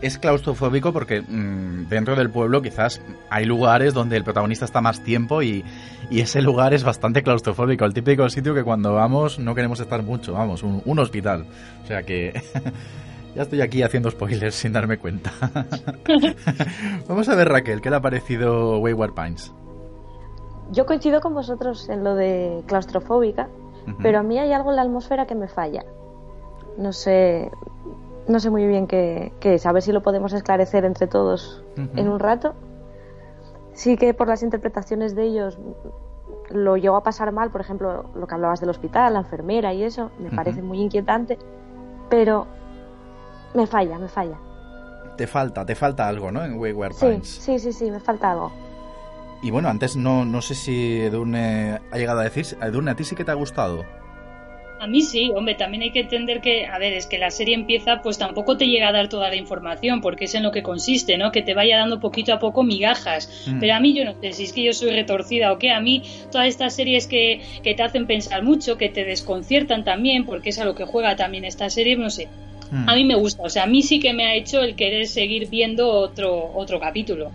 es 0.00 0.18
claustrofóbico 0.18 0.92
porque 0.92 1.22
mm, 1.22 1.88
dentro 1.88 2.16
del 2.16 2.30
pueblo 2.30 2.62
quizás 2.62 3.00
hay 3.30 3.44
lugares 3.44 3.94
donde 3.94 4.16
el 4.16 4.24
protagonista 4.24 4.64
está 4.64 4.80
más 4.80 5.00
tiempo 5.02 5.42
y, 5.42 5.64
y 6.10 6.20
ese 6.20 6.42
lugar 6.42 6.74
es 6.74 6.84
bastante 6.84 7.22
claustrofóbico. 7.22 7.84
El 7.84 7.94
típico 7.94 8.28
sitio 8.28 8.54
que 8.54 8.64
cuando 8.64 8.94
vamos 8.94 9.38
no 9.38 9.54
queremos 9.54 9.80
estar 9.80 10.02
mucho, 10.02 10.34
vamos, 10.34 10.62
un, 10.62 10.82
un 10.84 10.98
hospital. 10.98 11.46
O 11.82 11.86
sea 11.86 12.02
que 12.02 12.32
ya 13.34 13.42
estoy 13.42 13.60
aquí 13.60 13.82
haciendo 13.82 14.10
spoilers 14.10 14.54
sin 14.54 14.72
darme 14.72 14.98
cuenta. 14.98 15.32
vamos 17.08 17.28
a 17.28 17.34
ver, 17.34 17.48
Raquel, 17.48 17.80
¿qué 17.80 17.90
le 17.90 17.96
ha 17.96 18.00
parecido 18.00 18.78
Wayward 18.78 19.14
Pines? 19.14 19.52
Yo 20.72 20.84
coincido 20.84 21.20
con 21.20 21.34
vosotros 21.34 21.88
en 21.88 22.02
lo 22.02 22.14
de 22.16 22.62
claustrofóbica, 22.66 23.48
pero 24.02 24.18
a 24.18 24.22
mí 24.24 24.38
hay 24.38 24.52
algo 24.52 24.70
en 24.70 24.76
la 24.76 24.82
atmósfera 24.82 25.26
que 25.26 25.36
me 25.36 25.46
falla. 25.46 25.84
No 26.76 26.92
sé, 26.92 27.50
no 28.28 28.40
sé 28.40 28.50
muy 28.50 28.66
bien 28.66 28.86
qué, 28.86 29.32
qué 29.40 29.54
es. 29.54 29.66
A 29.66 29.72
ver 29.72 29.82
si 29.82 29.92
lo 29.92 30.02
podemos 30.02 30.32
esclarecer 30.32 30.84
entre 30.84 31.06
todos 31.06 31.62
en 31.76 32.08
un 32.08 32.18
rato. 32.18 32.54
Sí 33.72 33.96
que 33.96 34.14
por 34.14 34.26
las 34.28 34.42
interpretaciones 34.42 35.14
de 35.14 35.24
ellos 35.24 35.58
lo 36.50 36.76
llevo 36.76 36.96
a 36.96 37.02
pasar 37.02 37.32
mal, 37.32 37.50
por 37.50 37.60
ejemplo, 37.60 38.04
lo 38.14 38.26
que 38.26 38.34
hablabas 38.34 38.60
del 38.60 38.70
hospital, 38.70 39.12
la 39.14 39.20
enfermera 39.20 39.72
y 39.74 39.82
eso, 39.82 40.10
me 40.18 40.30
parece 40.30 40.62
muy 40.62 40.80
inquietante, 40.80 41.38
pero 42.08 42.46
me 43.54 43.66
falla, 43.66 43.98
me 43.98 44.08
falla. 44.08 44.38
Te 45.16 45.26
falta, 45.26 45.64
te 45.66 45.74
falta 45.74 46.06
algo, 46.08 46.30
¿no? 46.30 46.44
En 46.44 46.58
Wayward 46.58 46.92
Sí, 46.92 47.06
Pines. 47.06 47.28
sí, 47.28 47.58
sí, 47.58 47.72
sí, 47.72 47.90
me 47.90 48.00
falta 48.00 48.32
algo. 48.32 48.52
Y 49.42 49.50
bueno, 49.50 49.68
antes 49.68 49.96
no, 49.96 50.24
no 50.24 50.40
sé 50.40 50.54
si 50.54 51.00
Edurne 51.02 51.80
ha 51.90 51.96
llegado 51.98 52.20
a 52.20 52.24
decir. 52.24 52.46
Edurne, 52.62 52.90
¿a 52.92 52.96
ti 52.96 53.04
sí 53.04 53.14
que 53.14 53.24
te 53.24 53.30
ha 53.30 53.34
gustado? 53.34 53.84
A 54.78 54.86
mí 54.86 55.00
sí, 55.00 55.30
hombre, 55.34 55.54
también 55.54 55.82
hay 55.82 55.90
que 55.90 56.00
entender 56.00 56.40
que, 56.40 56.66
a 56.66 56.78
ver, 56.78 56.92
es 56.92 57.06
que 57.06 57.18
la 57.18 57.30
serie 57.30 57.54
empieza, 57.54 58.02
pues 58.02 58.18
tampoco 58.18 58.58
te 58.58 58.66
llega 58.66 58.88
a 58.88 58.92
dar 58.92 59.08
toda 59.08 59.30
la 59.30 59.36
información, 59.36 60.02
porque 60.02 60.26
es 60.26 60.34
en 60.34 60.42
lo 60.42 60.52
que 60.52 60.62
consiste, 60.62 61.16
¿no? 61.16 61.32
Que 61.32 61.40
te 61.40 61.54
vaya 61.54 61.78
dando 61.78 61.98
poquito 61.98 62.34
a 62.34 62.38
poco 62.38 62.62
migajas. 62.62 63.46
Mm. 63.46 63.58
Pero 63.58 63.74
a 63.74 63.80
mí 63.80 63.94
yo 63.94 64.04
no 64.04 64.14
sé 64.20 64.32
si 64.32 64.44
es 64.44 64.52
que 64.52 64.62
yo 64.62 64.72
soy 64.74 64.90
retorcida 64.90 65.52
o 65.52 65.58
qué, 65.58 65.70
a 65.70 65.80
mí 65.80 66.02
todas 66.30 66.46
estas 66.48 66.76
series 66.76 67.06
que, 67.06 67.40
que 67.62 67.74
te 67.74 67.82
hacen 67.82 68.06
pensar 68.06 68.42
mucho, 68.42 68.76
que 68.76 68.90
te 68.90 69.04
desconciertan 69.04 69.82
también, 69.82 70.26
porque 70.26 70.50
es 70.50 70.58
a 70.58 70.66
lo 70.66 70.74
que 70.74 70.84
juega 70.84 71.16
también 71.16 71.44
esta 71.44 71.70
serie, 71.70 71.96
no 71.96 72.10
sé. 72.10 72.28
Mm. 72.70 72.88
A 72.88 72.94
mí 72.94 73.04
me 73.04 73.14
gusta, 73.14 73.42
o 73.42 73.48
sea, 73.48 73.62
a 73.62 73.66
mí 73.66 73.82
sí 73.82 73.98
que 73.98 74.12
me 74.12 74.26
ha 74.26 74.34
hecho 74.34 74.60
el 74.60 74.76
querer 74.76 75.06
seguir 75.06 75.48
viendo 75.48 75.88
otro, 75.88 76.52
otro 76.54 76.80
capítulo. 76.80 77.32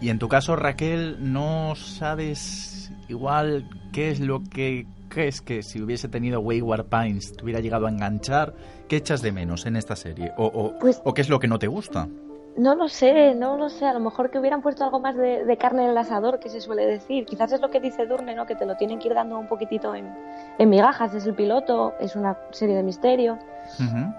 Y 0.00 0.08
en 0.08 0.18
tu 0.18 0.28
caso, 0.28 0.56
Raquel, 0.56 1.16
¿no 1.20 1.74
sabes 1.74 2.92
igual 3.08 3.64
qué 3.92 4.10
es 4.10 4.20
lo 4.20 4.42
que 4.42 4.86
crees 5.10 5.42
que 5.42 5.62
si 5.62 5.82
hubiese 5.82 6.08
tenido 6.08 6.40
Wayward 6.40 6.86
Pines 6.86 7.36
te 7.36 7.44
hubiera 7.44 7.60
llegado 7.60 7.86
a 7.86 7.90
enganchar? 7.90 8.54
¿Qué 8.88 8.96
echas 8.96 9.20
de 9.20 9.30
menos 9.32 9.66
en 9.66 9.76
esta 9.76 9.94
serie? 9.96 10.32
¿O, 10.38 10.46
o- 10.46 10.78
Pues- 10.78 11.02
o 11.04 11.12
qué 11.12 11.20
es 11.20 11.28
lo 11.28 11.38
que 11.38 11.48
no 11.48 11.58
te 11.58 11.66
gusta? 11.66 12.08
No 12.56 12.74
lo 12.74 12.88
sé, 12.88 13.34
no 13.34 13.56
lo 13.56 13.68
sé. 13.68 13.86
A 13.86 13.92
lo 13.92 14.00
mejor 14.00 14.30
que 14.30 14.38
hubieran 14.38 14.60
puesto 14.62 14.82
algo 14.84 14.98
más 14.98 15.14
de, 15.16 15.44
de 15.44 15.56
carne 15.56 15.84
en 15.84 15.90
el 15.90 15.96
asador, 15.98 16.40
que 16.40 16.48
se 16.48 16.60
suele 16.60 16.84
decir. 16.84 17.24
Quizás 17.24 17.52
es 17.52 17.60
lo 17.60 17.70
que 17.70 17.78
dice 17.80 18.06
Durne, 18.06 18.34
¿no? 18.34 18.44
Que 18.46 18.56
te 18.56 18.66
lo 18.66 18.76
tienen 18.76 18.98
que 18.98 19.08
ir 19.08 19.14
dando 19.14 19.38
un 19.38 19.46
poquitito 19.46 19.94
en, 19.94 20.12
en 20.58 20.68
migajas. 20.68 21.14
Es 21.14 21.26
el 21.26 21.34
piloto, 21.34 21.94
es 22.00 22.16
una 22.16 22.36
serie 22.50 22.74
de 22.74 22.82
misterio. 22.82 23.38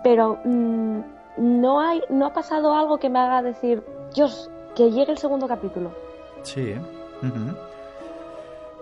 Pero 0.03 0.39
mm, 0.45 0.99
no, 1.37 1.81
hay, 1.81 2.01
no 2.09 2.25
ha 2.27 2.33
pasado 2.33 2.73
algo 2.73 2.97
que 2.99 3.09
me 3.09 3.19
haga 3.19 3.41
decir, 3.41 3.83
Dios, 4.15 4.49
que 4.75 4.89
llegue 4.91 5.11
el 5.11 5.17
segundo 5.17 5.47
capítulo. 5.47 5.91
Sí. 6.43 6.61
¿eh? 6.61 6.81
Ujú. 7.21 7.55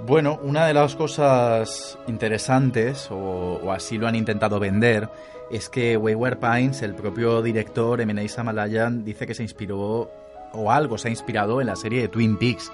Bueno, 0.06 0.40
una 0.44 0.66
de 0.66 0.74
las 0.74 0.96
cosas 0.96 1.98
interesantes, 2.08 3.10
o, 3.12 3.72
así 3.72 3.98
lo 3.98 4.08
han 4.08 4.16
intentado 4.16 4.60
vender, 4.60 5.10
es 5.52 5.70
que 5.70 5.98
Wayward 5.98 6.40
Pines, 6.40 6.82
el 6.82 6.96
propio 6.96 7.42
director 7.42 8.00
Emeneisa 8.00 8.44
Malayan, 8.44 9.04
dice 9.04 9.28
que 9.28 9.36
se 9.36 9.44
inspiró 9.44 10.10
o 10.54 10.72
algo 10.72 10.98
se 10.98 11.10
ha 11.10 11.12
inspirado 11.12 11.62
en 11.62 11.68
la 11.68 11.76
serie 11.76 12.02
de 12.02 12.08
Twin 12.08 12.38
Peaks. 12.38 12.72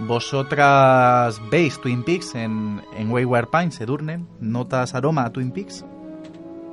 ¿Vosotras 0.00 1.40
veis 1.50 1.80
Twin 1.80 2.04
Peaks 2.04 2.34
en, 2.34 2.82
en 2.96 3.10
Wayward 3.10 3.48
Pines, 3.48 3.80
Edurne? 3.80 4.24
¿Notas 4.40 4.94
aroma 4.94 5.24
a 5.24 5.32
Twin 5.32 5.52
Peaks? 5.52 5.84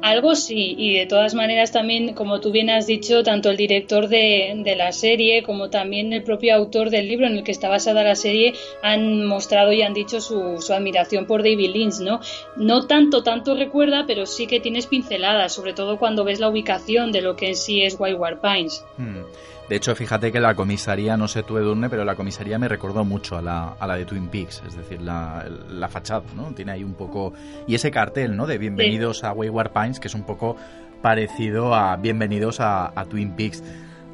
Algo 0.06 0.36
sí, 0.36 0.76
y 0.78 0.94
de 0.94 1.08
todas 1.08 1.34
maneras 1.34 1.72
también, 1.72 2.14
como 2.14 2.40
tú 2.40 2.52
bien 2.52 2.70
has 2.70 2.86
dicho, 2.86 3.24
tanto 3.24 3.50
el 3.50 3.58
director 3.58 4.08
de, 4.08 4.54
de, 4.56 4.76
la 4.76 4.92
serie 4.92 5.42
como 5.42 5.72
también 5.72 6.14
el 6.14 6.22
propio 6.22 6.54
autor 6.54 6.92
del 6.92 7.08
libro 7.08 7.26
en 7.26 7.38
el 7.38 7.44
que 7.44 7.52
está 7.52 7.70
basada 7.70 8.04
la 8.04 8.14
serie 8.14 8.54
han 8.84 9.26
mostrado 9.26 9.74
y 9.74 9.82
han 9.82 9.96
dicho 9.96 10.22
su, 10.22 10.62
su 10.62 10.74
admiración 10.74 11.26
por 11.26 11.42
David 11.42 11.72
Lynch, 11.74 12.02
¿no? 12.02 12.20
No 12.56 12.86
tanto, 12.86 13.24
tanto 13.24 13.56
recuerda, 13.56 14.04
pero 14.06 14.28
sí 14.28 14.46
que 14.46 14.60
tienes 14.60 14.86
pinceladas, 14.86 15.54
sobre 15.54 15.74
todo 15.74 15.98
cuando 15.98 16.24
ves 16.24 16.40
la 16.40 16.50
ubicación 16.50 17.12
de 17.12 17.24
lo 17.24 17.36
que 17.36 17.48
en 17.48 17.56
sí 17.56 17.82
es 17.82 18.00
Wayward 18.00 18.42
Pines. 18.42 18.86
Hmm. 18.98 19.24
De 19.70 19.76
hecho, 19.76 19.96
fíjate 19.96 20.32
que 20.32 20.40
la 20.40 20.54
comisaría, 20.54 21.18
no 21.18 21.28
sé 21.28 21.42
tú 21.42 21.58
Edurne, 21.58 21.90
pero 21.90 22.06
la 22.06 22.16
comisaría 22.16 22.60
me 22.60 22.68
recordó 22.68 23.04
mucho 23.04 23.36
a 23.36 23.42
la, 23.42 23.76
a 23.80 23.88
la 23.88 23.96
de 23.96 24.06
Twin 24.06 24.28
Peaks, 24.28 24.62
es 24.68 24.76
decir, 24.76 25.02
la, 25.02 25.44
la, 25.70 25.88
fachada, 25.88 26.24
¿no? 26.36 26.54
Tiene 26.54 26.74
ahí 26.74 26.84
un 26.84 26.94
poco... 26.94 27.34
Y 27.66 27.74
ese 27.74 27.90
cartel, 27.90 28.38
¿no? 28.38 28.46
De 28.46 28.60
Bienvenidos 28.60 29.20
sí. 29.20 29.26
a 29.26 29.32
Wayward 29.32 29.72
Pines, 29.72 30.00
que 30.00 30.08
es 30.08 30.14
un 30.14 30.24
poco 30.24 30.56
parecido 31.02 31.74
a 31.74 31.96
Bienvenidos 31.96 32.60
a, 32.60 32.92
a 32.96 33.06
Twin 33.06 33.36
Peaks. 33.36 33.64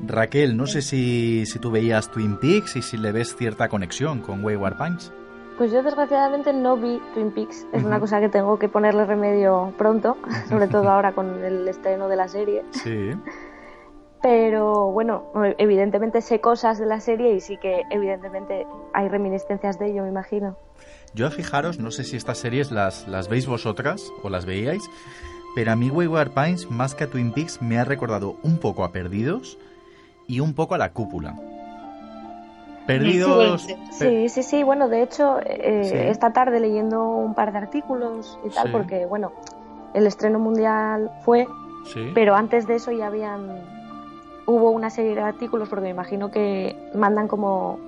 Raquel, 0.08 0.56
no 0.56 0.68
sé 0.68 0.82
si, 0.82 1.46
si 1.46 1.60
tú 1.60 1.70
veías 1.70 2.10
Twin 2.12 2.38
Peaks 2.38 2.78
y 2.78 2.82
si 2.82 2.98
le 2.98 3.12
ves 3.12 3.36
cierta 3.36 3.68
conexión 3.68 4.22
con 4.22 4.44
Wayward 4.46 4.78
Pines. 4.78 5.12
Pues 5.58 5.72
yo 5.74 5.84
desgraciadamente 5.84 6.54
no 6.54 6.78
vi 6.78 7.00
Twin 7.14 7.32
Peaks, 7.32 7.68
es 7.74 7.84
una 7.84 8.00
cosa 8.00 8.20
que 8.22 8.30
tengo 8.30 8.58
que 8.58 8.70
ponerle 8.70 9.06
remedio 9.06 9.74
pronto, 9.78 10.18
sobre 10.50 10.68
todo 10.68 10.90
ahora 10.90 11.12
con 11.12 11.44
el 11.44 11.68
estreno 11.68 12.08
de 12.08 12.16
la 12.16 12.30
serie. 12.30 12.64
Sí. 12.72 13.12
Pero 14.22 14.92
bueno, 14.92 15.24
evidentemente 15.58 16.22
sé 16.22 16.40
cosas 16.40 16.78
de 16.78 16.86
la 16.86 17.00
serie 17.00 17.34
y 17.34 17.40
sí 17.40 17.58
que 17.58 17.82
evidentemente 17.90 18.68
hay 18.94 19.08
reminiscencias 19.08 19.80
de 19.80 19.88
ello, 19.88 20.04
me 20.04 20.10
imagino. 20.10 20.58
Yo 21.14 21.30
fijaros, 21.32 21.80
no 21.80 21.92
sé 21.92 22.04
si 22.04 22.16
estas 22.16 22.38
series 22.38 22.72
las, 22.72 23.08
las 23.08 23.28
veis 23.28 23.48
vosotras 23.48 24.12
o 24.24 24.30
las 24.30 24.46
veíais, 24.46 24.84
pero 25.56 25.72
a 25.72 25.76
mí 25.76 25.90
Wayward 25.90 26.32
Pines, 26.32 26.70
más 26.70 26.96
que 26.96 27.06
a 27.06 27.10
Twin 27.10 27.34
Peaks, 27.34 27.62
me 27.62 27.80
ha 27.80 27.84
recordado 27.84 28.38
un 28.44 28.60
poco 28.60 28.84
a 28.84 28.92
Perdidos 28.92 29.58
y 30.28 30.40
un 30.40 30.54
poco 30.54 30.76
a 30.76 30.78
La 30.78 30.94
Cúpula. 30.94 31.36
Perdidos... 32.86 33.68
Sí, 33.92 34.30
sí, 34.30 34.44
sí, 34.44 34.64
bueno, 34.64 34.88
de 34.88 35.04
hecho, 35.04 35.40
eh, 35.46 35.84
sí. 35.84 35.96
esta 35.96 36.32
tarde 36.32 36.60
leyendo 36.60 37.04
un 37.04 37.34
par 37.34 37.52
de 37.52 37.58
artículos 37.58 38.40
y 38.46 38.50
tal, 38.50 38.68
sí. 38.68 38.72
porque 38.72 39.06
bueno, 39.06 39.34
el 39.94 40.08
estreno 40.08 40.40
mundial 40.40 41.12
fue, 41.24 41.48
sí. 41.92 42.12
pero 42.14 42.36
antes 42.36 42.68
de 42.68 42.76
eso 42.76 42.92
ya 42.92 43.08
habían 43.08 43.81
hubo 44.52 44.72
una 44.72 44.90
serie 44.90 45.16
de 45.16 45.22
artículos, 45.22 45.70
porque 45.70 45.84
me 45.84 45.90
imagino 45.90 46.32
que 46.32 46.76
mandan 46.94 47.28
como 47.28 47.80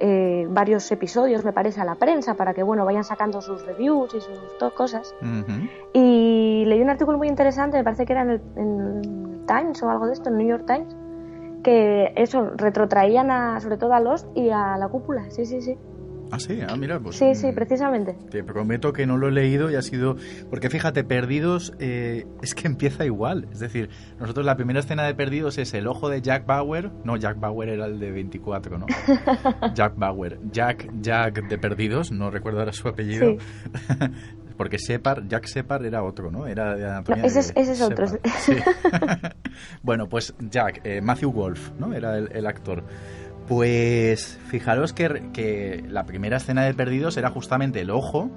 eh, 0.00 0.46
varios 0.50 0.90
episodios, 0.92 1.44
me 1.44 1.52
parece, 1.52 1.80
a 1.80 1.84
la 1.84 1.96
prensa 1.96 2.34
para 2.34 2.54
que, 2.54 2.62
bueno, 2.62 2.84
vayan 2.84 3.04
sacando 3.04 3.40
sus 3.40 3.66
reviews 3.66 4.14
y 4.14 4.20
sus 4.20 4.38
cosas. 4.74 5.14
Uh 5.20 5.24
-huh. 5.24 5.70
Y 5.92 6.64
leí 6.66 6.80
un 6.80 6.90
artículo 6.90 7.18
muy 7.18 7.28
interesante, 7.28 7.76
me 7.78 7.84
parece 7.84 8.06
que 8.06 8.12
era 8.12 8.22
en 8.22 8.30
el, 8.30 8.42
en 8.56 9.46
Times 9.46 9.82
o 9.82 9.90
algo 9.90 10.06
de 10.06 10.12
esto, 10.12 10.30
en 10.30 10.38
New 10.38 10.46
York 10.46 10.64
Times, 10.66 10.96
que 11.62 12.12
eso, 12.14 12.50
retrotraían 12.56 13.30
a, 13.30 13.60
sobre 13.60 13.76
todo 13.76 13.92
a 13.92 14.00
Lost 14.00 14.26
y 14.36 14.50
a 14.50 14.76
la 14.76 14.88
cúpula, 14.88 15.30
sí, 15.30 15.44
sí, 15.44 15.60
sí. 15.60 15.76
Ah, 16.30 16.38
sí, 16.38 16.60
ah, 16.66 16.76
mira, 16.76 17.00
pues. 17.00 17.16
Sí, 17.16 17.34
sí, 17.34 17.52
precisamente. 17.52 18.14
Te 18.30 18.44
prometo 18.44 18.92
que 18.92 19.06
no 19.06 19.16
lo 19.16 19.28
he 19.28 19.32
leído 19.32 19.70
y 19.70 19.74
ha 19.76 19.82
sido. 19.82 20.16
Porque 20.50 20.68
fíjate, 20.70 21.04
Perdidos 21.04 21.74
eh, 21.78 22.26
es 22.42 22.54
que 22.54 22.66
empieza 22.66 23.04
igual. 23.04 23.48
Es 23.52 23.60
decir, 23.60 23.88
nosotros 24.20 24.44
la 24.44 24.56
primera 24.56 24.80
escena 24.80 25.04
de 25.04 25.14
Perdidos 25.14 25.58
es 25.58 25.72
el 25.74 25.86
ojo 25.86 26.08
de 26.08 26.20
Jack 26.20 26.46
Bauer. 26.46 26.90
No, 27.04 27.16
Jack 27.16 27.40
Bauer 27.40 27.70
era 27.70 27.86
el 27.86 27.98
de 27.98 28.10
24, 28.10 28.78
¿no? 28.78 28.86
Jack 29.74 29.96
Bauer. 29.96 30.38
Jack, 30.50 30.90
Jack 31.00 31.48
de 31.48 31.58
Perdidos, 31.58 32.12
no 32.12 32.30
recuerdo 32.30 32.60
ahora 32.60 32.72
su 32.72 32.88
apellido. 32.88 33.36
Sí. 33.38 33.38
porque 34.58 34.78
Separ, 34.78 35.26
Jack 35.28 35.46
Separ 35.46 35.86
era 35.86 36.02
otro, 36.02 36.30
¿no? 36.30 36.46
Era 36.46 36.76
de 36.76 36.84
anatomía 36.84 37.22
no, 37.22 37.28
ese, 37.28 37.40
es, 37.40 37.52
ese 37.54 37.72
es 37.72 37.80
otro. 37.80 38.06
Sí. 38.08 38.56
bueno, 39.82 40.08
pues 40.08 40.34
Jack, 40.50 40.80
eh, 40.84 41.00
Matthew 41.00 41.32
Wolf, 41.32 41.70
¿no? 41.78 41.94
Era 41.94 42.18
el, 42.18 42.28
el 42.32 42.46
actor. 42.46 42.82
Pues 43.48 44.38
fijaros 44.48 44.92
que, 44.92 45.30
que, 45.32 45.84
la 45.88 46.04
primera 46.04 46.36
escena 46.36 46.64
de 46.64 46.74
Perdidos 46.74 47.16
era 47.16 47.30
justamente 47.30 47.80
el 47.80 47.90
ojo 47.90 48.30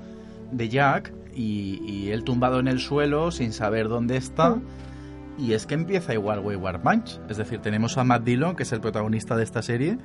de 0.51 0.69
Jack 0.69 1.13
y, 1.35 1.81
y 1.85 2.11
él 2.11 2.23
tumbado 2.23 2.59
en 2.59 2.67
el 2.67 2.79
suelo 2.79 3.31
sin 3.31 3.51
saber 3.51 3.89
dónde 3.89 4.15
está. 4.15 4.51
Mm. 4.51 4.63
Y 5.37 5.53
es 5.53 5.65
que 5.65 5.73
empieza 5.73 6.13
igual 6.13 6.39
Wayward 6.39 6.81
Punch. 6.81 7.19
Es 7.29 7.37
decir, 7.37 7.59
tenemos 7.59 7.97
a 7.97 8.03
Matt 8.03 8.23
Dillon, 8.23 8.55
que 8.55 8.63
es 8.63 8.71
el 8.71 8.79
protagonista 8.79 9.35
de 9.35 9.43
esta 9.43 9.61
serie, 9.61 9.97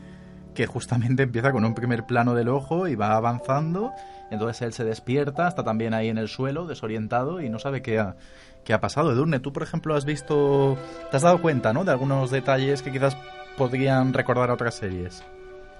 que 0.54 0.66
justamente 0.66 1.24
empieza 1.24 1.52
con 1.52 1.64
un 1.64 1.74
primer 1.74 2.06
plano 2.06 2.34
del 2.34 2.48
ojo 2.48 2.88
y 2.88 2.94
va 2.94 3.16
avanzando. 3.16 3.92
Entonces 4.30 4.62
él 4.62 4.72
se 4.72 4.84
despierta, 4.84 5.46
está 5.46 5.62
también 5.62 5.94
ahí 5.94 6.08
en 6.08 6.18
el 6.18 6.28
suelo, 6.28 6.66
desorientado 6.66 7.40
y 7.40 7.48
no 7.48 7.58
sabe 7.58 7.82
qué 7.82 7.98
ha, 7.98 8.16
qué 8.64 8.72
ha 8.72 8.80
pasado. 8.80 9.12
Edurne, 9.12 9.38
tú 9.38 9.52
por 9.52 9.62
ejemplo 9.62 9.94
has 9.94 10.04
visto, 10.04 10.76
te 11.10 11.16
has 11.16 11.22
dado 11.22 11.40
cuenta, 11.40 11.72
¿no? 11.72 11.84
De 11.84 11.92
algunos 11.92 12.30
detalles 12.30 12.82
que 12.82 12.90
quizás 12.90 13.16
podrían 13.56 14.12
recordar 14.12 14.50
a 14.50 14.54
otras 14.54 14.74
series. 14.74 15.22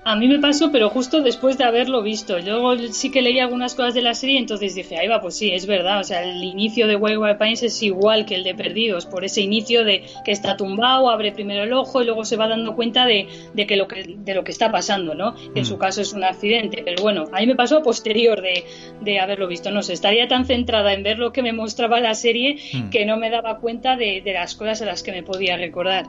A 0.09 0.14
mí 0.14 0.29
me 0.29 0.39
pasó, 0.39 0.70
pero 0.70 0.89
justo 0.89 1.20
después 1.20 1.59
de 1.59 1.64
haberlo 1.64 2.01
visto. 2.01 2.39
Luego 2.39 2.79
sí 2.93 3.11
que 3.11 3.22
leí 3.22 3.41
algunas 3.41 3.74
cosas 3.74 3.93
de 3.93 4.03
la 4.03 4.14
serie, 4.14 4.39
entonces 4.39 4.77
dije, 4.77 4.97
ahí 4.97 5.09
va, 5.09 5.20
pues 5.20 5.37
sí, 5.37 5.51
es 5.51 5.66
verdad. 5.66 5.99
O 5.99 6.05
sea, 6.05 6.22
el 6.22 6.45
inicio 6.45 6.87
de 6.87 6.95
Wayward 6.95 7.39
Pines 7.39 7.64
es 7.64 7.83
igual 7.83 8.24
que 8.24 8.37
el 8.37 8.45
de 8.45 8.55
Perdidos, 8.55 9.05
por 9.05 9.24
ese 9.24 9.41
inicio 9.41 9.85
de 9.85 10.05
que 10.24 10.31
está 10.31 10.57
tumbado, 10.57 11.11
abre 11.11 11.33
primero 11.33 11.64
el 11.64 11.72
ojo 11.72 12.03
y 12.03 12.05
luego 12.05 12.24
se 12.24 12.37
va 12.37 12.47
dando 12.47 12.77
cuenta 12.77 13.05
de, 13.05 13.27
de 13.53 13.66
que 13.66 13.74
lo 13.74 13.89
que 13.89 14.05
de 14.16 14.35
lo 14.37 14.45
que 14.45 14.53
está 14.53 14.70
pasando, 14.70 15.16
¿no? 15.16 15.35
Que 15.35 15.59
en 15.59 15.62
mm. 15.62 15.64
su 15.64 15.77
caso 15.77 16.03
es 16.03 16.12
un 16.12 16.22
accidente. 16.22 16.83
Pero 16.85 17.03
bueno, 17.03 17.24
a 17.33 17.41
mí 17.41 17.49
me 17.49 17.57
pasó 17.57 17.79
a 17.79 17.83
posterior 17.83 18.41
de, 18.41 18.64
de 19.01 19.18
haberlo 19.18 19.49
visto. 19.49 19.72
No 19.72 19.83
sé, 19.83 19.95
estaría 19.95 20.29
tan 20.29 20.47
centrada 20.47 20.93
en 20.93 21.03
ver 21.03 21.18
lo 21.18 21.33
que 21.33 21.43
me 21.43 21.53
mostraba 21.53 21.99
la 21.99 22.14
serie 22.14 22.59
mm. 22.72 22.91
que 22.91 23.07
no 23.07 23.16
me 23.16 23.29
daba 23.29 23.59
cuenta 23.59 23.97
de, 23.97 24.22
de 24.24 24.33
las 24.35 24.55
cosas 24.55 24.83
a 24.83 24.85
las 24.85 25.03
que 25.03 25.11
me 25.11 25.24
podía 25.24 25.57
recordar. 25.57 26.07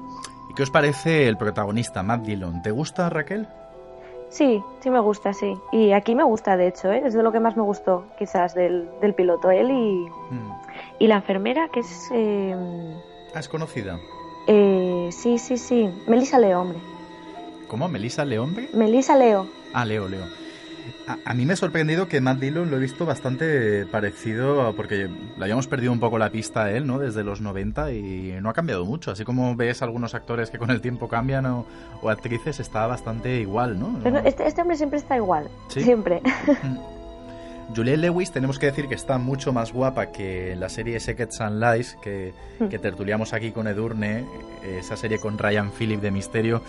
¿Qué 0.58 0.64
os 0.64 0.72
parece 0.72 1.28
el 1.28 1.38
protagonista, 1.38 2.01
Matt 2.01 2.26
Dillon? 2.26 2.64
¿Te 2.64 2.72
gusta, 2.72 3.12
Raquel? 3.12 3.47
Sí, 4.30 4.60
sí 4.80 4.89
me 4.89 4.99
gusta, 4.99 5.32
sí. 5.32 5.53
Y 5.72 5.91
aquí 5.91 6.16
me 6.16 6.24
gusta, 6.24 6.58
de 6.58 6.70
hecho, 6.70 6.91
¿eh? 6.91 7.03
es 7.05 7.14
de 7.14 7.22
lo 7.22 7.32
que 7.32 7.39
más 7.39 7.55
me 7.55 7.62
gustó, 7.62 8.08
quizás, 8.18 8.55
del, 8.55 8.89
del 8.99 9.14
piloto. 9.14 9.51
Él 9.51 9.70
y, 9.70 10.10
mm. 10.34 10.51
y 10.97 11.05
la 11.05 11.18
enfermera, 11.18 11.70
que 11.72 11.82
es... 11.82 12.10
Eh... 12.12 12.55
Ah, 13.36 13.39
¿es 13.39 13.47
conocida? 13.47 13.99
Eh, 14.47 15.10
sí, 15.12 15.38
sí, 15.38 15.60
sí. 15.60 15.93
Melissa 16.08 16.39
Leo, 16.39 16.62
hombre. 16.62 16.80
¿Cómo? 17.68 17.88
¿Melissa 17.88 18.26
Leo, 18.26 18.41
hombre? 18.41 18.68
Melissa 18.74 19.16
Leo. 19.16 19.45
Ah, 19.74 19.86
Leo, 19.86 20.08
Leo. 20.08 20.26
A, 21.08 21.18
a, 21.24 21.34
mí 21.34 21.45
me 21.45 21.53
ha 21.53 21.55
sorprendido 21.55 22.08
que 22.08 22.20
Matt 22.22 22.39
Dillon 22.39 22.70
lo 22.70 22.78
he 22.78 22.80
visto 22.80 23.05
bastante 23.05 23.86
parecido, 23.86 24.76
porque 24.76 25.08
le 25.08 25.43
habíamos 25.43 25.68
perdido 25.68 25.91
un 25.91 25.99
poco 25.99 26.18
la 26.18 26.30
pista 26.30 26.66
a 26.66 26.72
él, 26.72 26.86
¿no? 26.86 26.99
Desde 26.99 27.24
los 27.24 27.41
90 27.41 27.93
y 27.93 28.38
no 28.41 28.49
ha 28.49 28.53
cambiado 28.53 28.86
mucho. 28.86 29.12
Así 29.12 29.24
como 29.24 29.55
ves 29.55 29.82
algunos 29.82 30.14
actores 30.16 30.49
que 30.49 30.58
con 30.58 30.70
el 30.70 30.82
tiempo 30.82 31.08
cambian 31.08 31.45
o, 31.45 31.66
o 32.01 32.10
actrices, 32.10 32.60
está 32.60 32.86
bastante 32.88 33.39
igual, 33.39 33.80
¿no? 33.80 33.99
Pero 34.03 34.20
este, 34.20 34.45
este, 34.45 34.62
hombre 34.62 34.78
siempre 34.78 34.99
está 34.99 35.16
igual. 35.16 35.49
¿Sí? 35.70 35.82
Siempre. 35.82 36.22
Juliette 37.76 37.99
Lewis 37.99 38.32
tenemos 38.32 38.60
que 38.60 38.68
decir 38.68 38.88
que 38.88 38.95
está 38.95 39.18
mucho 39.18 39.51
más 39.51 39.74
guapa 39.74 40.08
que 40.08 40.55
la 40.55 40.70
serie 40.70 40.99
Secrets 40.99 41.41
and 41.41 41.62
Lies 41.62 41.97
que, 42.01 42.34
que 42.70 42.80
tertuliamos 42.80 43.34
aquí 43.34 43.51
con 43.51 43.68
Edurne, 43.68 44.26
esa 44.64 44.95
serie 44.95 45.20
con 45.20 45.38
Ryan 45.38 45.72
Phillip 45.72 46.01
de 46.01 46.12
Misterio. 46.12 46.62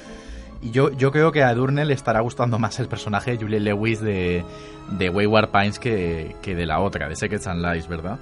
Y 0.62 0.70
yo, 0.70 0.90
yo 0.96 1.12
creo 1.12 1.30
que 1.30 1.42
a 1.42 1.52
Edurne 1.52 1.84
le 1.84 1.94
estará 1.94 2.20
gustando 2.20 2.58
más 2.58 2.80
el 2.80 2.88
personaje 2.88 3.32
de 3.32 3.36
Julie 3.38 3.60
Lewis 3.60 4.00
de, 4.00 4.44
de 4.90 5.08
Wayward 5.10 5.50
Pines 5.50 5.78
que, 5.78 6.34
que, 6.42 6.54
de 6.54 6.66
la 6.66 6.80
otra, 6.80 7.08
de 7.08 7.14
Secrets 7.14 7.46
and 7.46 7.64
Lies, 7.64 7.86
¿verdad? 7.86 8.18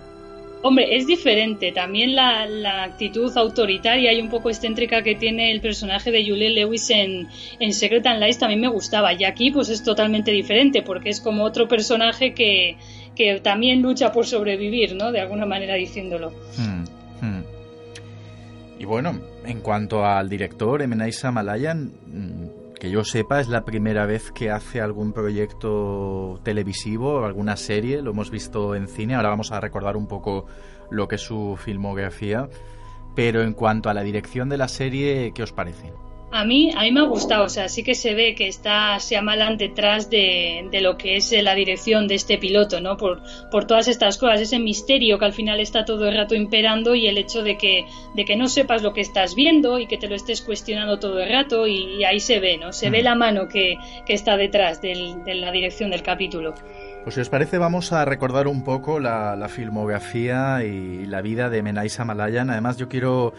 Hombre, 0.62 0.96
es 0.96 1.06
diferente. 1.06 1.70
También 1.72 2.14
la, 2.14 2.46
la, 2.46 2.82
actitud 2.82 3.34
autoritaria 3.36 4.12
y 4.12 4.20
un 4.20 4.28
poco 4.28 4.50
excéntrica 4.50 5.02
que 5.02 5.14
tiene 5.14 5.52
el 5.52 5.60
personaje 5.60 6.10
de 6.10 6.28
Julie 6.28 6.50
Lewis 6.50 6.90
en, 6.90 7.28
en 7.60 7.72
Secret 7.72 8.06
and 8.06 8.20
Lies 8.20 8.38
también 8.38 8.60
me 8.60 8.68
gustaba. 8.68 9.12
Y 9.12 9.24
aquí 9.24 9.50
pues 9.50 9.68
es 9.68 9.82
totalmente 9.82 10.30
diferente 10.32 10.82
porque 10.82 11.10
es 11.10 11.20
como 11.20 11.44
otro 11.44 11.68
personaje 11.68 12.34
que, 12.34 12.76
que 13.14 13.40
también 13.40 13.80
lucha 13.80 14.12
por 14.12 14.26
sobrevivir, 14.26 14.96
¿no? 14.96 15.12
De 15.12 15.20
alguna 15.20 15.46
manera 15.46 15.74
diciéndolo. 15.74 16.32
Hmm, 16.56 16.84
hmm. 17.20 17.55
Y 18.78 18.84
bueno, 18.84 19.18
en 19.44 19.60
cuanto 19.60 20.04
al 20.04 20.28
director, 20.28 20.82
M. 20.82 20.94
Night 20.96 21.14
Shyamalan, 21.14 21.92
que 22.78 22.90
yo 22.90 23.04
sepa, 23.04 23.40
es 23.40 23.48
la 23.48 23.64
primera 23.64 24.04
vez 24.04 24.30
que 24.32 24.50
hace 24.50 24.80
algún 24.80 25.12
proyecto 25.12 26.40
televisivo, 26.42 27.24
alguna 27.24 27.56
serie, 27.56 28.02
lo 28.02 28.10
hemos 28.10 28.30
visto 28.30 28.74
en 28.74 28.88
cine, 28.88 29.14
ahora 29.14 29.30
vamos 29.30 29.50
a 29.50 29.60
recordar 29.60 29.96
un 29.96 30.06
poco 30.06 30.46
lo 30.90 31.08
que 31.08 31.14
es 31.14 31.22
su 31.22 31.56
filmografía, 31.56 32.48
pero 33.14 33.42
en 33.42 33.54
cuanto 33.54 33.88
a 33.88 33.94
la 33.94 34.02
dirección 34.02 34.50
de 34.50 34.58
la 34.58 34.68
serie, 34.68 35.32
¿qué 35.34 35.42
os 35.42 35.52
parece? 35.52 35.92
A 36.32 36.44
mí, 36.44 36.70
a 36.76 36.82
mí 36.82 36.90
me 36.92 37.00
ha 37.00 37.04
gustado, 37.04 37.44
o 37.44 37.48
sea, 37.48 37.68
sí 37.68 37.82
que 37.84 37.94
se 37.94 38.12
ve 38.14 38.34
que 38.34 38.48
está 38.48 38.98
Shyamalan 38.98 39.56
detrás 39.56 40.10
de, 40.10 40.68
de 40.72 40.80
lo 40.80 40.98
que 40.98 41.16
es 41.16 41.30
la 41.40 41.54
dirección 41.54 42.08
de 42.08 42.16
este 42.16 42.36
piloto, 42.36 42.80
¿no? 42.80 42.96
Por, 42.96 43.22
por 43.50 43.64
todas 43.64 43.86
estas 43.88 44.18
cosas, 44.18 44.40
ese 44.40 44.58
misterio 44.58 45.18
que 45.18 45.24
al 45.24 45.32
final 45.32 45.60
está 45.60 45.84
todo 45.84 46.08
el 46.08 46.16
rato 46.16 46.34
imperando 46.34 46.94
y 46.96 47.06
el 47.06 47.16
hecho 47.16 47.42
de 47.42 47.56
que, 47.56 47.86
de 48.14 48.24
que 48.24 48.36
no 48.36 48.48
sepas 48.48 48.82
lo 48.82 48.92
que 48.92 49.00
estás 49.02 49.34
viendo 49.36 49.78
y 49.78 49.86
que 49.86 49.98
te 49.98 50.08
lo 50.08 50.16
estés 50.16 50.42
cuestionando 50.42 50.98
todo 50.98 51.20
el 51.20 51.30
rato 51.30 51.66
y, 51.68 51.94
y 52.00 52.04
ahí 52.04 52.18
se 52.20 52.40
ve, 52.40 52.58
¿no? 52.58 52.72
Se 52.72 52.90
ve 52.90 53.02
la 53.02 53.14
mano 53.14 53.48
que, 53.48 53.78
que 54.04 54.12
está 54.12 54.36
detrás 54.36 54.82
del- 54.82 55.22
de 55.24 55.36
la 55.36 55.52
dirección 55.52 55.90
del 55.90 56.02
capítulo. 56.02 56.54
Pues 57.04 57.14
si 57.14 57.20
os 57.20 57.28
parece 57.28 57.56
vamos 57.56 57.92
a 57.92 58.04
recordar 58.04 58.48
un 58.48 58.64
poco 58.64 58.98
la, 58.98 59.36
la 59.36 59.48
filmografía 59.48 60.64
y 60.64 61.06
la 61.06 61.22
vida 61.22 61.48
de 61.50 61.62
Menai 61.62 61.88
Samalayan. 61.88 62.50
Además 62.50 62.76
yo 62.78 62.88
quiero 62.88 63.32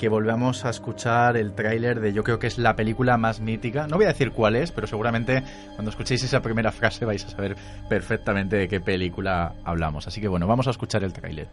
que 0.00 0.08
volvamos 0.08 0.64
a 0.64 0.70
escuchar 0.70 1.36
el 1.36 1.52
tráiler 1.52 2.00
de 2.00 2.14
yo 2.14 2.24
creo 2.24 2.38
que 2.38 2.46
es 2.46 2.56
la 2.56 2.74
película 2.74 3.18
más 3.18 3.40
mítica. 3.40 3.86
No 3.86 3.96
voy 3.96 4.06
a 4.06 4.08
decir 4.08 4.32
cuál 4.32 4.56
es, 4.56 4.72
pero 4.72 4.86
seguramente 4.86 5.42
cuando 5.74 5.90
escuchéis 5.90 6.24
esa 6.24 6.40
primera 6.40 6.72
frase 6.72 7.04
vais 7.04 7.22
a 7.26 7.28
saber 7.28 7.54
perfectamente 7.86 8.56
de 8.56 8.66
qué 8.66 8.80
película 8.80 9.52
hablamos. 9.62 10.06
Así 10.06 10.22
que 10.22 10.28
bueno, 10.28 10.46
vamos 10.46 10.66
a 10.68 10.70
escuchar 10.70 11.04
el 11.04 11.12
tráiler. 11.12 11.48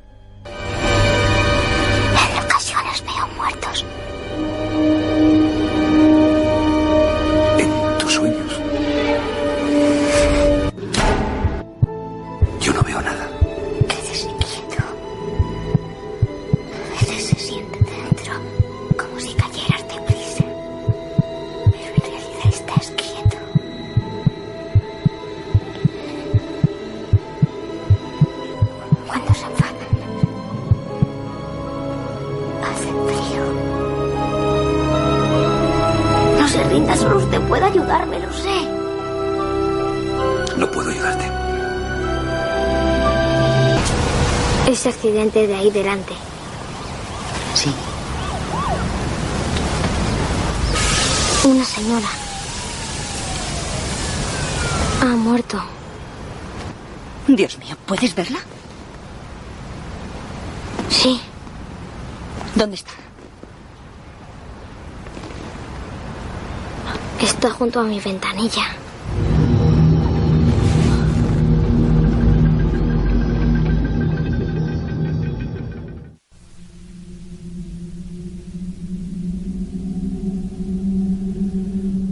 Rinda, 36.77 36.95
solo 36.95 37.17
usted 37.17 37.41
puede 37.47 37.65
ayudarme, 37.65 38.19
lo 38.19 38.31
sé. 38.31 38.67
No 40.57 40.69
puedo 40.69 40.91
ayudarte. 40.91 41.25
Ese 44.67 44.89
accidente 44.89 45.47
de 45.47 45.55
ahí 45.55 45.71
delante. 45.71 46.13
Sí. 47.55 47.73
Una 51.45 51.65
señora. 51.65 52.09
Ha 55.01 55.15
muerto. 55.15 55.59
Dios 57.27 57.57
mío, 57.57 57.75
¿puedes 57.87 58.13
verla? 58.13 58.37
Sí. 60.91 61.19
¿Dónde 62.53 62.75
está? 62.75 63.06
Está 67.37 67.51
junto 67.51 67.79
a 67.79 67.83
mi 67.83 67.99
ventanilla. 67.99 68.63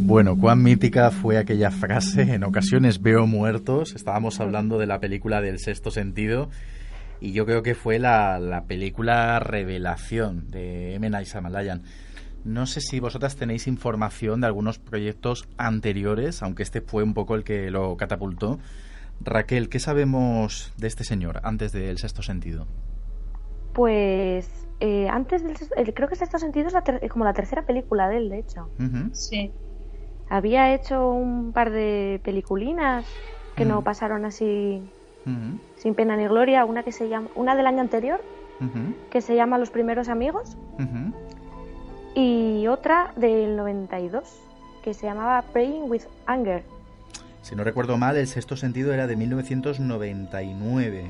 Bueno, 0.06 0.38
cuán 0.38 0.62
mítica 0.62 1.10
fue 1.10 1.40
aquella 1.40 1.72
frase, 1.72 2.22
en 2.36 2.44
ocasiones 2.44 3.02
veo 3.02 3.26
muertos, 3.26 3.96
estábamos 3.96 4.40
hablando 4.40 4.78
de 4.78 4.86
la 4.86 5.00
película 5.00 5.42
del 5.42 5.58
sexto 5.58 5.90
sentido 5.90 6.52
y 7.20 7.32
yo 7.32 7.48
creo 7.48 7.64
que 7.64 7.74
fue 7.74 7.98
la, 7.98 8.38
la 8.38 8.66
película 8.66 9.40
revelación 9.40 10.52
de 10.52 10.94
M. 10.94 11.10
Night 11.10 11.28
Shyamalan. 11.30 11.82
No 12.46 12.66
sé 12.68 12.80
si 12.80 13.00
vosotras 13.00 13.36
tenéis 13.36 13.68
información 13.68 14.40
de 14.42 14.48
algunos 14.48 14.80
proyectos 14.80 15.48
anteriores, 15.58 16.42
aunque 16.44 16.64
este 16.64 16.80
fue 16.82 17.04
un 17.04 17.14
poco 17.14 17.36
el 17.36 17.44
que 17.44 17.70
lo 17.72 17.98
catapultó. 17.98 18.60
Raquel, 19.22 19.68
¿qué 19.68 19.80
sabemos 19.80 20.72
de 20.78 20.88
este 20.88 21.04
señor 21.04 21.42
antes 21.44 21.72
del 21.72 21.98
sexto 21.98 22.22
sentido? 22.22 22.68
Pues 23.74 24.68
eh, 24.80 25.08
antes 25.10 25.44
del 25.44 25.58
sexto- 25.58 25.76
el- 25.76 25.94
creo 25.94 26.08
que 26.08 26.16
Sexto 26.16 26.38
Sentido 26.38 26.68
es 26.68 26.74
la 26.74 26.82
ter- 26.84 27.08
como 27.10 27.26
la 27.26 27.34
tercera 27.34 27.66
película 27.66 28.08
de 28.10 28.18
él, 28.18 28.30
de 28.30 28.40
hecho. 28.40 28.70
Sí. 29.14 29.52
Había 30.30 30.74
hecho 30.74 31.10
un 31.12 31.52
par 31.52 31.72
de 31.72 32.20
peliculinas 32.24 33.06
que 33.56 33.66
no 33.66 33.76
Ujú. 33.76 33.84
pasaron 33.86 34.26
así 34.26 34.82
sin 35.78 35.96
pena 35.96 36.16
ni 36.18 36.28
gloria. 36.28 36.66
Una 36.66 36.84
que 36.84 36.92
se 36.92 37.10
llama, 37.10 37.30
una 37.36 37.56
del 37.56 37.66
año 37.68 37.82
anterior 37.82 38.22
que 39.10 39.22
se 39.22 39.36
llama 39.36 39.58
Los 39.58 39.70
primeros 39.72 40.08
amigos. 40.10 40.58
Y 42.16 42.66
otra 42.68 43.12
del 43.18 43.56
92 43.56 44.24
que 44.84 44.94
se 44.94 45.06
llamaba 45.06 45.42
Praying 45.54 45.90
with 45.90 46.04
Anger. 46.26 46.64
Si 47.42 47.56
no 47.56 47.64
recuerdo 47.64 47.98
mal, 47.98 48.18
el 48.18 48.28
sexto 48.28 48.56
sentido 48.56 48.94
era 48.94 49.06
de 49.08 49.16
1999. 49.16 51.06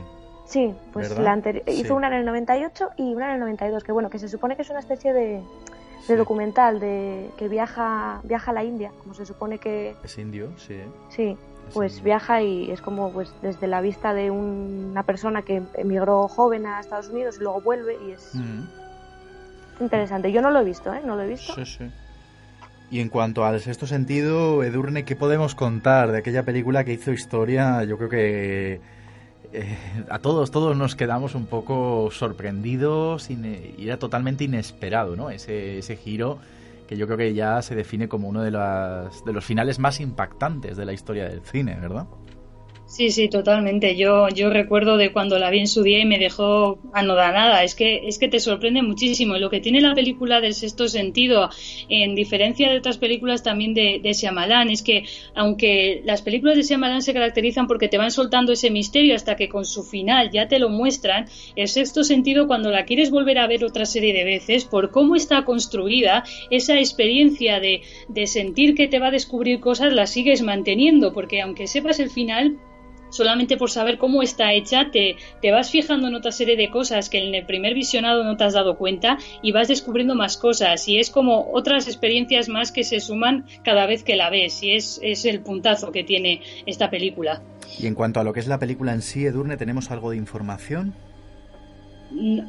Sí, 0.45 0.74
pues 0.93 1.10
¿Verdad? 1.10 1.24
la 1.24 1.36
anteri- 1.36 1.64
Sí. 1.66 1.82
hizo 1.82 1.95
una 1.95 2.08
en 2.08 2.14
el 2.14 2.26
98 2.26 2.89
y 2.97 3.14
una 3.16 3.28
en 3.30 3.34
el 3.36 3.39
92, 3.39 3.84
que 3.84 3.91
bueno, 3.91 4.10
que 4.10 4.20
se 4.20 4.28
supone 4.30 4.56
que 4.56 4.62
es 4.62 4.70
una 4.70 4.80
especie 4.80 5.12
de, 5.14 5.41
de 6.08 6.16
documental 6.18 6.80
de 6.80 7.32
que 7.38 7.47
viaja 7.47 8.20
viaja 8.24 8.51
a 8.51 8.53
la 8.53 8.64
India, 8.64 8.91
como 8.99 9.14
se 9.16 9.26
supone 9.26 9.58
que 9.58 9.95
Es 10.03 10.18
indio, 10.20 10.49
sí. 10.58 10.80
sí, 11.10 11.36
pues 11.74 12.03
viaja 12.03 12.41
y 12.43 12.70
es 12.70 12.80
como 12.82 13.12
pues 13.12 13.34
desde 13.41 13.66
la 13.68 13.82
vista 13.82 14.14
de 14.14 14.30
un- 14.30 14.89
una 14.91 15.01
persona 15.03 15.41
que 15.41 15.64
emigró 15.74 16.28
joven 16.28 16.68
a 16.68 16.80
Estados 16.80 17.10
Unidos 17.10 17.38
y 17.39 17.43
luego 17.43 17.62
vuelve 17.62 17.97
y 18.08 18.12
es 18.12 18.36
Mm, 18.36 18.68
interesante. 19.80 20.32
Yo 20.32 20.41
no 20.41 20.51
lo 20.51 20.61
he 20.61 20.63
visto, 20.63 20.93
¿eh? 20.93 21.01
No 21.05 21.15
lo 21.15 21.23
he 21.23 21.28
visto. 21.28 21.53
sí, 21.55 21.65
sí. 21.65 21.91
Y 22.91 22.99
en 22.99 23.09
cuanto 23.09 23.43
al 23.43 23.59
sexto 23.59 23.88
sentido, 23.88 24.63
Edurne, 24.63 25.05
¿qué 25.05 25.15
podemos 25.15 25.55
contar 25.55 26.11
de 26.11 26.19
aquella 26.19 26.43
película 26.43 26.84
que 26.84 26.93
hizo 26.93 27.11
historia? 27.11 27.84
Yo 27.84 27.97
creo 27.97 28.09
que 28.09 28.80
eh, 29.53 29.78
a 30.09 30.19
todos, 30.19 30.51
todos 30.51 30.78
nos 30.78 30.95
quedamos 30.95 31.34
un 31.34 31.47
poco 31.47 32.09
sorprendidos 32.11 33.30
y 33.30 33.76
era 33.80 33.97
totalmente 33.97 34.43
inesperado, 34.43 35.15
¿no? 35.15 35.30
Ese, 35.30 35.80
ese 35.80 35.95
giro 35.95 36.38
que 36.88 36.97
yo 36.97 37.07
creo 37.07 37.17
que 37.17 37.34
ya 37.34 37.61
se 37.61 37.73
define 37.73 38.07
como 38.07 38.28
uno 38.28 38.43
de, 38.43 38.51
las, 38.51 39.26
de 39.26 39.34
los 39.34 39.43
finales 39.43 39.80
más 39.80 39.99
impactantes 39.99 40.78
de 40.78 40.86
la 40.86 40.93
historia 40.93 41.28
del 41.28 41.41
cine, 41.41 41.78
¿verdad? 41.80 42.05
Sí, 42.95 43.09
sí, 43.09 43.27
totalmente. 43.27 43.97
Yo, 43.97 44.29
yo 44.29 44.49
recuerdo 44.49 44.95
de 44.95 45.11
cuando 45.11 45.37
la 45.37 45.49
vi 45.49 45.59
en 45.59 45.67
su 45.67 45.83
día 45.83 45.99
y 45.99 46.05
me 46.05 46.17
dejó 46.17 46.79
anodonada. 46.93 47.61
Es 47.61 47.75
que, 47.75 48.07
es 48.07 48.17
que 48.17 48.29
te 48.29 48.39
sorprende 48.39 48.81
muchísimo. 48.83 49.35
Lo 49.35 49.49
que 49.49 49.59
tiene 49.59 49.81
la 49.81 49.93
película 49.93 50.39
del 50.39 50.53
sexto 50.53 50.87
sentido, 50.87 51.49
en 51.89 52.15
diferencia 52.15 52.69
de 52.69 52.77
otras 52.77 52.97
películas 52.97 53.43
también 53.43 53.73
de, 53.73 53.99
de 54.01 54.13
Shyamalan, 54.13 54.69
es 54.69 54.81
que 54.81 55.03
aunque 55.33 56.03
las 56.05 56.21
películas 56.21 56.55
de 56.55 56.63
Shyamalan 56.63 57.01
se 57.01 57.13
caracterizan 57.13 57.67
porque 57.67 57.89
te 57.89 57.97
van 57.97 58.11
soltando 58.11 58.53
ese 58.53 58.71
misterio 58.71 59.13
hasta 59.13 59.35
que 59.35 59.49
con 59.49 59.65
su 59.65 59.83
final 59.83 60.31
ya 60.31 60.47
te 60.47 60.57
lo 60.57 60.69
muestran, 60.69 61.25
el 61.57 61.67
sexto 61.67 62.05
sentido 62.05 62.47
cuando 62.47 62.71
la 62.71 62.85
quieres 62.85 63.11
volver 63.11 63.39
a 63.39 63.47
ver 63.47 63.65
otra 63.65 63.85
serie 63.85 64.13
de 64.13 64.23
veces, 64.23 64.63
por 64.63 64.91
cómo 64.91 65.17
está 65.17 65.43
construida, 65.43 66.23
esa 66.49 66.79
experiencia 66.79 67.59
de, 67.59 67.81
de 68.07 68.25
sentir 68.25 68.73
que 68.73 68.87
te 68.87 68.99
va 68.99 69.07
a 69.07 69.11
descubrir 69.11 69.59
cosas 69.59 69.91
la 69.91 70.07
sigues 70.07 70.41
manteniendo, 70.41 71.11
porque 71.11 71.41
aunque 71.41 71.67
sepas 71.67 71.99
el 71.99 72.09
final, 72.09 72.57
solamente 73.16 73.57
por 73.57 73.72
saber 73.72 73.97
cómo 73.97 74.22
está 74.22 74.53
hecha, 74.53 74.91
te, 74.91 75.16
te 75.41 75.51
vas 75.51 75.72
fijando 75.72 76.07
en 76.07 76.16
otra 76.16 76.32
serie 76.32 76.55
de 76.55 76.70
cosas 76.70 77.09
que 77.09 77.18
en 77.26 77.34
el 77.34 77.45
primer 77.45 77.74
visionado 77.74 78.24
no 78.24 78.38
te 78.38 78.43
has 78.43 78.53
dado 78.53 78.78
cuenta 78.78 79.18
y 79.41 79.51
vas 79.51 79.68
descubriendo 79.68 80.16
más 80.16 80.38
cosas. 80.38 80.88
Y 80.88 80.99
es 80.99 81.09
como 81.09 81.51
otras 81.53 81.88
experiencias 81.88 82.49
más 82.49 82.72
que 82.72 82.84
se 82.84 82.99
suman 82.99 83.45
cada 83.63 83.86
vez 83.86 84.03
que 84.03 84.16
la 84.16 84.30
ves. 84.30 84.61
Y 84.63 84.72
es, 84.72 84.99
es 85.03 85.26
el 85.26 85.41
puntazo 85.41 85.91
que 85.91 86.03
tiene 86.03 86.41
esta 86.66 86.89
película. 86.89 87.41
Y 87.80 87.88
en 87.88 87.95
cuanto 87.95 88.20
a 88.20 88.24
lo 88.24 88.34
que 88.34 88.39
es 88.39 88.47
la 88.47 88.59
película 88.59 88.93
en 88.93 89.01
sí, 89.01 89.26
Edurne, 89.26 89.57
¿tenemos 89.57 89.91
algo 89.91 90.11
de 90.11 90.18
información? 90.18 90.93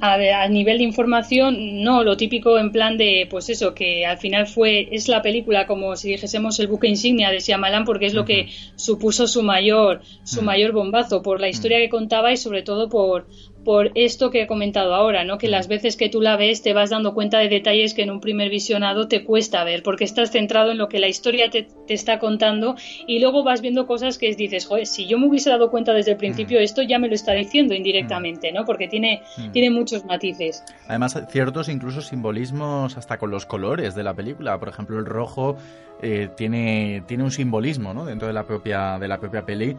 A, 0.01 0.49
nivel 0.49 0.79
de 0.79 0.85
información, 0.85 1.83
no, 1.83 2.05
lo 2.05 2.17
típico 2.17 2.59
en 2.59 2.71
plan 2.71 2.97
de, 2.97 3.27
pues 3.29 3.49
eso, 3.49 3.75
que 3.75 4.07
al 4.07 4.19
final 4.19 4.47
fue, 4.47 4.89
es 4.93 5.09
la 5.09 5.23
película 5.23 5.67
como 5.67 5.97
si 5.97 6.11
dijésemos 6.11 6.61
el 6.61 6.69
buque 6.69 6.87
insignia 6.87 7.31
de 7.31 7.41
Shyamalan 7.41 7.85
porque 7.85 8.07
es 8.07 8.14
lo 8.14 8.25
que 8.25 8.49
supuso 8.77 9.27
su 9.27 9.43
mayor, 9.43 10.03
su 10.23 10.43
mayor 10.43 10.73
bombazo 10.73 11.23
por 11.23 11.41
la 11.41 11.49
historia 11.49 11.79
que 11.79 11.89
contaba 11.89 12.33
y 12.33 12.37
sobre 12.37 12.62
todo 12.62 12.89
por, 12.89 13.27
por 13.67 13.91
esto 13.97 14.31
que 14.31 14.43
he 14.43 14.47
comentado 14.47 14.95
ahora, 14.95 15.25
¿no? 15.25 15.37
Que 15.39 15.49
las 15.49 15.67
veces 15.67 15.97
que 15.97 16.09
tú 16.09 16.23
la 16.23 16.37
ves 16.37 16.62
te 16.62 16.73
vas 16.73 16.89
dando 16.91 17.12
cuenta 17.14 17.39
de 17.41 17.49
detalles 17.49 17.93
que 17.93 18.03
en 18.03 18.11
un 18.11 18.21
primer 18.21 18.49
visionado 18.49 19.09
te 19.09 19.25
cuesta 19.25 19.64
ver, 19.64 19.83
porque 19.83 20.05
estás 20.05 20.31
centrado 20.31 20.71
en 20.71 20.79
lo 20.79 20.89
que 20.89 21.01
la 21.01 21.09
historia 21.09 21.51
te, 21.51 21.67
te 21.87 21.93
está 21.93 22.21
contando 22.21 22.77
y 23.09 23.19
luego 23.19 23.43
vas 23.43 23.61
viendo 23.61 23.87
cosas 23.89 24.19
que 24.19 24.33
dices, 24.35 24.64
joder, 24.67 24.87
si 24.87 25.07
yo 25.09 25.19
me 25.19 25.27
hubiese 25.27 25.51
dado 25.51 25.71
cuenta 25.71 25.93
desde 25.93 26.12
el 26.12 26.17
principio, 26.17 26.61
esto 26.61 26.81
ya 26.83 26.99
me 27.01 27.09
lo 27.09 27.14
está 27.14 27.33
diciendo 27.33 27.75
indirectamente, 27.75 28.53
¿no? 28.53 28.64
Porque 28.64 28.89
tiene, 28.89 29.21
Mm. 29.37 29.51
tiene 29.51 29.71
muchos 29.71 30.05
matices. 30.05 30.62
Además, 30.87 31.21
ciertos 31.31 31.69
incluso 31.69 32.01
simbolismos 32.01 32.97
hasta 32.97 33.19
con 33.19 33.31
los 33.33 33.47
colores 33.47 33.95
de 33.97 34.05
la 34.05 34.14
película. 34.14 34.59
Por 34.61 34.69
ejemplo, 34.69 34.99
el 34.99 35.07
rojo 35.07 35.57
eh, 36.03 36.29
tiene, 36.37 37.03
tiene 37.09 37.25
un 37.25 37.31
simbolismo 37.33 37.93
¿no? 37.95 38.05
dentro 38.05 38.29
de 38.29 38.35
la 38.35 38.45
propia, 38.45 38.99
de 39.01 39.09
la 39.09 39.19
propia 39.19 39.45
peli. 39.45 39.77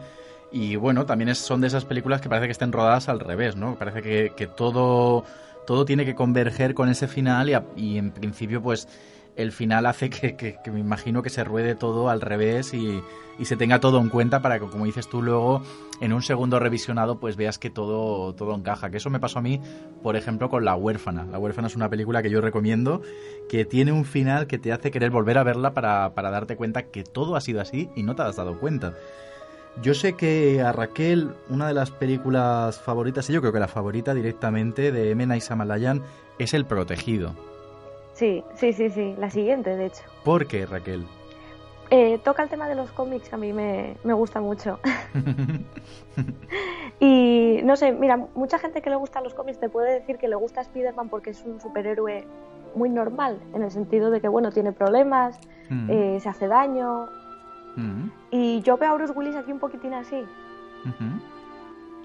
Y 0.50 0.76
bueno, 0.76 1.04
también 1.04 1.28
es- 1.28 1.38
son 1.38 1.60
de 1.60 1.66
esas 1.66 1.84
películas 1.84 2.20
que 2.20 2.28
parece 2.28 2.46
que 2.46 2.52
estén 2.52 2.72
rodadas 2.72 3.08
al 3.08 3.20
revés, 3.20 3.56
¿no? 3.56 3.76
Parece 3.78 4.02
que, 4.02 4.46
todo, 4.46 5.24
todo 5.66 5.84
tiene 5.84 6.04
que 6.06 6.14
converger 6.14 6.74
con 6.74 6.88
ese 6.88 7.06
final 7.06 7.50
y, 7.76 7.98
en 7.98 8.12
principio 8.12 8.62
pues 8.62 8.88
el 9.36 9.52
final 9.52 9.86
hace 9.86 10.10
que, 10.10 10.36
que- 10.36 10.56
que 10.64 10.70
me 10.70 10.80
imagino 10.80 11.22
que 11.22 11.30
se 11.30 11.44
ruede 11.44 11.74
todo 11.76 12.08
al 12.08 12.20
revés 12.20 12.72
y, 12.74 13.00
se 13.44 13.56
tenga 13.56 13.78
todo 13.78 14.00
en 14.00 14.08
cuenta 14.08 14.42
para 14.42 14.58
que, 14.58 14.66
como 14.66 14.84
dices 14.84 15.08
tú, 15.08 15.22
luego 15.22 15.62
en 16.00 16.12
un 16.12 16.22
segundo 16.22 16.58
revisionado 16.58 17.20
pues 17.20 17.36
veas 17.36 17.56
que 17.58 17.70
todo, 17.70 18.34
todo 18.34 18.52
encaja. 18.54 18.90
Que 18.90 18.96
eso 18.96 19.10
me 19.10 19.20
pasó 19.20 19.38
a 19.38 19.42
mí, 19.42 19.60
por 20.02 20.16
ejemplo, 20.16 20.48
con 20.48 20.64
La 20.64 20.74
huérfana. 20.74 21.24
La 21.30 21.38
huérfana 21.38 21.68
es 21.68 21.76
una 21.76 21.88
película 21.88 22.20
que 22.20 22.30
yo 22.30 22.40
recomiendo, 22.40 23.00
que 23.48 23.64
tiene 23.64 23.92
un 23.92 24.04
final 24.04 24.48
que 24.48 24.58
te 24.58 24.72
hace 24.72 24.90
querer 24.90 25.10
volver 25.10 25.38
a 25.38 25.44
verla 25.44 25.72
para 25.72 26.10
darte 26.32 26.56
cuenta 26.56 26.84
que 26.90 27.04
todo 27.04 27.36
ha 27.36 27.40
sido 27.40 27.60
así 27.60 27.88
y 27.94 28.02
no 28.02 28.16
te 28.16 28.22
has 28.22 28.34
dado 28.34 28.58
cuenta. 28.58 28.94
Yo 29.80 29.94
sé 29.94 30.14
que 30.14 30.60
a 30.60 30.72
Raquel, 30.72 31.34
una 31.48 31.68
de 31.68 31.74
las 31.74 31.90
películas 31.90 32.80
favoritas, 32.80 33.28
y 33.30 33.32
yo 33.32 33.40
creo 33.40 33.52
que 33.52 33.60
la 33.60 33.68
favorita 33.68 34.12
directamente 34.12 34.90
de 34.90 35.12
M. 35.12 35.24
Night 35.26 35.42
Shyamalan 35.42 36.02
es 36.38 36.52
El 36.54 36.64
Protegido. 36.64 37.32
Sí, 38.14 38.42
sí, 38.56 38.72
sí, 38.72 38.90
sí. 38.90 39.14
La 39.18 39.30
siguiente, 39.30 39.76
de 39.76 39.86
hecho. 39.86 40.02
¿Por 40.24 40.46
qué, 40.46 40.66
Raquel? 40.66 41.06
Eh, 41.90 42.18
toca 42.24 42.42
el 42.42 42.48
tema 42.48 42.68
de 42.68 42.74
los 42.74 42.90
cómics, 42.90 43.28
que 43.28 43.34
a 43.36 43.38
mí 43.38 43.52
me, 43.52 43.96
me 44.02 44.12
gusta 44.12 44.40
mucho. 44.40 44.80
y 47.00 47.60
no 47.62 47.76
sé, 47.76 47.92
mira, 47.92 48.16
mucha 48.34 48.58
gente 48.58 48.82
que 48.82 48.90
le 48.90 48.96
gustan 48.96 49.22
los 49.22 49.34
cómics 49.34 49.60
te 49.60 49.68
puede 49.68 49.94
decir 49.94 50.18
que 50.18 50.28
le 50.28 50.34
gusta 50.34 50.60
Spider-Man 50.60 51.08
porque 51.08 51.30
es 51.30 51.42
un 51.44 51.60
superhéroe 51.60 52.24
muy 52.74 52.90
normal, 52.90 53.38
en 53.54 53.62
el 53.62 53.70
sentido 53.70 54.10
de 54.10 54.20
que, 54.20 54.28
bueno, 54.28 54.50
tiene 54.50 54.72
problemas, 54.72 55.38
Mm, 55.70 55.90
eh, 55.90 56.18
se 56.20 56.28
hace 56.28 56.48
daño. 56.48 57.08
Y 58.30 58.60
yo 58.62 58.76
veo 58.76 58.92
a 58.92 58.94
Bruce 58.94 59.12
Willis 59.12 59.36
aquí 59.36 59.52
un 59.52 59.58
poquitín 59.58 59.94
así. 59.94 60.24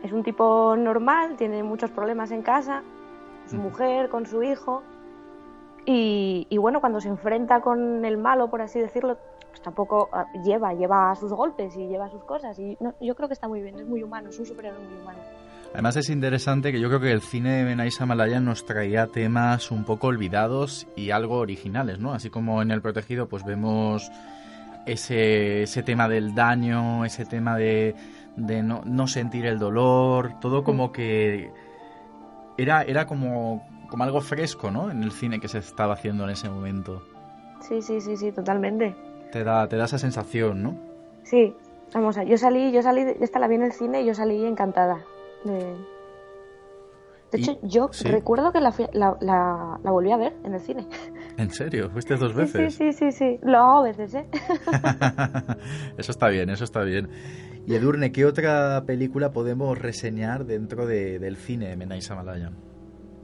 Es 0.03 0.11
un 0.11 0.23
tipo 0.23 0.75
normal, 0.75 1.35
tiene 1.37 1.63
muchos 1.63 1.91
problemas 1.91 2.31
en 2.31 2.41
casa, 2.41 2.83
su 3.47 3.57
mujer, 3.57 4.09
con 4.09 4.25
su 4.25 4.43
hijo. 4.43 4.83
Y, 5.85 6.47
y 6.49 6.57
bueno, 6.57 6.79
cuando 6.79 7.01
se 7.01 7.09
enfrenta 7.09 7.61
con 7.61 8.05
el 8.05 8.17
malo, 8.17 8.49
por 8.49 8.61
así 8.61 8.79
decirlo, 8.79 9.17
pues 9.49 9.61
tampoco 9.61 10.09
ah, 10.11 10.25
lleva, 10.43 10.73
lleva 10.73 11.13
sus 11.15 11.31
golpes 11.31 11.75
y 11.75 11.87
lleva 11.87 12.09
sus 12.09 12.23
cosas. 12.23 12.57
Y 12.57 12.77
no, 12.79 12.95
yo 12.99 13.15
creo 13.15 13.27
que 13.27 13.33
está 13.33 13.47
muy 13.47 13.61
bien, 13.61 13.77
es 13.79 13.85
muy 13.85 14.01
humano, 14.01 14.29
es 14.29 14.39
un 14.39 14.45
superhéroe 14.45 14.79
muy 14.79 15.01
humano. 15.01 15.19
Además 15.73 15.95
es 15.95 16.09
interesante 16.09 16.71
que 16.71 16.79
yo 16.79 16.87
creo 16.87 16.99
que 16.99 17.11
el 17.11 17.21
cine 17.21 17.63
de. 17.63 17.75
Night 17.75 17.93
Shyamalan 17.93 18.45
nos 18.45 18.65
traía 18.65 19.07
temas 19.07 19.71
un 19.71 19.85
poco 19.85 20.07
olvidados 20.07 20.87
y 20.95 21.11
algo 21.11 21.37
originales, 21.37 21.99
¿no? 21.99 22.13
Así 22.13 22.29
como 22.29 22.61
en 22.61 22.71
El 22.71 22.81
Protegido 22.81 23.27
pues 23.27 23.43
vemos 23.43 24.11
ese, 24.85 25.63
ese 25.63 25.83
tema 25.83 26.07
del 26.07 26.35
daño, 26.35 27.05
ese 27.05 27.25
tema 27.25 27.57
de, 27.57 27.95
de 28.35 28.63
no, 28.63 28.81
no 28.85 29.07
sentir 29.07 29.45
el 29.45 29.59
dolor, 29.59 30.39
todo 30.39 30.63
como 30.63 30.91
que 30.91 31.51
era, 32.57 32.83
era 32.83 33.05
como, 33.05 33.67
como 33.89 34.03
algo 34.03 34.21
fresco, 34.21 34.71
¿no? 34.71 34.91
En 34.91 35.03
el 35.03 35.11
cine 35.11 35.39
que 35.39 35.47
se 35.47 35.59
estaba 35.59 35.93
haciendo 35.93 36.23
en 36.23 36.31
ese 36.31 36.49
momento. 36.49 37.03
Sí, 37.61 37.81
sí, 37.81 38.01
sí, 38.01 38.17
sí, 38.17 38.31
totalmente. 38.31 38.95
Te 39.31 39.43
da, 39.43 39.67
te 39.67 39.77
da 39.77 39.85
esa 39.85 39.97
sensación, 39.97 40.61
¿no? 40.61 40.75
Sí, 41.23 41.55
vamos 41.93 42.17
a, 42.17 42.23
yo 42.23 42.37
salí, 42.37 42.71
yo 42.71 42.81
salí, 42.81 43.01
esta 43.21 43.39
la 43.39 43.47
vi 43.47 43.55
en 43.55 43.63
el 43.63 43.71
cine 43.71 44.01
y 44.01 44.05
yo 44.05 44.13
salí 44.13 44.45
encantada. 44.45 44.99
De, 45.43 45.75
de 47.37 47.43
hecho, 47.43 47.59
yo 47.63 47.89
sí. 47.91 48.07
recuerdo 48.07 48.51
que 48.51 48.59
la, 48.61 48.73
la, 48.93 49.17
la, 49.21 49.79
la 49.83 49.91
volví 49.91 50.11
a 50.11 50.17
ver 50.17 50.33
en 50.43 50.53
el 50.53 50.59
cine. 50.59 50.87
¿En 51.37 51.49
serio? 51.51 51.89
¿Fuiste 51.91 52.15
dos 52.15 52.33
veces? 52.33 52.73
sí, 52.75 52.91
sí, 52.91 53.11
sí, 53.11 53.11
sí. 53.11 53.39
Lo 53.43 53.57
hago 53.57 53.79
a 53.79 53.83
veces, 53.83 54.13
¿eh? 54.15 54.25
eso 55.97 56.11
está 56.11 56.27
bien, 56.29 56.49
eso 56.49 56.63
está 56.63 56.81
bien. 56.83 57.09
Y 57.65 57.75
Edurne, 57.75 58.11
¿qué 58.11 58.25
otra 58.25 58.83
película 58.85 59.31
podemos 59.31 59.77
reseñar 59.77 60.45
dentro 60.45 60.85
de- 60.85 61.19
del 61.19 61.37
cine 61.37 61.67
de 61.67 61.71
M. 61.73 61.85
Night 61.85 62.03
Shyamalan? 62.03 62.55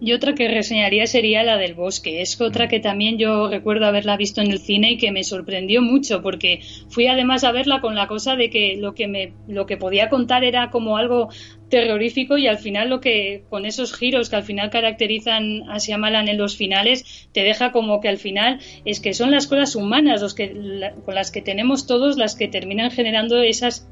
Y 0.02 0.14
otra 0.14 0.34
que 0.34 0.48
reseñaría 0.48 1.08
sería 1.08 1.44
la 1.44 1.58
del 1.58 1.74
bosque. 1.74 2.22
Es 2.22 2.40
otra 2.40 2.70
que 2.70 2.80
también 2.80 3.18
yo 3.18 3.50
recuerdo 3.50 3.86
haberla 3.86 4.16
visto 4.16 4.40
en 4.40 4.50
el 4.50 4.60
cine 4.60 4.92
y 4.92 4.98
que 4.98 5.12
me 5.12 5.26
sorprendió 5.26 5.82
mucho 5.82 6.22
porque 6.22 6.62
fui 6.90 7.08
además 7.08 7.44
a 7.44 7.52
verla 7.52 7.82
con 7.82 7.96
la 7.96 8.08
cosa 8.08 8.38
de 8.38 8.50
que 8.50 8.78
lo 8.78 8.94
que 8.96 9.08
me 9.10 9.34
lo 9.48 9.66
que 9.66 9.76
podía 9.76 10.08
contar 10.08 10.46
era 10.46 10.70
como 10.70 10.96
algo 10.96 11.28
terrorífico 11.70 12.38
y 12.38 12.48
al 12.48 12.58
final 12.58 12.90
lo 12.90 13.02
que 13.02 13.44
con 13.50 13.66
esos 13.66 13.94
giros 13.94 14.30
que 14.30 14.38
al 14.38 14.44
final 14.44 14.70
caracterizan 14.70 15.70
a 15.70 15.78
Shyamalan 15.80 16.30
en 16.30 16.38
los 16.38 16.56
finales 16.56 17.28
te 17.34 17.44
deja 17.44 17.72
como 17.72 18.00
que 18.00 18.08
al 18.08 18.18
final 18.18 18.60
es 18.86 19.00
que 19.02 19.14
son 19.14 19.32
las 19.32 19.48
cosas 19.48 19.76
humanas 19.76 20.22
los 20.22 20.34
que 20.34 20.52
la- 20.54 20.94
con 20.94 21.14
las 21.14 21.30
que 21.30 21.42
tenemos 21.42 21.86
todos 21.88 22.18
las 22.18 22.36
que 22.36 22.48
terminan 22.48 22.90
generando 22.90 23.42
esas 23.42 23.88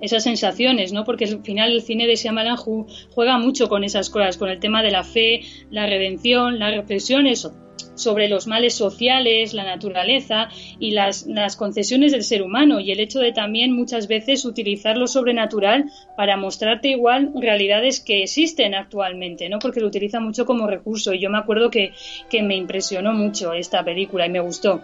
esas 0.00 0.22
sensaciones, 0.24 0.92
¿no? 0.92 1.04
Porque 1.04 1.24
al 1.26 1.42
final 1.42 1.72
el 1.72 1.82
cine 1.82 2.06
de 2.06 2.16
Shyamalan 2.16 2.56
ju- 2.56 2.86
juega 3.14 3.38
mucho 3.38 3.68
con 3.68 3.84
esas 3.84 4.10
cosas, 4.10 4.36
con 4.36 4.48
el 4.48 4.58
tema 4.60 4.82
de 4.82 4.90
la 4.90 5.04
fe, 5.04 5.40
la 5.70 5.86
redención, 5.86 6.58
las 6.58 6.74
reflexiones 6.74 7.40
so- 7.40 7.54
sobre 7.94 8.28
los 8.28 8.46
males 8.46 8.74
sociales, 8.74 9.52
la 9.52 9.64
naturaleza 9.64 10.48
y 10.78 10.92
las, 10.92 11.26
las 11.26 11.54
concesiones 11.56 12.12
del 12.12 12.22
ser 12.22 12.40
humano 12.42 12.80
y 12.80 12.92
el 12.92 13.00
hecho 13.00 13.18
de 13.20 13.32
también 13.32 13.72
muchas 13.72 14.08
veces 14.08 14.46
utilizar 14.46 14.96
lo 14.96 15.06
sobrenatural 15.06 15.84
para 16.16 16.38
mostrarte 16.38 16.88
igual 16.88 17.30
realidades 17.38 18.00
que 18.00 18.22
existen 18.22 18.74
actualmente, 18.74 19.50
¿no? 19.50 19.58
Porque 19.58 19.80
lo 19.80 19.86
utiliza 19.88 20.18
mucho 20.18 20.46
como 20.46 20.66
recurso 20.66 21.12
y 21.12 21.20
yo 21.20 21.28
me 21.28 21.36
acuerdo 21.38 21.70
que, 21.70 21.92
que 22.30 22.42
me 22.42 22.56
impresionó 22.56 23.12
mucho 23.12 23.52
esta 23.52 23.84
película 23.84 24.24
y 24.26 24.30
me 24.30 24.40
gustó. 24.40 24.80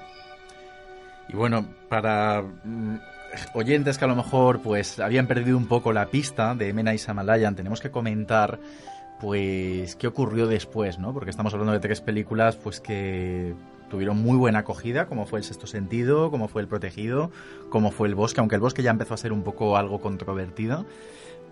Y 1.29 1.37
bueno, 1.37 1.67
para 1.89 2.43
mm, 2.43 2.97
oyentes 3.55 3.99
que 3.99 4.05
a 4.05 4.09
lo 4.09 4.17
mejor 4.17 4.61
pues 4.61 4.99
habían 5.01 5.27
perdido 5.27 5.57
un 5.57 5.67
poco 5.67 5.93
la 5.93 6.07
pista 6.07 6.55
de 6.55 6.69
M. 6.71 6.83
Night 6.83 7.01
Shyamalan, 7.01 7.55
tenemos 7.55 7.81
que 7.81 7.91
comentar 7.91 8.59
pues 9.21 9.97
qué 9.97 10.07
ocurrió 10.07 10.47
después, 10.47 10.99
¿no? 10.99 11.13
Porque 11.13 11.31
estamos 11.31 11.53
hablando 11.53 11.73
de 11.73 11.81
tres 11.81 12.01
películas 12.01 12.57
pues 12.57 12.81
que 12.81 13.55
tuvieron 13.89 14.21
muy 14.21 14.37
buena 14.37 14.61
acogida, 14.61 15.07
como 15.07 15.27
fue 15.27 15.39
El 15.39 15.45
Sexto 15.45 15.67
Sentido, 15.67 16.31
como 16.31 16.49
fue 16.49 16.63
El 16.63 16.69
Protegido, 16.69 17.31
como 17.71 17.91
fue 17.91 18.09
El 18.09 18.15
Bosque, 18.15 18.41
aunque 18.41 18.57
El 18.57 18.61
Bosque 18.61 18.83
ya 18.83 18.91
empezó 18.91 19.15
a 19.15 19.19
ser 19.19 19.33
un 19.33 19.43
poco 19.43 19.77
algo 19.77 20.01
controvertido. 20.01 20.87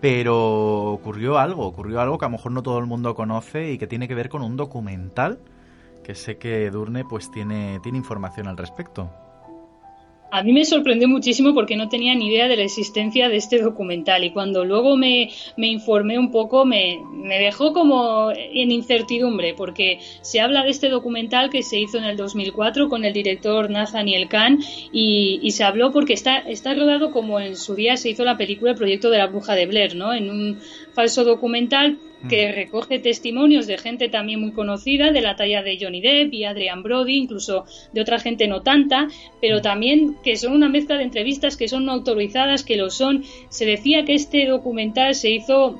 Pero 0.01 0.91
ocurrió 0.91 1.39
algo, 1.39 1.65
ocurrió 1.65 2.01
algo 2.01 2.17
que 2.17 2.25
a 2.25 2.27
lo 2.27 2.33
mejor 2.33 2.51
no 2.51 2.61
todo 2.61 2.77
el 2.79 2.85
mundo 2.85 3.15
conoce 3.15 3.71
y 3.71 3.77
que 3.77 3.87
tiene 3.87 4.07
que 4.07 4.15
ver 4.15 4.29
con 4.29 4.41
un 4.41 4.57
documental 4.57 5.39
que 6.03 6.13
sé 6.13 6.37
que 6.37 6.69
Durne 6.69 7.03
pues 7.03 7.31
tiene, 7.31 7.79
tiene 7.81 7.97
información 7.97 8.47
al 8.47 8.57
respecto. 8.57 9.09
A 10.35 10.43
mí 10.43 10.51
me 10.51 10.65
sorprendió 10.65 11.07
muchísimo 11.07 11.53
porque 11.53 11.77
no 11.77 11.87
tenía 11.87 12.13
ni 12.13 12.27
idea 12.27 12.49
de 12.49 12.57
la 12.57 12.63
existencia 12.63 13.29
de 13.29 13.37
este 13.37 13.61
documental 13.61 14.25
y 14.25 14.31
cuando 14.31 14.65
luego 14.65 14.97
me, 14.97 15.29
me 15.55 15.67
informé 15.67 16.19
un 16.19 16.29
poco 16.29 16.65
me, 16.65 16.99
dejó 17.39 17.71
como 17.71 18.33
en 18.33 18.69
incertidumbre 18.69 19.53
porque 19.53 19.99
se 20.19 20.41
habla 20.41 20.63
de 20.63 20.71
este 20.71 20.89
documental 20.89 21.49
que 21.49 21.63
se 21.63 21.79
hizo 21.79 21.99
en 21.99 22.03
el 22.03 22.17
2004 22.17 22.89
con 22.89 23.05
el 23.05 23.13
director 23.13 23.69
Nathaniel 23.69 24.27
Kahn 24.27 24.59
y, 24.91 25.39
y 25.41 25.51
se 25.51 25.63
habló 25.63 25.93
porque 25.93 26.11
está, 26.11 26.39
está 26.39 26.73
rodado 26.73 27.11
como 27.11 27.39
en 27.39 27.55
su 27.55 27.73
día 27.73 27.95
se 27.95 28.09
hizo 28.09 28.25
la 28.25 28.35
película 28.35 28.71
El 28.71 28.77
proyecto 28.77 29.09
de 29.09 29.19
la 29.19 29.27
bruja 29.27 29.55
de 29.55 29.67
Blair, 29.67 29.95
¿no? 29.95 30.13
En 30.13 30.29
un 30.29 30.59
falso 30.95 31.23
documental 31.23 31.99
que 32.27 32.51
recoge 32.51 32.97
testimonios 32.97 33.67
de 33.67 33.77
gente 33.77 34.09
también 34.09 34.39
muy 34.39 34.51
conocida, 34.51 35.11
de 35.11 35.21
la 35.21 35.35
talla 35.35 35.61
de 35.61 35.77
Johnny 35.79 36.01
Depp 36.01 36.33
y 36.33 36.45
Adrian 36.45 36.81
Brody, 36.81 37.17
incluso 37.17 37.65
de 37.93 38.01
otra 38.01 38.17
gente 38.19 38.47
no 38.47 38.63
tanta, 38.63 39.09
pero 39.41 39.61
también 39.61 40.17
que 40.23 40.35
son 40.35 40.53
una 40.53 40.69
mezcla 40.69 40.97
de 40.97 41.03
entrevistas 41.03 41.55
que 41.55 41.67
son 41.67 41.85
no 41.85 41.91
autorizadas, 41.91 42.63
que 42.63 42.77
lo 42.77 42.89
son. 42.89 43.23
Se 43.49 43.65
decía 43.65 44.05
que 44.05 44.15
este 44.15 44.47
documental 44.47 45.13
se 45.13 45.29
hizo 45.29 45.79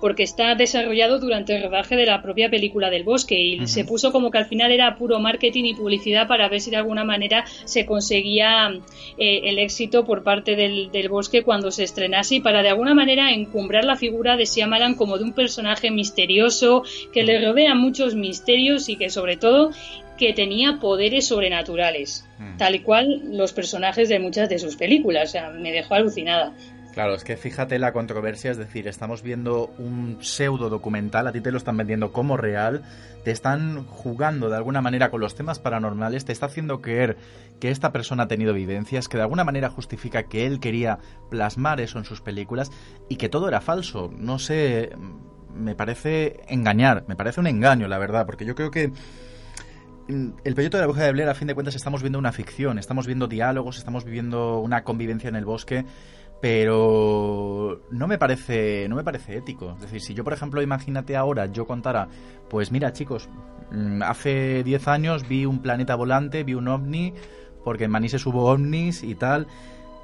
porque 0.00 0.22
está 0.22 0.54
desarrollado 0.54 1.18
durante 1.18 1.54
el 1.54 1.62
rodaje 1.62 1.96
de 1.96 2.06
la 2.06 2.22
propia 2.22 2.50
película 2.50 2.90
del 2.90 3.04
bosque 3.04 3.40
y 3.40 3.66
se 3.66 3.84
puso 3.84 4.12
como 4.12 4.30
que 4.30 4.38
al 4.38 4.46
final 4.46 4.72
era 4.72 4.96
puro 4.96 5.20
marketing 5.20 5.64
y 5.64 5.74
publicidad 5.74 6.26
para 6.26 6.48
ver 6.48 6.60
si 6.60 6.70
de 6.70 6.78
alguna 6.78 7.04
manera 7.04 7.44
se 7.64 7.86
conseguía 7.86 8.70
eh, 9.18 9.40
el 9.44 9.58
éxito 9.58 10.04
por 10.04 10.22
parte 10.22 10.56
del, 10.56 10.90
del 10.90 11.08
bosque 11.08 11.42
cuando 11.42 11.70
se 11.70 11.84
estrenase 11.84 12.36
y 12.36 12.40
para 12.40 12.62
de 12.62 12.70
alguna 12.70 12.94
manera 12.94 13.32
encumbrar 13.32 13.84
la 13.84 13.96
figura 13.96 14.36
de 14.36 14.44
Shyamalan 14.44 14.94
como 14.94 15.18
de 15.18 15.24
un 15.24 15.32
personaje 15.32 15.90
misterioso 15.90 16.82
que 17.12 17.22
le 17.22 17.44
rodea 17.44 17.74
muchos 17.74 18.14
misterios 18.14 18.88
y 18.88 18.96
que 18.96 19.10
sobre 19.10 19.36
todo 19.36 19.70
que 20.20 20.34
tenía 20.34 20.78
poderes 20.78 21.26
sobrenaturales, 21.28 22.28
tal 22.58 22.74
y 22.74 22.80
cual 22.80 23.22
los 23.24 23.54
personajes 23.54 24.10
de 24.10 24.18
muchas 24.18 24.50
de 24.50 24.58
sus 24.58 24.76
películas. 24.76 25.30
O 25.30 25.32
sea, 25.32 25.48
me 25.48 25.72
dejó 25.72 25.94
alucinada. 25.94 26.52
Claro, 26.92 27.14
es 27.14 27.22
que 27.22 27.36
fíjate 27.36 27.78
la 27.78 27.92
controversia, 27.92 28.50
es 28.50 28.56
decir, 28.56 28.88
estamos 28.88 29.22
viendo 29.22 29.72
un 29.78 30.18
pseudo 30.20 30.68
documental, 30.68 31.26
a 31.28 31.32
ti 31.32 31.40
te 31.40 31.52
lo 31.52 31.58
están 31.58 31.76
vendiendo 31.76 32.12
como 32.12 32.36
real, 32.36 32.82
te 33.24 33.30
están 33.30 33.86
jugando 33.86 34.50
de 34.50 34.56
alguna 34.56 34.80
manera 34.80 35.10
con 35.10 35.20
los 35.20 35.36
temas 35.36 35.60
paranormales, 35.60 36.24
te 36.24 36.32
está 36.32 36.46
haciendo 36.46 36.80
creer 36.80 37.16
que 37.60 37.70
esta 37.70 37.92
persona 37.92 38.24
ha 38.24 38.28
tenido 38.28 38.52
vivencias, 38.54 39.08
que 39.08 39.18
de 39.18 39.22
alguna 39.22 39.44
manera 39.44 39.70
justifica 39.70 40.24
que 40.24 40.46
él 40.46 40.58
quería 40.58 40.98
plasmar 41.30 41.80
eso 41.80 41.98
en 41.98 42.04
sus 42.04 42.20
películas 42.20 42.72
y 43.08 43.16
que 43.16 43.28
todo 43.28 43.46
era 43.46 43.60
falso. 43.60 44.10
No 44.16 44.40
sé, 44.40 44.90
me 45.54 45.76
parece 45.76 46.40
engañar, 46.48 47.04
me 47.06 47.14
parece 47.14 47.38
un 47.38 47.46
engaño, 47.46 47.86
la 47.86 47.98
verdad, 47.98 48.26
porque 48.26 48.44
yo 48.44 48.56
creo 48.56 48.72
que 48.72 48.88
mm, 50.08 50.30
el 50.42 50.54
proyecto 50.54 50.76
de 50.76 50.82
la 50.82 50.86
bruja 50.88 51.04
de 51.04 51.12
Blair, 51.12 51.28
a 51.28 51.34
fin 51.34 51.46
de 51.46 51.54
cuentas, 51.54 51.76
estamos 51.76 52.02
viendo 52.02 52.18
una 52.18 52.32
ficción, 52.32 52.78
estamos 52.78 53.06
viendo 53.06 53.28
diálogos, 53.28 53.78
estamos 53.78 54.04
viviendo 54.04 54.58
una 54.58 54.82
convivencia 54.82 55.28
en 55.28 55.36
el 55.36 55.44
bosque, 55.44 55.84
pero 56.40 57.82
no 57.90 58.06
me 58.06 58.18
parece 58.18 58.86
no 58.88 58.96
me 58.96 59.04
parece 59.04 59.36
ético. 59.36 59.72
Es 59.74 59.82
decir, 59.82 60.00
si 60.00 60.14
yo, 60.14 60.24
por 60.24 60.32
ejemplo, 60.32 60.62
imagínate 60.62 61.16
ahora, 61.16 61.46
yo 61.46 61.66
contara, 61.66 62.08
pues 62.48 62.72
mira, 62.72 62.92
chicos, 62.92 63.28
mm, 63.70 64.02
hace 64.02 64.62
10 64.64 64.88
años 64.88 65.28
vi 65.28 65.46
un 65.46 65.60
planeta 65.60 65.94
volante, 65.94 66.44
vi 66.44 66.54
un 66.54 66.68
ovni, 66.68 67.14
porque 67.64 67.84
en 67.84 67.90
Manises 67.90 68.24
hubo 68.26 68.46
ovnis 68.46 69.02
y 69.02 69.14
tal. 69.14 69.46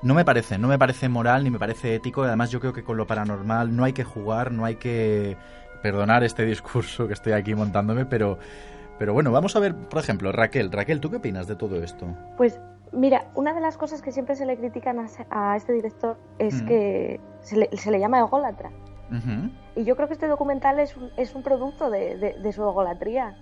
No 0.03 0.15
me 0.15 0.25
parece, 0.25 0.59
no 0.59 0.69
me 0.69 0.79
parece 0.79 1.09
moral 1.09 1.43
ni 1.43 1.51
me 1.51 1.59
parece 1.59 1.95
ético. 1.95 2.23
Además, 2.23 2.51
yo 2.51 2.61
creo 2.61 2.73
que 2.73 2.85
con 2.85 2.97
lo 2.97 3.07
paranormal 3.07 3.75
no 3.75 3.85
hay 3.85 3.93
que 3.95 4.05
jugar, 4.05 4.53
no 4.53 4.65
hay 4.65 4.77
que 4.77 5.37
perdonar 5.83 6.23
este 6.23 6.45
discurso 6.45 7.07
que 7.07 7.15
estoy 7.15 7.33
aquí 7.33 7.55
montándome, 7.55 8.05
pero, 8.05 8.39
pero 8.99 9.15
bueno, 9.15 9.33
vamos 9.33 9.57
a 9.57 9.61
ver, 9.61 9.75
por 9.75 10.01
ejemplo, 10.01 10.33
Raquel. 10.33 10.71
Raquel, 10.71 11.01
¿tú 11.01 11.11
qué 11.11 11.17
opinas 11.17 11.47
de 11.47 11.57
todo 11.57 11.83
esto? 11.83 12.07
Pues 12.37 12.61
mira, 12.93 13.27
una 13.35 13.53
de 13.55 13.61
las 13.61 13.77
cosas 13.77 14.03
que 14.03 14.13
siempre 14.13 14.37
se 14.37 14.47
le 14.47 14.57
critican 14.57 14.99
a, 15.01 15.07
a 15.31 15.57
este 15.57 15.73
director 15.73 16.17
es 16.39 16.63
Mm. 16.63 16.67
que 16.67 17.21
se 17.41 17.57
le, 17.57 17.69
se 17.77 17.91
le 17.91 17.99
llama 18.01 18.19
ególatra. 18.21 18.71
Y 19.77 19.85
yo 19.85 19.95
creo 19.95 20.09
que 20.09 20.15
este 20.15 20.27
documental 20.27 20.81
es 20.81 20.97
un, 20.97 21.11
es 21.17 21.35
un 21.37 21.43
producto 21.45 21.91
de, 21.91 22.17
de- 22.17 22.33
de 22.41 22.53
su 22.53 22.63
egolatría. 22.63 23.37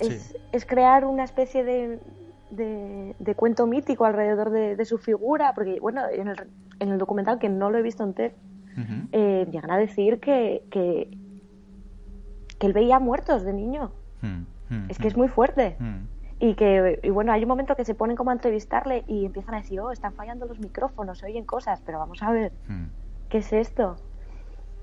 Es, 0.00 0.36
es 0.52 0.66
crear 0.66 1.04
una 1.04 1.24
especie 1.24 1.64
de, 1.64 1.98
cuento 3.36 3.66
mítico 3.66 4.04
alrededor 4.04 4.50
de, 4.50 4.84
su 4.84 4.98
figura, 4.98 5.52
porque 5.54 5.78
bueno, 5.80 6.02
en 6.12 6.28
el, 6.28 6.36
en 6.80 6.88
el 6.90 6.98
documental, 6.98 7.38
que 7.38 7.48
no 7.48 7.70
lo 7.70 7.78
he 7.78 7.82
visto 7.82 8.04
entero, 8.04 8.34
eh, 9.12 9.46
llegan 9.50 9.70
a 9.70 9.78
decir 9.78 10.18
que, 10.20 10.64
que, 10.70 11.16
que 12.58 12.66
él 12.66 12.72
veía 12.72 12.98
muertos 12.98 13.44
de 13.44 13.52
niño. 13.52 13.92
Mm, 14.20 14.42
mm, 14.74 14.86
Es 14.90 14.98
que 14.98 15.06
es 15.08 15.16
mm, 15.16 15.18
muy 15.20 15.28
fuerte. 15.28 15.76
Y 16.40 16.54
que, 16.54 16.98
y 17.02 17.10
bueno, 17.10 17.32
hay 17.32 17.42
un 17.42 17.48
momento 17.48 17.76
que 17.76 17.84
se 17.84 17.94
ponen 17.94 18.16
como 18.16 18.30
a 18.30 18.32
entrevistarle 18.34 19.04
y 19.06 19.24
empiezan 19.24 19.54
a 19.54 19.58
decir, 19.58 19.80
oh, 19.80 19.92
están 19.92 20.12
fallando 20.14 20.46
los 20.46 20.58
micrófonos, 20.58 21.18
se 21.18 21.26
oyen 21.26 21.44
cosas, 21.44 21.80
pero 21.86 21.98
vamos 21.98 22.22
a 22.22 22.30
ver, 22.32 22.52
Mm. 22.68 22.86
¿qué 23.28 23.38
es 23.38 23.52
esto? 23.52 23.96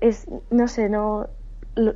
Es, 0.00 0.26
no 0.50 0.66
sé, 0.68 0.88
no... 0.88 1.28
lo- 1.76 1.94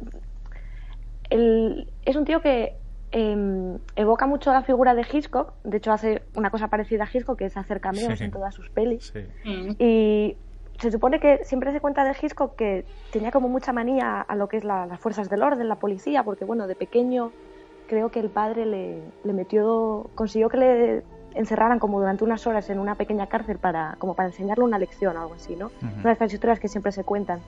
el- 1.31 1.91
es 2.05 2.17
un 2.17 2.25
tío 2.25 2.41
que 2.41 2.77
em, 3.13 3.79
evoca 3.95 4.27
mucho 4.27 4.53
la 4.53 4.63
figura 4.63 4.95
de 4.95 5.07
Hitchcock, 5.11 5.55
de 5.65 5.79
hecho 5.79 5.93
hace 5.93 6.23
una 6.35 6.51
cosa 6.51 6.69
parecida 6.69 7.05
a 7.05 7.09
Hitchcock, 7.13 7.39
que 7.39 7.47
es 7.47 7.57
hacer 7.57 7.81
cameos 7.81 8.19
Sí. 8.19 8.25
en 8.25 8.31
todas 8.31 8.55
sus 8.55 8.69
pelis. 8.71 9.13
Sí. 9.13 9.27
Mm. 9.49 9.71
Y 9.79 10.37
se 10.79 10.91
supone 10.91 11.19
que 11.19 11.43
siempre 11.45 11.73
se 11.73 11.81
cuenta 11.81 12.05
de 12.05 12.15
Hitchcock 12.21 12.57
que 12.57 12.85
tenía 13.13 13.31
como 13.31 13.49
mucha 13.49 13.73
manía 13.73 14.21
a 14.21 14.35
lo 14.37 14.49
que 14.49 14.59
es 14.59 14.65
la- 14.65 14.87
las 14.87 15.01
fuerzas 15.01 15.31
del 15.31 15.43
orden, 15.43 15.69
la 15.69 15.77
policía, 15.77 16.23
porque 16.25 16.45
bueno, 16.45 16.67
de 16.67 16.75
pequeño 16.75 17.33
creo 17.87 18.11
que 18.11 18.21
el 18.21 18.29
padre 18.29 18.67
le, 18.67 19.01
le 19.25 19.33
metió, 19.33 20.07
consiguió 20.15 20.49
que 20.49 20.57
le 20.57 21.03
encerraran 21.35 21.79
como 21.79 22.01
durante 22.01 22.25
unas 22.25 22.47
horas 22.47 22.71
en 22.71 22.79
una 22.79 22.95
pequeña 22.95 23.27
cárcel 23.27 23.59
para, 23.59 23.97
como 23.99 24.15
para 24.15 24.29
enseñarle 24.29 24.65
una 24.65 24.79
lección 24.79 25.17
o 25.17 25.21
algo 25.21 25.35
así, 25.35 25.55
¿no? 25.55 25.71
Una 25.83 26.05
de 26.05 26.13
estas 26.13 26.33
historias 26.33 26.59
que 26.59 26.69
siempre 26.69 26.93
se 26.93 27.05
cuentan 27.05 27.41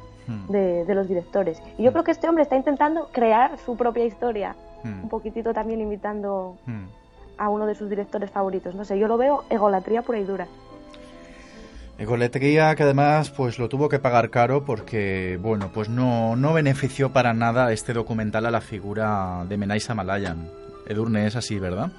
de, 0.48 0.84
de 0.84 0.94
los 0.94 1.08
directores. 1.08 1.62
Y 1.78 1.84
yo 1.84 1.92
creo 1.92 2.04
que 2.04 2.10
este 2.10 2.28
hombre 2.28 2.42
está 2.42 2.54
intentando 2.54 3.08
crear 3.12 3.56
su 3.58 3.76
propia 3.76 4.04
historia, 4.04 4.54
un 4.84 5.08
poquitito 5.08 5.54
también 5.54 5.80
imitando 5.80 6.56
a 7.38 7.48
uno 7.48 7.66
de 7.66 7.74
sus 7.74 7.88
directores 7.88 8.30
favoritos. 8.30 8.74
No 8.74 8.84
sé, 8.84 8.98
yo 8.98 9.08
lo 9.08 9.16
veo 9.16 9.44
egolatría 9.48 10.02
pura 10.02 10.18
y 10.18 10.24
dura. 10.24 10.46
Egolatría 11.98 12.76
que 12.76 12.84
además 12.84 13.30
pues 13.30 13.58
lo 13.58 13.68
tuvo 13.68 13.88
que 13.88 13.98
pagar 13.98 14.30
caro 14.30 14.64
porque 14.64 15.36
bueno 15.42 15.70
pues 15.74 15.88
no, 15.88 16.36
no 16.36 16.52
benefició 16.52 17.12
para 17.12 17.34
nada 17.34 17.72
este 17.72 17.92
documental 17.92 18.46
a 18.46 18.52
la 18.52 18.60
figura 18.60 19.44
de 19.48 19.56
Menai 19.56 19.80
Samalayan. 19.80 20.48
Edurne 20.86 21.26
es 21.26 21.34
así, 21.34 21.58
¿verdad? 21.58 21.90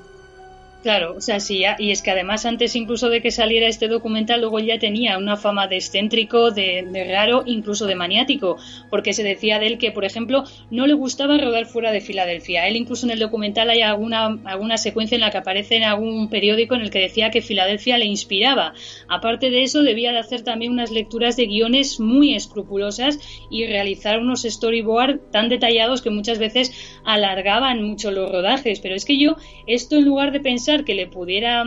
Claro, 0.82 1.16
o 1.18 1.20
sea, 1.20 1.42
sí, 1.42 1.64
y 1.78 1.92
es 1.92 2.02
que 2.02 2.12
además 2.12 2.46
antes 2.46 2.74
incluso 2.74 3.10
de 3.10 3.22
que 3.22 3.32
saliera 3.32 3.68
este 3.68 3.90
documental, 3.90 4.40
luego 4.40 4.60
ya 4.60 4.80
tenía 4.80 5.18
una 5.18 5.36
fama 5.36 5.68
de 5.68 5.76
excéntrico, 5.76 6.52
de, 6.52 6.88
de 6.90 7.04
raro, 7.04 7.44
incluso 7.46 7.86
de 7.86 7.96
maniático, 7.96 8.56
porque 8.90 9.12
se 9.12 9.24
decía 9.24 9.60
de 9.60 9.68
él 9.68 9.78
que, 9.78 9.92
por 9.92 10.06
ejemplo, 10.06 10.46
no 10.72 10.88
le 10.88 10.94
gustaba 10.94 11.38
rodar 11.38 11.66
fuera 11.66 11.92
de 11.92 12.00
Filadelfia. 12.00 12.66
Él 12.66 12.78
incluso 12.78 13.06
en 13.06 13.12
el 13.12 13.20
documental 13.20 13.70
hay 13.70 13.82
alguna, 13.82 14.40
alguna 14.46 14.78
secuencia 14.78 15.16
en 15.16 15.22
la 15.22 15.32
que 15.32 15.40
aparece 15.40 15.76
en 15.76 15.84
algún 15.84 16.30
periódico 16.30 16.76
en 16.76 16.82
el 16.82 16.92
que 16.92 17.00
decía 17.00 17.30
que 17.30 17.42
Filadelfia 17.42 17.98
le 17.98 18.06
inspiraba. 18.06 18.74
Aparte 19.10 19.50
de 19.50 19.64
eso, 19.64 19.84
debía 19.84 20.14
de 20.14 20.20
hacer 20.20 20.44
también 20.44 20.72
unas 20.72 20.92
lecturas 20.92 21.36
de 21.36 21.48
guiones 21.48 22.00
muy 22.00 22.36
escrupulosas 22.36 23.20
y 23.52 23.68
realizar 23.68 24.20
unos 24.20 24.44
storyboard 24.44 25.20
tan 25.30 25.50
detallados 25.50 26.02
que 26.02 26.10
muchas 26.10 26.40
veces 26.40 26.72
alargaban 27.04 27.84
mucho 27.84 28.12
los 28.12 28.32
rodajes. 28.32 28.80
Pero 28.80 28.96
es 28.96 29.04
que 29.04 29.20
yo, 29.20 29.36
esto 29.68 29.98
en 29.98 30.06
lugar 30.06 30.32
de 30.32 30.40
pensar 30.40 30.69
que 30.86 30.94
le 30.94 31.08
pudiera 31.08 31.66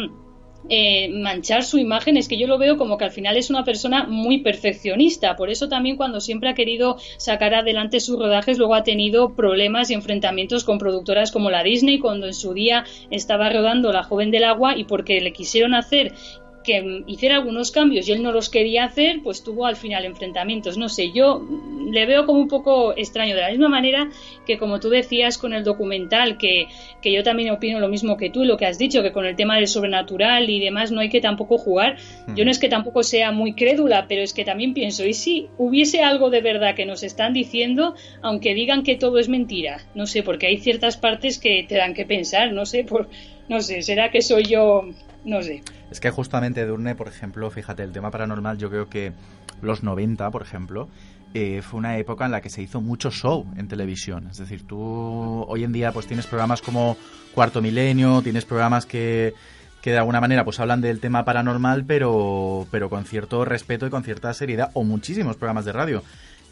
eh, 0.69 1.09
manchar 1.11 1.65
su 1.65 1.79
imagen 1.79 2.17
es 2.17 2.29
que 2.29 2.39
yo 2.39 2.47
lo 2.47 2.57
veo 2.57 2.79
como 2.79 2.97
que 2.97 3.05
al 3.05 3.11
final 3.11 3.37
es 3.37 3.51
una 3.51 3.65
persona 3.65 4.05
muy 4.05 4.39
perfeccionista. 4.39 5.37
Por 5.37 5.51
eso 5.51 5.69
también 5.69 5.97
cuando 5.97 6.21
siempre 6.21 6.49
ha 6.49 6.55
querido 6.55 6.99
sacar 7.19 7.55
adelante 7.55 8.01
sus 8.01 8.19
rodajes, 8.19 8.59
luego 8.59 8.75
ha 8.75 8.85
tenido 8.85 9.35
problemas 9.35 9.91
y 9.91 9.95
enfrentamientos 9.95 10.65
con 10.65 10.79
productoras 10.79 11.33
como 11.33 11.51
la 11.51 11.63
Disney, 11.63 11.99
cuando 11.99 12.27
en 12.27 12.35
su 12.35 12.55
día 12.55 12.85
estaba 13.11 13.51
rodando 13.51 13.93
La 13.93 14.05
joven 14.05 14.31
del 14.31 14.45
agua 14.45 14.77
y 14.77 14.85
porque 14.85 15.21
le 15.21 15.33
quisieron 15.33 15.75
hacer 15.75 16.15
que 16.63 17.05
hiciera 17.07 17.37
algunos 17.37 17.71
cambios 17.71 18.09
y 18.09 18.13
él 18.13 18.23
no 18.23 18.33
los 18.33 18.49
quería 18.49 18.85
hacer, 18.85 19.21
pues 19.23 19.43
tuvo 19.43 19.67
al 19.67 19.77
final 19.77 20.05
enfrentamientos. 20.05 20.77
No 20.79 20.89
sé, 20.89 21.13
yo 21.13 21.43
le 21.91 22.07
veo 22.07 22.27
como 22.27 22.41
un 22.41 22.49
poco 22.49 22.97
extraño. 22.97 23.35
De 23.35 23.41
la 23.41 23.51
misma 23.51 23.69
manera 23.69 24.09
que 24.47 24.59
como 24.59 24.81
tú 24.81 24.89
decías 24.89 25.39
con 25.39 25.53
el 25.53 25.65
documental, 25.65 26.39
que, 26.39 26.67
que 27.01 27.13
yo 27.13 27.23
también 27.23 27.51
opino 27.51 27.81
lo 27.81 27.89
mismo 27.89 28.17
que 28.17 28.31
tú, 28.31 28.45
lo 28.45 28.57
que 28.57 28.67
has 28.67 28.79
dicho, 28.79 29.03
que 29.03 29.13
con 29.13 29.27
el 29.27 29.37
tema 29.37 29.57
del 29.57 29.67
sobrenatural 29.67 30.49
y 30.49 30.61
demás 30.61 30.91
no 30.91 31.01
hay 31.01 31.09
que 31.09 31.21
tampoco 31.21 31.59
jugar. 31.59 31.97
Yo 32.35 32.45
no 32.45 32.51
es 32.51 32.59
que 32.59 32.69
tampoco 32.69 33.03
sea 33.03 33.33
muy 33.33 33.55
crédula, 33.55 34.07
pero 34.09 34.23
es 34.23 34.33
que 34.33 34.45
también 34.45 34.75
pienso, 34.75 35.05
¿y 35.07 35.15
si 35.15 35.49
hubiese 35.59 36.03
algo 36.03 36.31
de 36.31 36.41
verdad 36.41 36.75
que 36.75 36.87
nos 36.87 37.03
están 37.03 37.33
diciendo, 37.33 37.95
aunque 38.21 38.55
digan 38.55 38.83
que 38.83 38.97
todo 38.97 39.19
es 39.19 39.29
mentira? 39.29 39.81
No 39.95 40.07
sé, 40.07 40.23
porque 40.23 40.47
hay 40.47 40.59
ciertas 40.59 40.97
partes 40.97 41.39
que 41.39 41.65
te 41.69 41.77
dan 41.77 41.95
que 41.95 42.05
pensar, 42.05 42.53
no 42.53 42.67
sé, 42.67 42.85
por, 42.85 43.09
no 43.49 43.61
sé, 43.61 43.83
será 43.83 44.11
que 44.11 44.23
soy 44.23 44.45
yo, 44.45 44.89
no 45.25 45.43
sé. 45.43 45.63
Es 45.91 46.01
que 46.01 46.11
justamente 46.11 46.61
Edurne, 46.61 46.95
por 46.95 47.09
ejemplo, 47.09 47.51
fíjate, 47.51 47.83
el 47.83 47.93
tema 47.93 48.11
paranormal 48.11 48.59
yo 48.59 48.71
creo 48.71 48.89
que 48.89 49.13
los 49.61 49.83
90, 49.83 50.31
por 50.31 50.43
ejemplo, 50.43 50.89
eh, 51.35 51.63
fue 51.63 51.79
una 51.79 51.97
época 51.97 52.27
en 52.27 52.33
la 52.33 52.41
que 52.43 52.51
se 52.51 52.61
hizo 52.61 52.81
mucho 52.81 53.11
show 53.11 53.47
en 53.57 53.69
televisión. 53.69 54.29
Es 54.31 54.39
decir, 54.39 54.67
tú 54.67 54.79
hoy 55.49 55.65
en 55.65 55.73
día 55.73 55.93
pues 55.93 56.07
tienes 56.07 56.27
programas 56.27 56.61
como 56.61 56.97
Cuarto 57.35 57.63
Milenio, 57.63 58.21
tienes 58.23 58.45
programas 58.45 58.85
que, 58.85 59.33
que 59.81 59.93
de 59.93 59.99
alguna 59.99 60.21
manera 60.21 60.45
pues 60.45 60.61
hablan 60.61 60.81
del 60.81 61.01
tema 61.01 61.25
paranormal, 61.25 61.85
pero, 61.85 62.67
pero 62.71 62.91
con 62.91 63.05
cierto 63.05 63.45
respeto 63.45 63.87
y 63.87 63.91
con 63.91 64.05
cierta 64.05 64.35
seriedad, 64.35 64.71
o 64.75 64.85
muchísimos 64.85 65.37
programas 65.37 65.65
de 65.65 65.73
radio. 65.73 66.03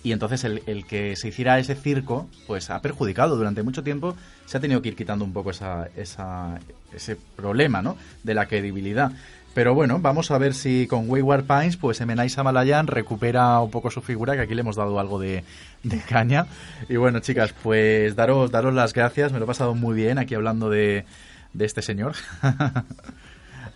Y 0.02 0.12
entonces 0.12 0.44
el, 0.44 0.62
el 0.66 0.86
que 0.86 1.14
se 1.16 1.28
hiciera 1.28 1.58
ese 1.58 1.74
circo, 1.74 2.28
pues 2.46 2.70
ha 2.70 2.80
perjudicado 2.80 3.36
durante 3.36 3.62
mucho 3.62 3.82
tiempo, 3.82 4.16
se 4.46 4.56
ha 4.56 4.60
tenido 4.60 4.80
que 4.80 4.88
ir 4.88 4.96
quitando 4.96 5.24
un 5.24 5.32
poco 5.32 5.50
esa, 5.50 5.88
esa, 5.96 6.58
ese 6.94 7.16
problema, 7.36 7.82
¿no? 7.82 7.96
De 8.22 8.34
la 8.34 8.46
credibilidad. 8.46 9.12
Pero 9.52 9.74
bueno, 9.74 9.98
vamos 10.00 10.30
a 10.30 10.38
ver 10.38 10.54
si 10.54 10.86
con 10.86 11.10
Wayward 11.10 11.44
Pines, 11.44 11.76
pues 11.76 12.00
Emenai 12.00 12.30
Samalayan 12.30 12.86
recupera 12.86 13.58
un 13.60 13.70
poco 13.70 13.90
su 13.90 14.00
figura, 14.00 14.34
que 14.34 14.42
aquí 14.42 14.54
le 14.54 14.60
hemos 14.60 14.76
dado 14.76 15.00
algo 15.00 15.18
de, 15.18 15.44
de 15.82 15.98
caña. 16.08 16.46
Y 16.88 16.96
bueno, 16.96 17.18
chicas, 17.18 17.52
pues 17.62 18.14
daros, 18.14 18.50
daros 18.50 18.72
las 18.72 18.92
gracias, 18.92 19.32
me 19.32 19.38
lo 19.38 19.44
he 19.44 19.48
pasado 19.48 19.74
muy 19.74 19.94
bien 19.94 20.18
aquí 20.18 20.34
hablando 20.34 20.70
de, 20.70 21.04
de 21.52 21.64
este 21.64 21.82
señor. 21.82 22.14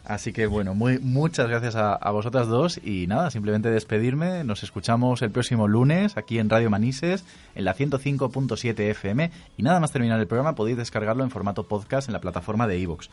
Así 0.05 0.33
que 0.33 0.47
bueno, 0.47 0.75
muchas 0.75 1.49
gracias 1.49 1.77
a, 1.77 1.95
a 1.95 2.11
vosotras 2.11 2.47
dos 2.47 2.79
y 2.85 3.07
nada, 3.07 3.31
simplemente 3.31 3.71
despedirme. 3.71 4.45
Nos 4.45 4.63
escuchamos 4.63 5.23
el 5.23 5.31
próximo 5.31 5.67
lunes 5.67 6.17
aquí 6.17 6.39
en 6.39 6.51
Radio 6.51 6.69
Manises 6.69 7.25
en 7.55 7.65
la 7.65 7.75
105.7 7.75 8.79
FM 8.91 9.31
y 9.57 9.63
nada 9.63 9.81
más 9.81 9.93
terminar 9.93 10.21
el 10.21 10.27
programa 10.27 10.55
podéis 10.55 10.77
descargarlo 10.77 11.25
en 11.25 11.31
formato 11.31 11.67
podcast 11.67 12.09
en 12.09 12.13
la 12.13 12.21
plataforma 12.21 12.67
de 12.67 12.79
iVoox. 12.81 13.09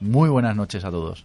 Muy 0.00 0.30
buenas 0.30 0.56
noches 0.56 0.84
a 0.84 0.90
todos. 0.90 1.24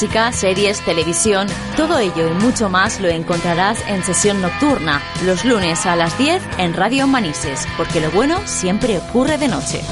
Música, 0.00 0.32
series, 0.32 0.82
televisión, 0.82 1.46
todo 1.76 1.98
ello 1.98 2.26
y 2.26 2.32
mucho 2.32 2.70
más 2.70 3.00
lo 3.00 3.08
encontrarás 3.08 3.86
en 3.86 4.02
sesión 4.02 4.40
nocturna, 4.40 5.02
los 5.26 5.44
lunes 5.44 5.84
a 5.84 5.94
las 5.94 6.16
10 6.16 6.42
en 6.56 6.72
Radio 6.72 7.06
Manises, 7.06 7.68
porque 7.76 8.00
lo 8.00 8.10
bueno 8.10 8.40
siempre 8.46 8.96
ocurre 8.96 9.36
de 9.36 9.48
noche. 9.48 9.82